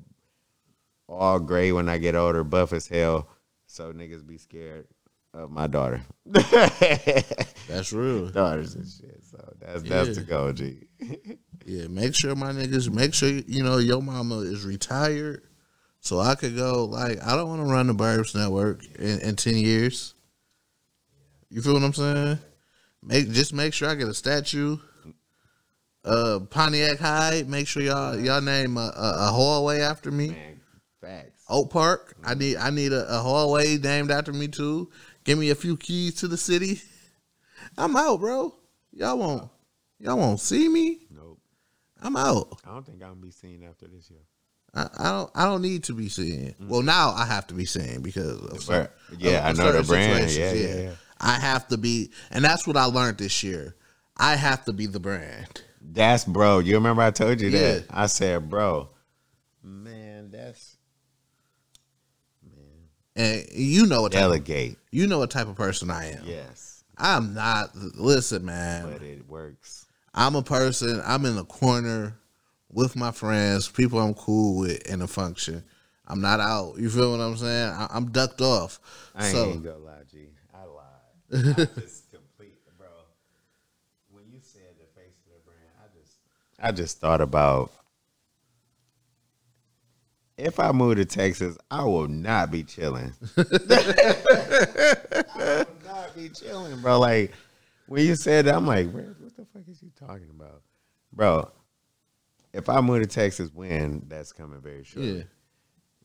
all 1.09 1.39
gray 1.39 1.73
when 1.73 1.89
I 1.89 1.99
get 1.99 2.15
older, 2.15 2.45
buff 2.45 2.73
as 2.73 2.87
hell, 2.87 3.29
so 3.67 3.93
niggas 3.93 4.27
be 4.27 4.39
scared 4.39 4.87
of 5.33 5.51
my 5.51 5.67
daughter, 5.67 6.03
that's 6.27 7.93
real. 7.93 8.29
daughters 8.31 8.75
and 8.75 8.87
shit. 8.87 9.23
So 9.31 9.55
that's 9.61 9.83
that's 9.83 10.17
the 10.17 10.23
goal, 10.23 10.53
G. 10.53 10.87
Yeah, 11.67 11.87
make 11.87 12.15
sure 12.15 12.35
my 12.35 12.53
niggas, 12.53 12.93
make 12.93 13.15
sure 13.15 13.31
you 13.31 13.63
know 13.63 13.79
your 13.79 14.03
mama 14.03 14.41
is 14.41 14.67
retired, 14.67 15.45
so 15.99 16.21
I 16.21 16.35
could 16.35 16.57
go. 16.57 16.85
Like, 16.85 17.23
I 17.25 17.35
don't 17.37 17.49
want 17.49 17.63
to 17.63 17.73
run 17.73 17.87
the 17.87 17.95
Burbs 17.95 18.35
Network 18.35 18.85
in, 18.99 19.21
in 19.21 19.37
ten 19.37 19.57
years. 19.57 20.15
You 21.49 21.63
feel 21.63 21.73
what 21.73 21.83
I'm 21.83 21.95
saying? 21.95 22.39
Make 23.03 23.31
just 23.31 23.55
make 23.55 23.73
sure 23.73 23.89
I 23.89 23.95
get 23.95 24.09
a 24.09 24.15
statue. 24.15 24.77
Uh, 26.05 26.41
Pontiac 26.51 26.99
High. 26.99 27.45
Make 27.47 27.67
sure 27.67 27.83
y'all 27.83 28.19
y'all 28.19 28.43
name 28.43 28.77
a, 28.77 28.93
a, 28.95 29.29
a 29.29 29.31
hallway 29.33 29.81
after 29.81 30.11
me. 30.11 30.31
Man, 30.31 30.54
facts. 31.05 31.45
Oak 31.49 31.71
Park. 31.71 32.17
I 32.25 32.35
mm. 32.35 32.39
need 32.39 32.57
I 32.57 32.71
need 32.71 32.93
a, 32.93 33.07
a 33.09 33.19
hallway 33.19 33.79
named 33.79 34.11
after 34.11 34.33
me 34.33 34.49
too. 34.49 34.91
Give 35.25 35.39
me 35.39 35.51
a 35.51 35.55
few 35.55 35.77
keys 35.77 36.17
to 36.17 36.29
the 36.29 36.37
city. 36.37 36.81
I'm 37.79 37.97
out, 37.97 38.21
bro. 38.21 38.55
Y'all 38.93 39.19
won't 39.19 39.51
y'all 39.99 40.19
won't 40.19 40.41
see 40.41 40.69
me. 40.69 41.01
Nope. 41.11 41.39
I'm 42.01 42.17
out. 42.17 42.61
I 42.65 42.71
don't 42.71 42.85
think 42.85 43.03
I'm 43.03 43.11
gonna 43.11 43.21
be 43.21 43.31
seen 43.31 43.65
after 43.69 43.87
this 43.87 44.11
year. 44.11 44.21
I, 44.75 44.89
I 44.99 45.11
don't 45.11 45.31
I 45.35 45.45
don't 45.45 45.63
need 45.63 45.85
to 45.85 45.95
be 45.95 46.09
seen. 46.09 46.55
Mm. 46.61 46.69
Well, 46.69 46.83
now 46.83 47.11
I 47.11 47.27
have 47.27 47.47
to 47.49 47.55
be 47.55 47.65
seen 47.65 48.03
because 48.03 48.41
of 48.41 48.67
But, 48.67 48.95
yeah, 49.19 49.49
of- 49.49 49.59
I 49.59 49.63
know 49.63 49.73
the 49.73 49.83
brand. 49.83 50.31
Yeah, 50.31 50.53
yeah, 50.53 50.77
yeah. 50.77 50.91
I 51.21 51.39
have 51.39 51.69
to 51.69 51.79
be, 51.79 52.11
and 52.31 52.45
that's 52.45 52.67
what 52.67 52.77
I 52.77 52.85
learned 52.85 53.19
this 53.19 53.43
year. 53.43 53.77
I 54.17 54.37
have 54.37 54.65
to 54.67 54.73
be 54.73 54.87
the 54.87 55.01
brand. 55.01 55.63
That's 55.81 56.25
bro. 56.25 56.59
You 56.59 56.75
remember 56.75 57.03
I 57.03 57.13
told 57.13 57.41
you 57.41 57.51
that? 57.51 57.87
I 57.91 58.07
said, 58.07 58.51
bro, 58.51 58.89
man, 59.63 60.31
that's 60.31 60.77
And 63.17 63.47
you 63.53 63.87
know 63.87 64.03
what 64.03 64.13
type 64.13 64.23
of, 64.23 64.45
delegate. 64.45 64.77
you 64.91 65.07
know 65.07 65.19
what 65.19 65.31
type 65.31 65.47
of 65.47 65.55
person 65.55 65.91
I 65.91 66.13
am. 66.13 66.25
Yes, 66.25 66.85
I'm 66.99 67.35
not. 67.35 67.75
Listen, 67.77 68.45
man. 68.45 68.91
but 68.93 69.03
it 69.03 69.29
works. 69.29 69.87
I'm 70.13 70.35
a 70.35 70.43
person. 70.43 71.01
I'm 71.05 71.25
in 71.25 71.37
the 71.37 71.45
corner 71.45 72.17
with 72.75 72.97
my 72.97 73.13
friends, 73.13 73.69
people 73.69 74.01
I'm 74.01 74.15
cool 74.15 74.59
with 74.59 74.83
in 74.87 75.01
a 75.01 75.07
function. 75.07 75.63
I'm 76.07 76.21
not 76.21 76.41
out. 76.41 76.75
You 76.77 76.91
feel 76.91 77.13
what 77.13 77.21
I'm 77.21 77.37
saying? 77.37 77.71
I, 77.71 77.87
I'm 77.91 78.11
ducked 78.11 78.41
off. 78.41 78.81
I 79.15 79.27
ain't 79.27 79.37
so 79.37 79.55
gonna 79.55 79.79
lie, 79.79 80.03
G. 80.11 80.29
I 80.53 80.65
lied. 80.65 81.51
I 81.51 81.65
just 81.81 82.11
complete, 82.11 82.59
bro. 82.77 82.89
When 84.11 84.25
you 84.31 84.41
said 84.43 84.75
the 84.79 85.01
face 85.01 85.15
of 85.27 85.33
the 85.33 85.41
brand, 85.45 85.71
I 85.81 85.99
just, 85.99 86.17
I 86.59 86.73
just 86.73 87.01
thought 87.01 87.21
about 87.21 87.71
if 90.37 90.59
I 90.61 90.73
move 90.73 90.97
to 90.97 91.05
Texas, 91.05 91.57
I 91.71 91.85
will 91.85 92.09
not 92.09 92.51
be 92.51 92.63
chilling. 92.65 93.13
I 93.37 93.43
will 95.69 95.77
not 95.85 96.15
be 96.15 96.29
chilling, 96.29 96.81
bro. 96.81 97.01
Like 97.01 97.33
when 97.87 98.07
you 98.07 98.15
said 98.17 98.47
that, 98.47 98.55
I'm 98.55 98.67
like, 98.67 98.91
what 98.93 99.37
the 99.37 99.45
fuck 99.53 99.63
is 99.69 99.83
you 99.83 99.91
talking 99.99 100.31
about, 100.31 100.63
bro? 101.13 101.51
If 102.53 102.69
I 102.69 102.81
move 102.81 103.03
to 103.03 103.09
Texas, 103.09 103.51
when 103.53 104.05
that's 104.09 104.33
coming 104.33 104.61
very 104.61 104.85
short 104.85 105.05
yeah, 105.05 105.23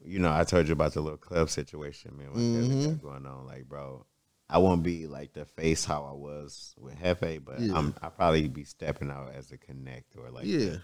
you 0.03 0.19
know, 0.19 0.31
I 0.33 0.43
told 0.43 0.67
you 0.67 0.73
about 0.73 0.93
the 0.93 1.01
little 1.01 1.17
club 1.17 1.49
situation, 1.49 2.17
man, 2.17 2.27
what 2.31 2.37
Mm-hmm. 2.37 2.89
got 2.93 3.01
going 3.01 3.25
on. 3.27 3.45
Like, 3.45 3.69
bro, 3.69 4.05
I 4.49 4.57
won't 4.57 4.81
be 4.81 5.05
like 5.05 5.33
the 5.33 5.45
face 5.45 5.85
how 5.85 6.05
I 6.05 6.13
was 6.13 6.73
with 6.79 6.95
Heffe, 6.99 7.43
but 7.45 7.59
Yeah. 7.59 7.77
I'm 7.77 7.93
I'll 8.01 8.09
probably 8.09 8.47
be 8.47 8.63
stepping 8.63 9.11
out 9.11 9.31
as 9.35 9.51
a 9.51 9.57
connect 9.57 10.15
or 10.17 10.31
like 10.31 10.45
yeah. 10.47 10.77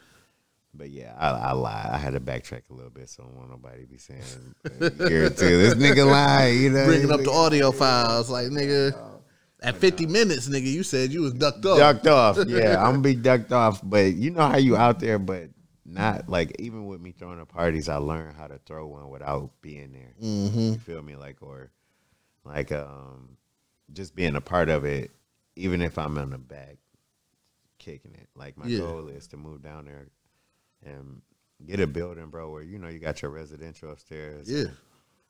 But 0.78 0.90
yeah, 0.90 1.14
I, 1.18 1.30
I 1.30 1.52
lied. 1.54 1.90
I 1.92 1.98
had 1.98 2.14
to 2.14 2.20
backtrack 2.20 2.64
a 2.70 2.74
little 2.74 2.90
bit, 2.92 3.10
so 3.10 3.24
I 3.24 3.28
don't 3.28 3.36
want 3.38 3.50
nobody 3.50 3.82
to 3.82 3.88
be 3.88 3.98
saying 3.98 4.22
a 4.82 5.10
year 5.10 5.26
or 5.28 5.30
two. 5.30 5.58
This 5.58 5.76
nigga 5.76 6.10
lie, 6.10 6.48
you 6.48 6.70
know. 6.70 6.86
Bringing 6.86 7.12
up 7.12 7.22
the 7.22 7.32
audio 7.32 7.72
files, 7.72 8.30
like 8.30 8.48
nigga. 8.48 9.12
At 9.62 9.78
50 9.78 10.06
minutes, 10.06 10.48
nigga, 10.48 10.72
you 10.72 10.84
said 10.84 11.12
you 11.12 11.22
was 11.22 11.34
ducked 11.34 11.66
off. 11.66 11.78
ducked 11.80 12.08
off. 12.08 12.38
Yeah, 12.48 12.78
I'm 12.84 12.92
gonna 12.92 13.00
be 13.00 13.16
ducked 13.16 13.52
off. 13.52 13.82
But 13.84 14.14
you 14.14 14.30
know 14.32 14.48
how 14.48 14.58
you 14.58 14.76
out 14.78 15.00
there, 15.00 15.18
but 15.18 15.50
not 15.86 16.28
like 16.30 16.56
even 16.60 16.86
with 16.88 17.00
me 17.02 17.12
throwing 17.12 17.40
the 17.40 17.46
parties, 17.46 17.90
I 17.90 17.96
learned 17.98 18.36
how 18.36 18.48
to 18.48 18.60
throw 18.66 18.86
one 18.88 19.10
without 19.10 19.52
being 19.62 19.92
there. 19.94 20.14
Mm-hmm. 20.22 20.60
You 20.60 20.78
feel 20.80 21.02
me? 21.02 21.16
Like 21.16 21.38
or 21.42 21.72
like 22.44 22.72
um 22.72 23.38
just 23.94 24.16
being 24.16 24.36
a 24.36 24.42
part 24.42 24.70
of 24.70 24.84
it, 24.86 25.12
even 25.56 25.82
if 25.82 25.98
I'm 25.98 26.18
in 26.18 26.32
the 26.32 26.38
back 26.38 26.78
kicking 27.80 28.14
it. 28.16 28.28
Like 28.36 28.58
my 28.58 28.66
Yeah. 28.66 28.80
goal 28.80 29.08
is 29.08 29.28
to 29.28 29.38
move 29.38 29.62
down 29.64 29.86
there 29.86 30.08
and 30.84 31.22
get 31.66 31.80
a 31.80 31.88
building, 31.88 32.28
bro, 32.28 32.52
where 32.52 32.62
you 32.62 32.78
know 32.78 32.88
you 32.88 33.00
got 33.00 33.22
your 33.22 33.32
residential 33.32 33.92
upstairs. 33.92 34.50
Yeah. 34.50 34.72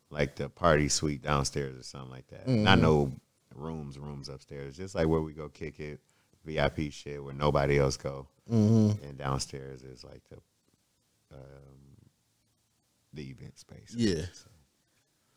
Like 0.09 0.35
the 0.35 0.49
party 0.49 0.87
suite 0.87 1.23
downstairs 1.23 1.77
or 1.79 1.83
something 1.83 2.11
like 2.11 2.27
that. 2.27 2.47
Mm-hmm. 2.47 2.63
Not 2.63 2.79
no 2.79 3.11
rooms, 3.53 3.97
rooms 3.97 4.29
upstairs. 4.29 4.77
Just 4.77 4.95
like 4.95 5.07
where 5.07 5.21
we 5.21 5.33
go 5.33 5.49
kick 5.49 5.79
it, 5.79 5.99
VIP 6.45 6.91
shit 6.91 7.23
where 7.23 7.33
nobody 7.33 7.79
else 7.79 7.97
go. 7.97 8.27
Mm-hmm. 8.51 9.03
And 9.03 9.17
downstairs 9.17 9.81
is 9.81 10.03
like 10.03 10.21
the 10.29 10.37
um 11.33 11.85
the 13.13 13.29
event 13.29 13.57
space. 13.57 13.93
Yeah. 13.95 14.25
So, 14.33 14.49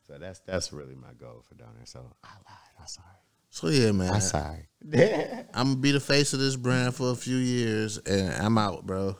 so 0.07 0.19
that's 0.19 0.41
that's 0.41 0.73
really 0.73 0.95
my 0.95 1.13
goal 1.19 1.43
for 1.49 1.55
down 1.55 1.75
there. 1.77 1.87
So 1.87 2.01
I 2.23 2.29
lied. 2.29 2.81
I'm 2.81 2.87
sorry. 2.87 3.07
So 3.51 3.69
yeah, 3.69 3.93
man. 3.93 4.13
I'm 4.13 4.21
sorry. 4.21 4.69
I'm 5.55 5.69
gonna 5.69 5.77
be 5.77 5.93
the 5.93 6.01
face 6.01 6.33
of 6.35 6.41
this 6.41 6.57
brand 6.57 6.95
for 6.95 7.11
a 7.11 7.15
few 7.15 7.37
years, 7.37 7.99
and 7.99 8.33
I'm 8.35 8.59
out, 8.59 8.87
bro. 8.87 9.17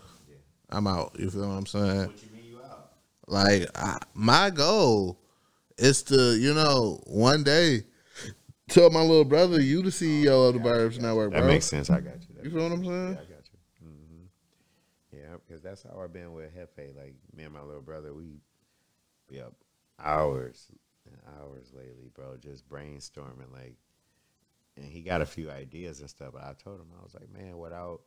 I'm 0.71 0.87
out. 0.87 1.17
You 1.19 1.31
feel 1.31 1.49
what 1.49 1.55
I'm 1.55 1.67
saying? 1.67 2.07
What 2.07 2.23
you 2.23 2.31
mean 2.33 2.45
you 2.51 2.59
out? 2.61 2.91
Like 3.27 3.69
I, 3.75 3.99
my 4.15 4.51
goal 4.51 5.19
is 5.79 6.03
to, 6.05 6.37
you 6.37 6.55
know, 6.55 7.01
one 7.07 7.43
day 7.43 7.85
tell 8.69 8.91
my 8.91 9.01
little 9.01 9.25
brother 9.25 9.61
you 9.61 9.83
the 9.83 9.91
CEO 9.91 10.49
of 10.49 10.55
the 10.55 10.61
Burbs 10.61 11.01
Network, 11.01 11.31
bro. 11.31 11.41
That 11.41 11.47
makes 11.47 11.67
sense. 11.67 11.91
I 11.91 12.01
got 12.01 12.17
you. 12.29 12.35
That 12.37 12.45
You 12.45 12.51
feel 12.51 12.63
what 12.63 12.73
I'm 12.73 12.85
saying? 12.85 13.05
Yeah, 13.15 13.21
I 13.21 13.25
got 13.25 13.45
you. 13.53 13.59
hmm 13.81 14.25
Yeah, 15.13 15.37
because 15.47 15.63
that's 15.63 15.83
how 15.83 16.01
I've 16.03 16.13
been 16.13 16.33
with 16.33 16.55
Heffe. 16.55 16.97
Like 16.97 17.15
me 17.35 17.45
and 17.45 17.55
my 17.55 17.63
little 17.63 17.83
brother, 17.83 18.13
we 18.13 18.41
be 19.29 19.41
up 19.41 19.55
hours 20.03 20.67
and 21.07 21.17
hours 21.39 21.73
lately, 21.75 22.11
bro, 22.15 22.37
just 22.37 22.69
brainstorming. 22.69 23.53
Like, 23.53 23.77
and 24.77 24.87
he 24.87 25.01
got 25.01 25.23
a 25.23 25.27
few 25.27 25.51
ideas 25.51 26.01
and 26.01 26.11
stuff. 26.11 26.31
But 26.35 26.43
I 26.43 26.55
told 26.63 26.81
him, 26.81 26.89
I 26.99 27.03
was 27.03 27.15
like, 27.15 27.31
man, 27.33 27.59
without 27.59 28.01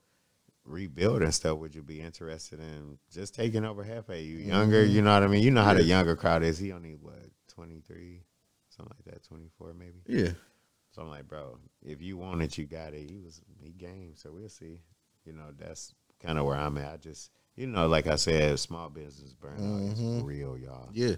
rebuilding 0.65 1.31
stuff, 1.31 1.57
would 1.57 1.75
you 1.75 1.83
be 1.83 2.01
interested 2.01 2.59
in 2.59 2.97
just 3.11 3.35
taking 3.35 3.65
over 3.65 3.83
half 3.83 4.07
Heffe? 4.07 4.25
You 4.25 4.37
younger, 4.37 4.83
you 4.83 5.01
know 5.01 5.11
mm-hmm. 5.11 5.21
what 5.21 5.29
I 5.29 5.31
mean? 5.31 5.43
You 5.43 5.51
know 5.51 5.63
how 5.63 5.73
the 5.73 5.83
younger 5.83 6.15
crowd 6.15 6.43
is. 6.43 6.57
He 6.57 6.71
only 6.71 6.95
what 6.99 7.19
twenty 7.47 7.81
three, 7.85 8.21
something 8.69 8.95
like 8.97 9.13
that, 9.13 9.23
twenty 9.27 9.49
four 9.57 9.73
maybe. 9.73 10.01
Yeah. 10.07 10.31
So 10.91 11.03
I'm 11.03 11.09
like, 11.09 11.27
bro, 11.27 11.57
if 11.81 12.01
you 12.01 12.17
want 12.17 12.41
it, 12.41 12.57
you 12.57 12.65
got 12.65 12.93
it. 12.93 13.09
He 13.09 13.17
was 13.17 13.41
he 13.61 13.71
game, 13.71 14.13
so 14.15 14.31
we'll 14.31 14.49
see. 14.49 14.81
You 15.25 15.33
know, 15.33 15.51
that's 15.57 15.93
kind 16.21 16.37
of 16.37 16.45
where 16.45 16.57
I'm 16.57 16.77
at. 16.77 16.93
I 16.93 16.97
just, 16.97 17.31
you 17.55 17.67
know, 17.67 17.87
like 17.87 18.07
I 18.07 18.15
said, 18.15 18.59
small 18.59 18.89
business 18.89 19.33
burnout 19.33 19.93
is 19.93 19.99
mm-hmm. 19.99 20.25
real, 20.25 20.57
y'all. 20.57 20.89
Yeah. 20.91 21.15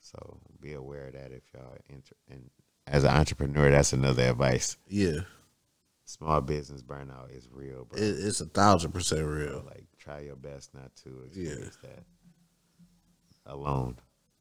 So 0.00 0.38
be 0.60 0.72
aware 0.72 1.08
of 1.08 1.12
that 1.14 1.30
if 1.32 1.42
y'all 1.54 1.76
enter. 1.90 2.16
And 2.30 2.50
as 2.86 3.04
an 3.04 3.10
entrepreneur, 3.10 3.70
that's 3.70 3.92
another 3.92 4.22
advice. 4.24 4.76
Yeah. 4.88 5.20
Small 6.04 6.40
business 6.40 6.82
burnout 6.82 7.34
is 7.36 7.48
real, 7.50 7.84
bro. 7.84 7.98
It, 8.00 8.04
it's 8.04 8.40
a 8.40 8.46
thousand 8.46 8.92
percent 8.92 9.24
real. 9.26 9.62
like 9.66 9.84
try 9.98 10.20
your 10.20 10.36
best 10.36 10.74
not 10.74 10.94
to 11.04 11.28
Yeah. 11.32 11.48
experience 11.50 11.78
that 11.82 12.04
alone. 13.46 13.96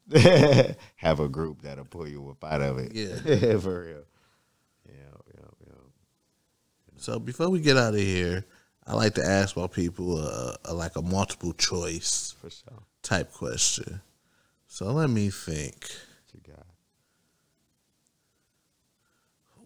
Have 0.97 1.19
a 1.19 1.29
group 1.29 1.61
that'll 1.61 1.85
pull 1.85 2.07
you 2.07 2.29
up 2.29 2.43
out 2.43 2.61
of 2.61 2.77
it. 2.79 2.93
Yeah. 2.93 3.15
for 3.59 3.81
real. 3.85 4.03
Yeah, 4.87 4.93
yeah, 5.35 5.45
yeah. 5.67 5.73
So 6.97 7.19
before 7.19 7.49
we 7.49 7.59
get 7.61 7.77
out 7.77 7.93
of 7.93 7.99
here, 7.99 8.45
I 8.85 8.95
like 8.95 9.13
to 9.15 9.23
ask 9.23 9.55
my 9.55 9.67
people 9.67 10.17
uh, 10.17 10.55
a, 10.65 10.73
like 10.73 10.95
a 10.97 11.01
multiple 11.01 11.53
choice 11.53 12.35
For 12.41 12.49
sure. 12.49 12.83
type 13.03 13.31
question. 13.31 14.01
So 14.67 14.91
let 14.91 15.09
me 15.09 15.29
think. 15.29 15.75
What 15.83 16.33
you 16.33 16.53
got? 16.55 16.65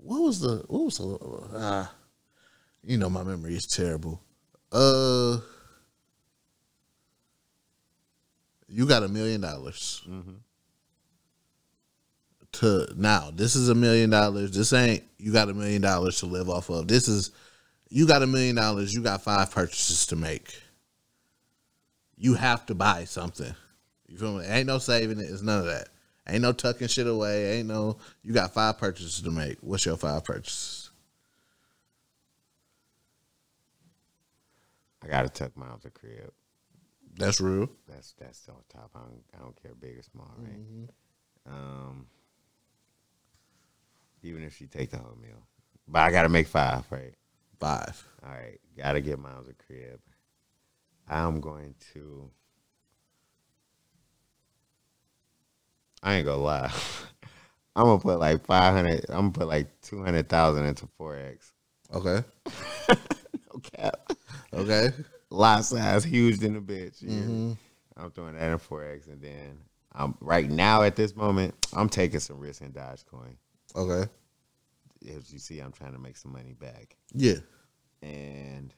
What 0.05 0.21
was 0.21 0.39
the 0.39 0.63
what 0.67 0.85
was 0.85 0.97
the 0.99 1.15
uh, 1.57 1.87
you 2.83 2.97
know 2.97 3.09
my 3.09 3.23
memory 3.23 3.55
is 3.55 3.65
terrible. 3.65 4.21
Uh 4.71 5.39
you 8.67 8.85
got 8.85 9.01
a 9.01 9.07
million 9.07 9.41
dollars. 9.41 10.03
Mm-hmm. 10.07 10.35
to 12.51 12.87
now. 12.95 13.31
This 13.33 13.55
is 13.55 13.69
a 13.69 13.75
million 13.75 14.11
dollars. 14.11 14.51
This 14.51 14.73
ain't 14.73 15.03
you 15.17 15.33
got 15.33 15.49
a 15.49 15.55
million 15.55 15.81
dollars 15.81 16.19
to 16.19 16.27
live 16.27 16.51
off 16.51 16.69
of. 16.69 16.87
This 16.87 17.07
is 17.07 17.31
you 17.89 18.05
got 18.05 18.21
a 18.21 18.27
million 18.27 18.55
dollars. 18.55 18.93
You 18.93 19.01
got 19.01 19.23
five 19.23 19.49
purchases 19.49 20.05
to 20.07 20.15
make. 20.15 20.53
You 22.15 22.35
have 22.35 22.63
to 22.67 22.75
buy 22.75 23.05
something. 23.05 23.55
You 24.07 24.17
feel 24.19 24.37
me? 24.37 24.45
Ain't 24.45 24.67
no 24.67 24.77
saving 24.77 25.19
it. 25.19 25.31
It's 25.31 25.41
none 25.41 25.61
of 25.61 25.65
that. 25.65 25.87
Ain't 26.27 26.41
no 26.41 26.53
tucking 26.53 26.87
shit 26.87 27.07
away. 27.07 27.59
Ain't 27.59 27.67
no. 27.67 27.97
You 28.23 28.33
got 28.33 28.53
five 28.53 28.77
purchases 28.77 29.21
to 29.21 29.31
make. 29.31 29.57
What's 29.61 29.85
your 29.85 29.95
five 29.97 30.23
purchases? 30.23 30.89
I 35.03 35.07
gotta 35.07 35.29
tuck 35.29 35.55
mine 35.55 35.69
out 35.71 35.83
the 35.83 35.91
crib. 35.91 36.31
That's 37.17 37.39
real. 37.39 37.69
That's 37.87 38.13
that's 38.19 38.47
on 38.49 38.55
top. 38.69 38.89
I 38.95 38.99
don't, 38.99 39.23
I 39.35 39.43
don't 39.43 39.61
care 39.61 39.73
big 39.79 39.99
or 39.99 40.03
small, 40.03 40.31
right? 40.39 40.89
Um, 41.47 42.07
even 44.23 44.43
if 44.43 44.57
she 44.57 44.65
take 44.65 44.89
the 44.89 44.97
whole 44.97 45.15
meal, 45.21 45.45
but 45.87 45.99
I 45.99 46.11
gotta 46.11 46.29
make 46.29 46.47
five, 46.47 46.85
right? 46.89 47.13
Five. 47.59 48.03
All 48.25 48.31
right, 48.31 48.59
gotta 48.75 48.99
get 48.99 49.19
Miles 49.19 49.47
a 49.47 49.53
crib. 49.53 49.99
I'm 51.07 51.39
going 51.39 51.75
to. 51.93 52.31
I 56.05 56.15
ain't 56.15 56.25
gonna 56.25 56.41
lie. 56.41 56.71
I'm 57.75 57.83
gonna 57.85 57.99
put 57.99 58.19
like 58.19 58.45
five 58.45 58.73
hundred. 58.73 59.05
I'm 59.09 59.15
gonna 59.15 59.31
put 59.31 59.47
like 59.47 59.81
two 59.81 60.01
hundred 60.03 60.29
thousand 60.29 60.65
into 60.65 60.87
forex. 60.99 61.51
Okay. 61.93 62.23
No 63.53 63.59
cap. 63.59 64.11
Okay. 64.53 64.89
Lot 65.29 65.65
size, 65.65 66.03
huge 66.03 66.43
in 66.43 66.53
the 66.53 66.59
bitch. 66.59 66.97
Yeah. 67.01 67.19
Mm-hmm. 67.19 67.51
I'm 67.97 68.11
throwing 68.11 68.35
that 68.35 68.51
in 68.51 68.57
forex, 68.59 69.07
and 69.07 69.21
then 69.21 69.57
I'm 69.93 70.15
right 70.19 70.49
now 70.49 70.83
at 70.83 70.95
this 70.97 71.15
moment. 71.15 71.53
I'm 71.73 71.89
taking 71.89 72.19
some 72.19 72.39
risk 72.39 72.61
in 72.61 72.71
Dogecoin. 72.73 73.35
Okay. 73.75 74.09
As 75.15 75.31
you 75.31 75.39
see, 75.39 75.59
I'm 75.59 75.71
trying 75.71 75.93
to 75.93 75.99
make 75.99 76.17
some 76.17 76.33
money 76.33 76.53
back. 76.53 76.95
Yeah. 77.13 77.37
and 78.01 78.73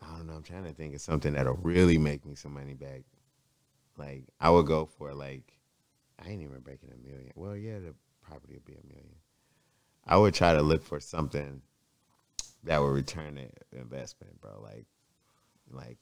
I 0.00 0.16
don't 0.16 0.26
know. 0.26 0.34
I'm 0.34 0.42
trying 0.42 0.64
to 0.64 0.72
think 0.72 0.94
of 0.94 1.00
something 1.00 1.32
that'll 1.34 1.54
really 1.62 1.98
make 1.98 2.24
me 2.24 2.34
some 2.36 2.54
money 2.54 2.74
back. 2.74 3.02
Like 3.96 4.24
I 4.40 4.50
would 4.50 4.66
go 4.66 4.86
for 4.86 5.12
like 5.14 5.52
I 6.24 6.30
ain't 6.30 6.42
even 6.42 6.60
breaking 6.60 6.90
a 6.92 7.06
million. 7.06 7.32
Well, 7.34 7.56
yeah, 7.56 7.78
the 7.78 7.94
property 8.22 8.54
would 8.54 8.64
be 8.64 8.74
a 8.74 8.86
million. 8.86 9.16
I 10.06 10.16
would 10.16 10.34
try 10.34 10.54
to 10.54 10.62
look 10.62 10.84
for 10.84 11.00
something 11.00 11.62
that 12.64 12.80
would 12.80 12.92
return 12.92 13.34
the 13.36 13.78
investment, 13.78 14.40
bro. 14.40 14.60
Like, 14.62 14.86
like 15.70 15.98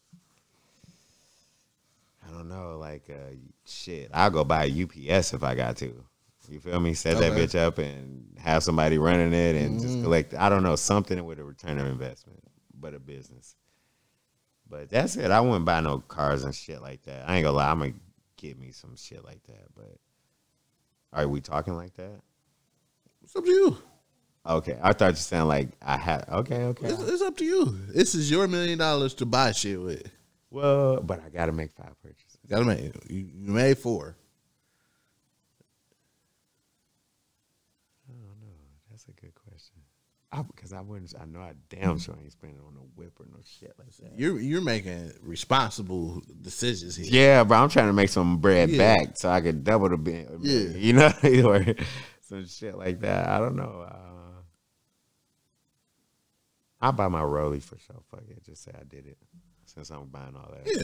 I 2.26 2.30
don't 2.30 2.48
know, 2.48 2.78
like 2.78 3.08
uh, 3.10 3.34
shit. 3.66 4.10
I'll 4.12 4.30
go 4.30 4.44
buy 4.44 4.64
a 4.66 4.82
UPS 4.82 5.32
if 5.34 5.42
I 5.42 5.54
got 5.54 5.76
to. 5.78 6.04
You 6.48 6.60
feel 6.60 6.80
me? 6.80 6.94
Set 6.94 7.18
that 7.18 7.32
bitch 7.32 7.56
up 7.56 7.78
and 7.78 8.36
have 8.42 8.62
somebody 8.64 8.98
running 8.98 9.32
it 9.32 9.54
and 9.54 9.80
just 9.80 10.02
collect. 10.02 10.34
I 10.34 10.48
don't 10.48 10.64
know 10.64 10.74
something 10.74 11.24
with 11.24 11.38
a 11.38 11.44
return 11.44 11.78
of 11.78 11.86
investment, 11.86 12.40
but 12.78 12.92
a 12.92 12.98
business. 12.98 13.54
But 14.68 14.90
that's 14.90 15.16
it. 15.16 15.30
I 15.30 15.40
wouldn't 15.40 15.64
buy 15.64 15.80
no 15.80 15.98
cars 15.98 16.44
and 16.44 16.54
shit 16.54 16.82
like 16.82 17.02
that. 17.04 17.28
I 17.28 17.36
ain't 17.36 17.44
gonna 17.44 17.56
lie. 17.56 17.70
I'm 17.70 17.78
gonna 17.78 17.92
get 18.36 18.58
me 18.58 18.72
some 18.72 18.96
shit 18.96 19.24
like 19.24 19.42
that. 19.44 19.66
But 19.76 19.98
are 21.12 21.28
we 21.28 21.40
talking 21.40 21.74
like 21.74 21.94
that? 21.94 22.20
It's 23.22 23.34
up 23.36 23.44
to 23.44 23.50
you. 23.50 23.76
Okay, 24.46 24.78
I 24.82 24.92
thought 24.92 25.10
you 25.10 25.16
sound 25.16 25.48
like 25.48 25.68
I 25.82 25.96
had. 25.96 26.24
Okay, 26.28 26.64
okay. 26.64 26.86
It's, 26.86 27.02
it's 27.02 27.22
up 27.22 27.36
to 27.38 27.44
you. 27.44 27.78
This 27.88 28.14
is 28.14 28.30
your 28.30 28.48
million 28.48 28.78
dollars 28.78 29.14
to 29.14 29.26
buy 29.26 29.52
shit 29.52 29.80
with. 29.80 30.10
Well, 30.50 31.00
but 31.00 31.22
I 31.24 31.28
gotta 31.28 31.52
make 31.52 31.72
five 31.72 31.94
purchases. 32.02 32.38
Gotta 32.48 32.64
make 32.64 32.80
you, 33.08 33.28
you 33.34 33.52
made 33.52 33.78
four. 33.78 34.16
I 38.08 38.12
don't 38.12 38.40
know. 38.40 38.56
That's 38.90 39.04
a 39.04 39.12
good 39.12 39.34
question. 39.34 39.76
I 39.78 40.19
because 40.32 40.72
I 40.72 40.80
wouldn't. 40.80 41.12
I 41.20 41.24
know 41.24 41.40
I 41.40 41.54
damn 41.68 41.98
sure 41.98 42.16
ain't 42.22 42.30
spending 42.32 42.60
on 42.66 42.74
no 42.74 42.86
whip 42.94 43.12
or 43.18 43.26
no 43.26 43.38
shit 43.44 43.74
like 43.78 43.92
that. 43.96 44.18
You're 44.18 44.38
you're 44.38 44.60
making 44.60 45.12
responsible 45.22 46.22
decisions 46.40 46.96
here. 46.96 47.08
Yeah, 47.10 47.44
bro. 47.44 47.58
I'm 47.58 47.68
trying 47.68 47.88
to 47.88 47.92
make 47.92 48.10
some 48.10 48.38
bread 48.38 48.70
Yeah. 48.70 48.78
back 48.96 49.16
so 49.16 49.28
I 49.28 49.40
could 49.40 49.64
double 49.64 49.88
the 49.88 49.96
bill. 49.96 50.38
Yeah. 50.40 50.68
you 50.76 50.92
know, 50.92 51.12
or 51.48 51.64
some 52.22 52.46
shit 52.46 52.76
like 52.78 53.00
that. 53.00 53.28
I 53.28 53.38
don't 53.38 53.56
know. 53.56 53.86
Uh, 53.88 53.96
I'll 56.80 56.92
buy 56.92 57.08
my 57.08 57.22
Rolly 57.22 57.60
for 57.60 57.76
sure. 57.78 57.96
Fuck 58.10 58.22
it. 58.28 58.44
Just 58.44 58.62
say 58.64 58.72
I 58.78 58.84
did 58.84 59.06
it 59.06 59.18
since 59.66 59.90
I'm 59.90 60.06
buying 60.06 60.34
all 60.36 60.52
that. 60.52 60.66
Yeah. 60.66 60.82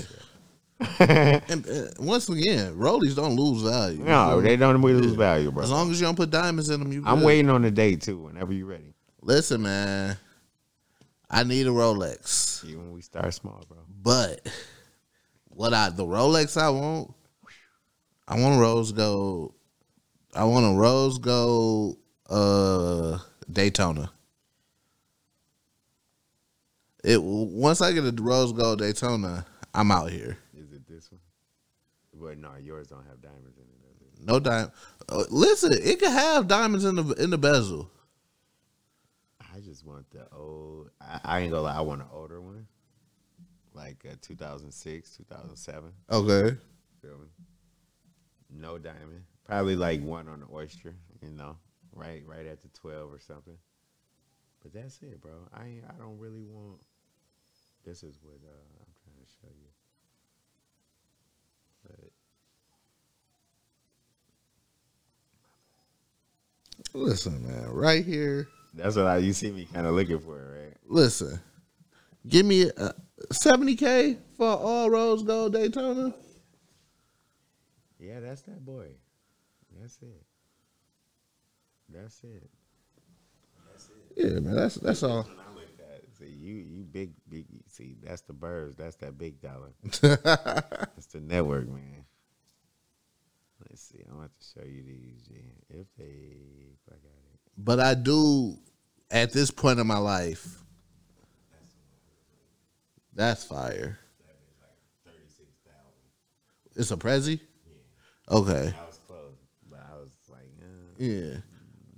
And 1.49 1.67
uh, 1.67 1.87
once 2.01 2.29
again, 2.29 2.75
rollies 2.77 3.17
don't 3.17 3.35
lose 3.35 3.63
value. 3.63 4.03
no, 4.05 4.43
they 4.43 4.57
don't 4.57 4.83
really 4.83 5.01
lose 5.01 5.15
value, 5.15 5.51
bro. 5.51 5.63
As 5.63 5.71
long 5.71 5.91
as 5.91 5.99
you 5.99 6.07
don't 6.07 6.17
put 6.17 6.29
diamonds 6.31 6.69
in 6.69 6.81
them, 6.81 6.93
you. 6.93 7.03
I'm 7.07 7.21
good. 7.21 7.25
waiting 7.27 7.49
on 7.49 7.63
the 7.63 7.71
day 7.71 7.97
too. 7.97 8.19
Whenever 8.19 8.53
you're 8.53 8.67
ready. 8.67 8.93
Listen, 9.27 9.63
man. 9.63 10.17
I 11.29 11.43
need 11.43 11.67
a 11.67 11.71
Rolex, 11.71 12.65
Even 12.65 12.85
when 12.85 12.93
we 12.93 13.01
start 13.03 13.35
small, 13.35 13.65
bro. 13.69 13.79
but 14.01 14.49
what 15.49 15.75
I 15.75 15.91
the 15.91 16.05
Rolex 16.05 16.57
I 16.57 16.71
want, 16.71 17.13
I 18.29 18.39
want 18.39 18.57
a 18.57 18.61
rose 18.61 18.93
gold. 18.93 19.53
I 20.33 20.45
want 20.45 20.77
a 20.77 20.79
rose 20.79 21.19
gold 21.19 21.99
uh 22.31 23.19
Daytona. 23.51 24.13
It 27.03 27.21
once 27.21 27.81
I 27.81 27.91
get 27.91 28.05
a 28.05 28.23
rose 28.23 28.53
gold 28.53 28.79
Daytona, 28.79 29.45
I'm 29.75 29.91
out 29.91 30.13
here. 30.13 30.39
Is 30.57 30.71
it 30.73 30.87
this 30.87 31.11
one? 31.11 31.21
But 32.15 32.39
no, 32.39 32.51
yours 32.63 32.87
don't 32.87 33.05
have 33.09 33.21
diamonds 33.21 33.59
in 33.59 33.65
it. 33.65 34.21
It? 34.21 34.25
No 34.25 34.39
diamond. 34.39 34.71
Uh, 35.09 35.25
listen, 35.31 35.73
it 35.73 35.99
could 35.99 36.13
have 36.13 36.47
diamonds 36.47 36.85
in 36.85 36.95
the 36.95 37.15
in 37.15 37.31
the 37.31 37.39
bezel. 37.39 37.91
I 39.57 39.61
just 39.61 39.87
want 39.87 40.11
the 40.11 40.27
old. 40.37 40.91
I, 41.01 41.21
I 41.25 41.41
ain't 41.41 41.51
gonna 41.51 41.63
lie. 41.63 41.77
I 41.77 41.81
want 41.81 42.03
an 42.03 42.09
older 42.13 42.41
one, 42.43 42.67
like 43.73 44.05
uh, 44.05 44.17
2006, 44.21 45.17
2007. 45.17 45.93
Okay. 46.11 46.57
Feel 47.01 47.19
me? 47.19 47.27
No 48.51 48.77
diamond. 48.77 49.25
Probably 49.47 49.77
like 49.77 50.03
one 50.03 50.29
on 50.29 50.41
the 50.41 50.47
oyster. 50.53 50.95
You 51.23 51.31
know, 51.31 51.57
right, 51.95 52.23
right 52.27 52.47
at 52.47 52.61
the 52.61 52.69
12 52.69 53.13
or 53.13 53.19
something. 53.19 53.57
But 54.63 54.75
that's 54.75 55.01
it, 55.03 55.23
bro. 55.23 55.33
I 55.55 55.65
ain't, 55.65 55.85
I 55.89 55.95
don't 55.99 56.19
really 56.19 56.45
want. 56.45 56.81
This 57.85 58.03
is 58.03 58.19
what 58.23 58.41
uh, 58.45 58.49
I'm 58.81 58.93
trying 59.05 59.25
to 59.25 59.31
show 59.41 59.49
you. 59.49 59.71
But 66.93 67.01
Listen, 67.01 67.47
man, 67.47 67.71
right 67.71 68.05
here. 68.05 68.49
That's 68.77 68.97
what 68.97 69.07
I, 69.07 69.17
you 69.19 69.33
see 69.33 69.51
me 69.51 69.67
kind 69.73 69.87
of 69.87 69.95
looking 69.95 70.21
for, 70.21 70.37
right? 70.37 70.77
Listen, 70.87 71.41
give 72.29 72.47
me 72.47 72.71
a 72.77 72.95
seventy 73.33 73.75
k 73.75 74.19
for 74.37 74.47
all 74.47 74.91
rose 74.91 75.23
gold 75.23 75.55
Daytona. 75.55 76.15
Yeah, 77.99 78.21
that's 78.21 78.43
that 78.43 78.65
boy. 78.65 78.89
That's 79.81 79.99
it. 80.03 80.23
That's 81.89 82.23
it. 82.23 82.51
Yeah, 84.17 84.41
man, 84.41 84.57
that's 84.57 84.77
that's 84.77 85.03
all. 85.03 85.27
I 85.29 85.55
like 85.55 85.77
that. 85.79 86.03
See, 86.19 86.27
you 86.27 86.55
you 86.55 86.85
big 86.85 87.13
big. 87.29 87.47
See, 87.69 87.97
that's 88.03 88.23
the 88.23 88.33
birds. 88.33 88.77
That's 88.77 88.97
that 88.97 89.19
big 89.19 89.41
dollar. 89.41 89.73
That's 90.01 91.07
the 91.13 91.21
network, 91.21 91.69
man. 91.69 92.05
Let's 93.69 93.83
see. 93.83 94.03
I'm 94.09 94.17
about 94.17 94.31
to 94.39 94.47
show 94.47 94.67
you 94.67 94.83
these. 94.83 95.29
If 95.69 95.87
they, 95.99 96.05
if 96.05 96.81
I 96.89 96.97
got 96.97 97.13
it. 97.13 97.26
But 97.57 97.81
I 97.81 97.95
do 97.95 98.57
at 99.11 99.33
this 99.33 99.51
point 99.51 99.79
in 99.79 99.87
my 99.87 99.99
life. 99.99 100.47
That's 103.15 103.45
fire. 103.45 103.99
It's 106.75 106.91
a 106.91 106.97
Prezi. 106.97 107.41
Okay. 108.31 108.75
I 108.79 108.87
was 108.87 109.01
close, 109.07 109.39
but 109.71 109.81
I 109.91 109.97
was 109.97 110.11
like, 110.31 110.51
uh, 110.61 111.03
Yeah. 111.03 111.39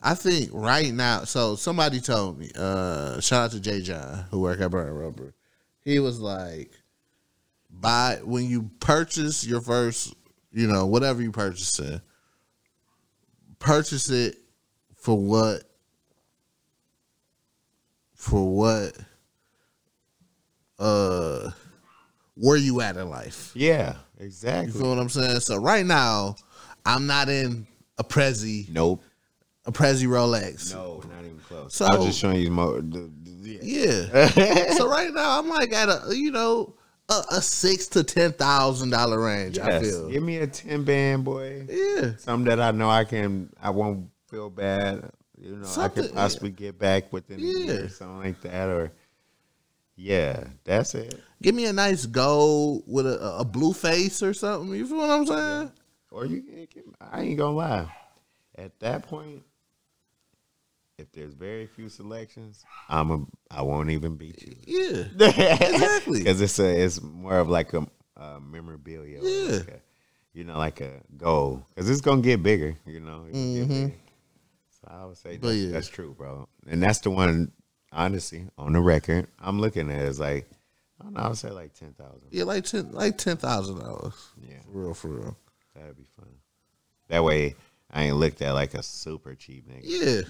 I 0.00 0.14
think 0.14 0.50
right 0.52 0.94
now, 0.94 1.24
so 1.24 1.56
somebody 1.56 2.00
told 2.00 2.38
me, 2.38 2.52
uh, 2.54 3.18
shout 3.20 3.46
out 3.46 3.50
to 3.50 3.60
Jay 3.60 3.80
John, 3.80 4.26
who 4.30 4.40
work 4.40 4.60
at 4.60 4.70
Burn 4.70 4.92
Rubber. 4.92 5.34
He 5.80 5.98
was 5.98 6.20
like, 6.20 6.70
buy 7.68 8.20
when 8.22 8.44
you 8.44 8.70
purchase 8.78 9.44
your 9.44 9.60
first, 9.60 10.14
you 10.52 10.68
know, 10.68 10.86
whatever 10.86 11.20
you 11.20 11.32
purchase 11.32 11.76
it, 11.80 12.00
purchase 13.58 14.08
it 14.10 14.36
for 15.08 15.16
what 15.16 15.62
for 18.14 18.54
what 18.54 18.92
uh 20.78 21.50
where 22.34 22.58
you 22.58 22.82
at 22.82 22.98
in 22.98 23.08
life. 23.08 23.52
yeah, 23.54 23.94
You 24.20 24.26
exactly. 24.26 24.78
feel 24.78 24.90
what 24.90 24.98
I'm 24.98 25.08
saying? 25.08 25.40
So 25.40 25.56
right 25.56 25.86
now, 25.86 26.36
I'm 26.84 27.06
not 27.06 27.30
in 27.30 27.66
a 27.96 28.04
Prezi, 28.04 28.68
Nope. 28.68 29.02
a 29.64 29.72
Prezi 29.72 30.06
Rolex. 30.06 30.74
No, 30.74 31.02
not 31.10 31.24
even 31.24 31.38
close. 31.38 31.74
So- 31.74 31.86
I 31.86 31.96
was 31.96 32.04
just 32.04 32.18
showing 32.18 32.40
you 32.42 32.50
more. 32.50 32.82
Yeah. 33.40 33.60
Yeah. 34.12 34.72
so 34.74 34.86
right 34.90 35.10
now 35.14 35.38
I'm 35.38 35.48
like 35.48 35.72
at 35.72 35.88
a 35.88 36.14
you 36.14 36.30
know 36.32 36.74
a, 37.08 37.22
a 37.30 37.40
six 37.40 37.86
to 37.88 38.04
ten 38.04 38.32
thousand 38.34 38.90
dollar 38.90 39.18
range. 39.24 39.58
I 39.58 39.80
feel. 39.80 40.10
give 40.10 40.22
me 40.22 40.36
a 40.36 40.46
ten 40.46 40.84
band, 40.84 41.24
boy. 41.24 41.64
Yeah. 41.66 42.10
Something 42.18 42.44
that 42.54 42.60
I 42.60 42.72
know 42.72 42.90
I 42.90 43.04
can. 43.04 43.48
I 43.58 43.70
won't 43.70 44.10
feel 44.28 44.50
bad. 44.50 45.10
You 45.40 45.56
know, 45.56 45.68
I 45.76 45.88
could 45.88 46.12
possibly 46.12 46.50
get 46.50 46.78
back 46.78 47.12
within 47.12 47.38
a 47.38 47.42
year 47.42 47.84
or 47.84 47.88
something 47.88 48.18
like 48.18 48.40
that. 48.42 48.68
Or 48.68 48.92
yeah, 49.96 50.44
that's 50.64 50.94
it. 50.94 51.20
Give 51.42 51.54
me 51.54 51.66
a 51.66 51.72
nice 51.72 52.06
gold 52.06 52.84
with 52.86 53.06
a, 53.06 53.38
a 53.38 53.44
blue 53.44 53.72
face 53.72 54.22
or 54.22 54.34
something. 54.34 54.74
You 54.74 54.86
feel 54.86 54.98
what 54.98 55.10
I'm 55.10 55.26
saying? 55.26 55.72
Or 56.10 56.26
you 56.26 56.42
can. 56.70 56.82
I 57.00 57.22
ain't 57.22 57.38
gonna 57.38 57.56
lie. 57.56 57.94
At 58.56 58.78
that 58.80 59.04
point, 59.04 59.42
if 60.98 61.12
there's 61.12 61.34
very 61.34 61.66
few 61.66 61.88
selections, 61.88 62.64
I'm 62.88 63.10
a. 63.10 63.24
I 63.50 63.62
won't 63.62 63.90
even 63.90 64.16
beat 64.16 64.42
you. 64.42 64.56
Yeah. 64.66 65.28
Exactly. 65.28 66.18
because 66.24 66.40
it's 66.40 66.58
a 66.58 66.84
it's 66.84 67.00
more 67.00 67.38
of 67.38 67.48
like 67.48 67.72
a, 67.74 67.86
a 68.16 68.40
memorabilia, 68.40 69.20
Yeah. 69.22 69.58
like 69.58 69.68
a, 69.68 69.80
you 70.32 70.44
know, 70.44 70.58
like 70.58 70.80
a 70.80 71.00
goal 71.16 71.64
because 71.68 71.88
it's 71.88 72.00
gonna 72.00 72.22
get 72.22 72.42
bigger. 72.42 72.76
You 72.84 73.00
know, 73.00 73.26
can 73.30 73.54
get 73.54 73.62
mm-hmm. 73.62 73.84
bigger. 73.86 73.94
I 74.88 75.04
would 75.04 75.16
say. 75.16 75.36
That's, 75.36 75.54
yeah. 75.56 75.70
that's 75.72 75.88
true, 75.88 76.14
bro, 76.16 76.48
and 76.66 76.82
that's 76.82 76.98
the 77.00 77.10
one. 77.10 77.52
Honestly, 77.92 78.46
on 78.58 78.72
the 78.74 78.80
record, 78.80 79.26
I'm 79.40 79.60
looking 79.60 79.90
at 79.90 80.00
it 80.00 80.08
as 80.08 80.20
like 80.20 80.48
I 81.00 81.04
don't 81.04 81.14
know. 81.14 81.20
I 81.20 81.28
would 81.28 81.38
say 81.38 81.50
like 81.50 81.74
ten 81.74 81.92
thousand. 81.94 82.28
Yeah, 82.30 82.44
like 82.44 82.64
ten, 82.64 82.92
like 82.92 83.18
ten 83.18 83.36
thousand 83.36 83.80
dollars. 83.80 84.14
Yeah, 84.40 84.56
For 84.70 84.78
real, 84.78 84.94
for 84.94 85.08
real. 85.08 85.36
that'd 85.74 85.96
be 85.96 86.04
fun. 86.16 86.28
That 87.08 87.24
way, 87.24 87.54
I 87.90 88.04
ain't 88.04 88.16
looked 88.16 88.42
at 88.42 88.52
like 88.52 88.74
a 88.74 88.82
super 88.82 89.34
cheap 89.34 89.66
nigga. 89.68 89.82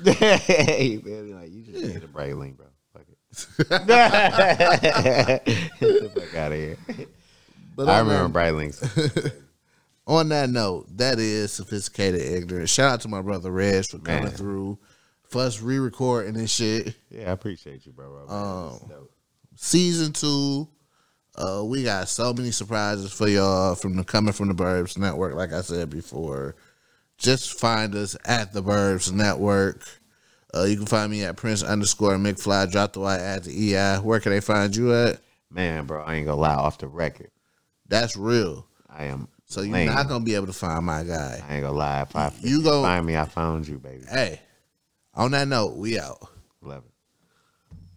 Yeah. 0.05 0.37
hey, 0.37 1.01
man, 1.05 1.41
like 1.41 1.51
you 1.51 1.63
just 1.63 1.85
need 1.85 1.97
a 1.97 2.07
Breitling, 2.07 2.57
bro. 2.57 2.67
Fuck 2.93 3.03
it. 3.09 3.69
Get 5.81 5.81
the 5.81 6.11
fuck 6.15 6.35
out 6.37 6.53
of 6.53 6.59
here. 6.59 6.77
But 7.75 7.89
I 7.89 8.01
on 8.01 8.07
remember 8.07 8.41
that- 8.41 8.55
Breitlings. 8.55 9.43
On 10.09 10.31
that 10.31 10.49
note, 10.51 10.87
that 10.97 11.19
is 11.21 11.53
sophisticated 11.53 12.21
ignorance. 12.23 12.71
Shout 12.71 12.93
out 12.95 13.01
to 13.03 13.09
my 13.09 13.23
brother 13.23 13.51
Reg 13.53 13.85
for 13.87 13.99
coming 13.99 14.25
Man. 14.25 14.33
through. 14.33 14.79
For 15.29 15.43
us 15.43 15.61
re-recording 15.61 16.33
this 16.33 16.51
shit. 16.51 16.95
Yeah, 17.11 17.29
I 17.29 17.33
appreciate 17.33 17.85
you, 17.85 17.93
bro. 17.93 18.25
bro. 18.27 18.35
Um, 18.35 19.09
Season 19.57 20.13
two. 20.13 20.69
Uh, 21.37 21.63
we 21.65 21.85
got 21.85 22.09
so 22.09 22.33
many 22.33 22.51
surprises 22.51 23.13
for 23.13 23.29
y'all 23.29 23.75
from 23.77 23.95
the 23.95 24.03
coming 24.03 24.33
from 24.33 24.49
the 24.49 24.55
Burbs 24.55 24.97
Network. 24.99 25.35
Like 25.35 25.53
I 25.53 25.61
said 25.61 25.91
before, 25.91 26.57
just 27.19 27.61
find 27.61 27.95
us 27.95 28.17
at 28.25 28.53
the 28.53 28.63
Burbs 28.63 29.13
Network. 29.13 29.87
Uh, 30.55 30.65
you 30.65 30.77
can 30.77 30.87
find 30.87 31.13
me 31.13 31.23
at 31.25 31.37
Prince 31.37 31.63
underscore 31.63 32.17
McFly. 32.17 32.73
Drop 32.73 32.95
the 32.95 33.01
Y 33.01 33.19
at 33.19 33.45
the 33.45 33.75
EI. 33.75 33.99
Where 33.99 34.19
can 34.19 34.33
they 34.33 34.41
find 34.41 34.75
you 34.75 34.95
at? 34.95 35.21
Man, 35.51 35.85
bro, 35.85 36.03
I 36.03 36.15
ain't 36.15 36.27
gonna 36.27 36.41
lie. 36.41 36.55
Off 36.55 36.79
the 36.79 36.89
record, 36.89 37.31
That's 37.87 38.17
real. 38.17 38.67
I 38.89 39.05
am. 39.05 39.29
So 39.49 39.63
you're 39.63 39.73
lame. 39.73 39.87
not 39.89 40.09
gonna 40.09 40.25
be 40.25 40.35
able 40.35 40.47
to 40.49 40.53
find 40.53 40.85
my 40.85 41.03
guy. 41.05 41.43
I 41.49 41.55
ain't 41.55 41.63
gonna 41.65 41.77
lie. 41.77 42.03
If 42.03 42.15
I 42.15 42.31
You 42.41 42.59
you 42.59 42.63
go- 42.63 42.83
find 42.83 43.05
me, 43.07 43.17
I 43.17 43.25
found 43.25 43.67
you, 43.67 43.79
baby. 43.79 44.05
Hey, 44.09 44.41
on 45.15 45.31
that 45.33 45.49
note, 45.49 45.77
we 45.77 45.99
out. 45.99 46.19
Love 46.61 46.85
it. 46.85 46.93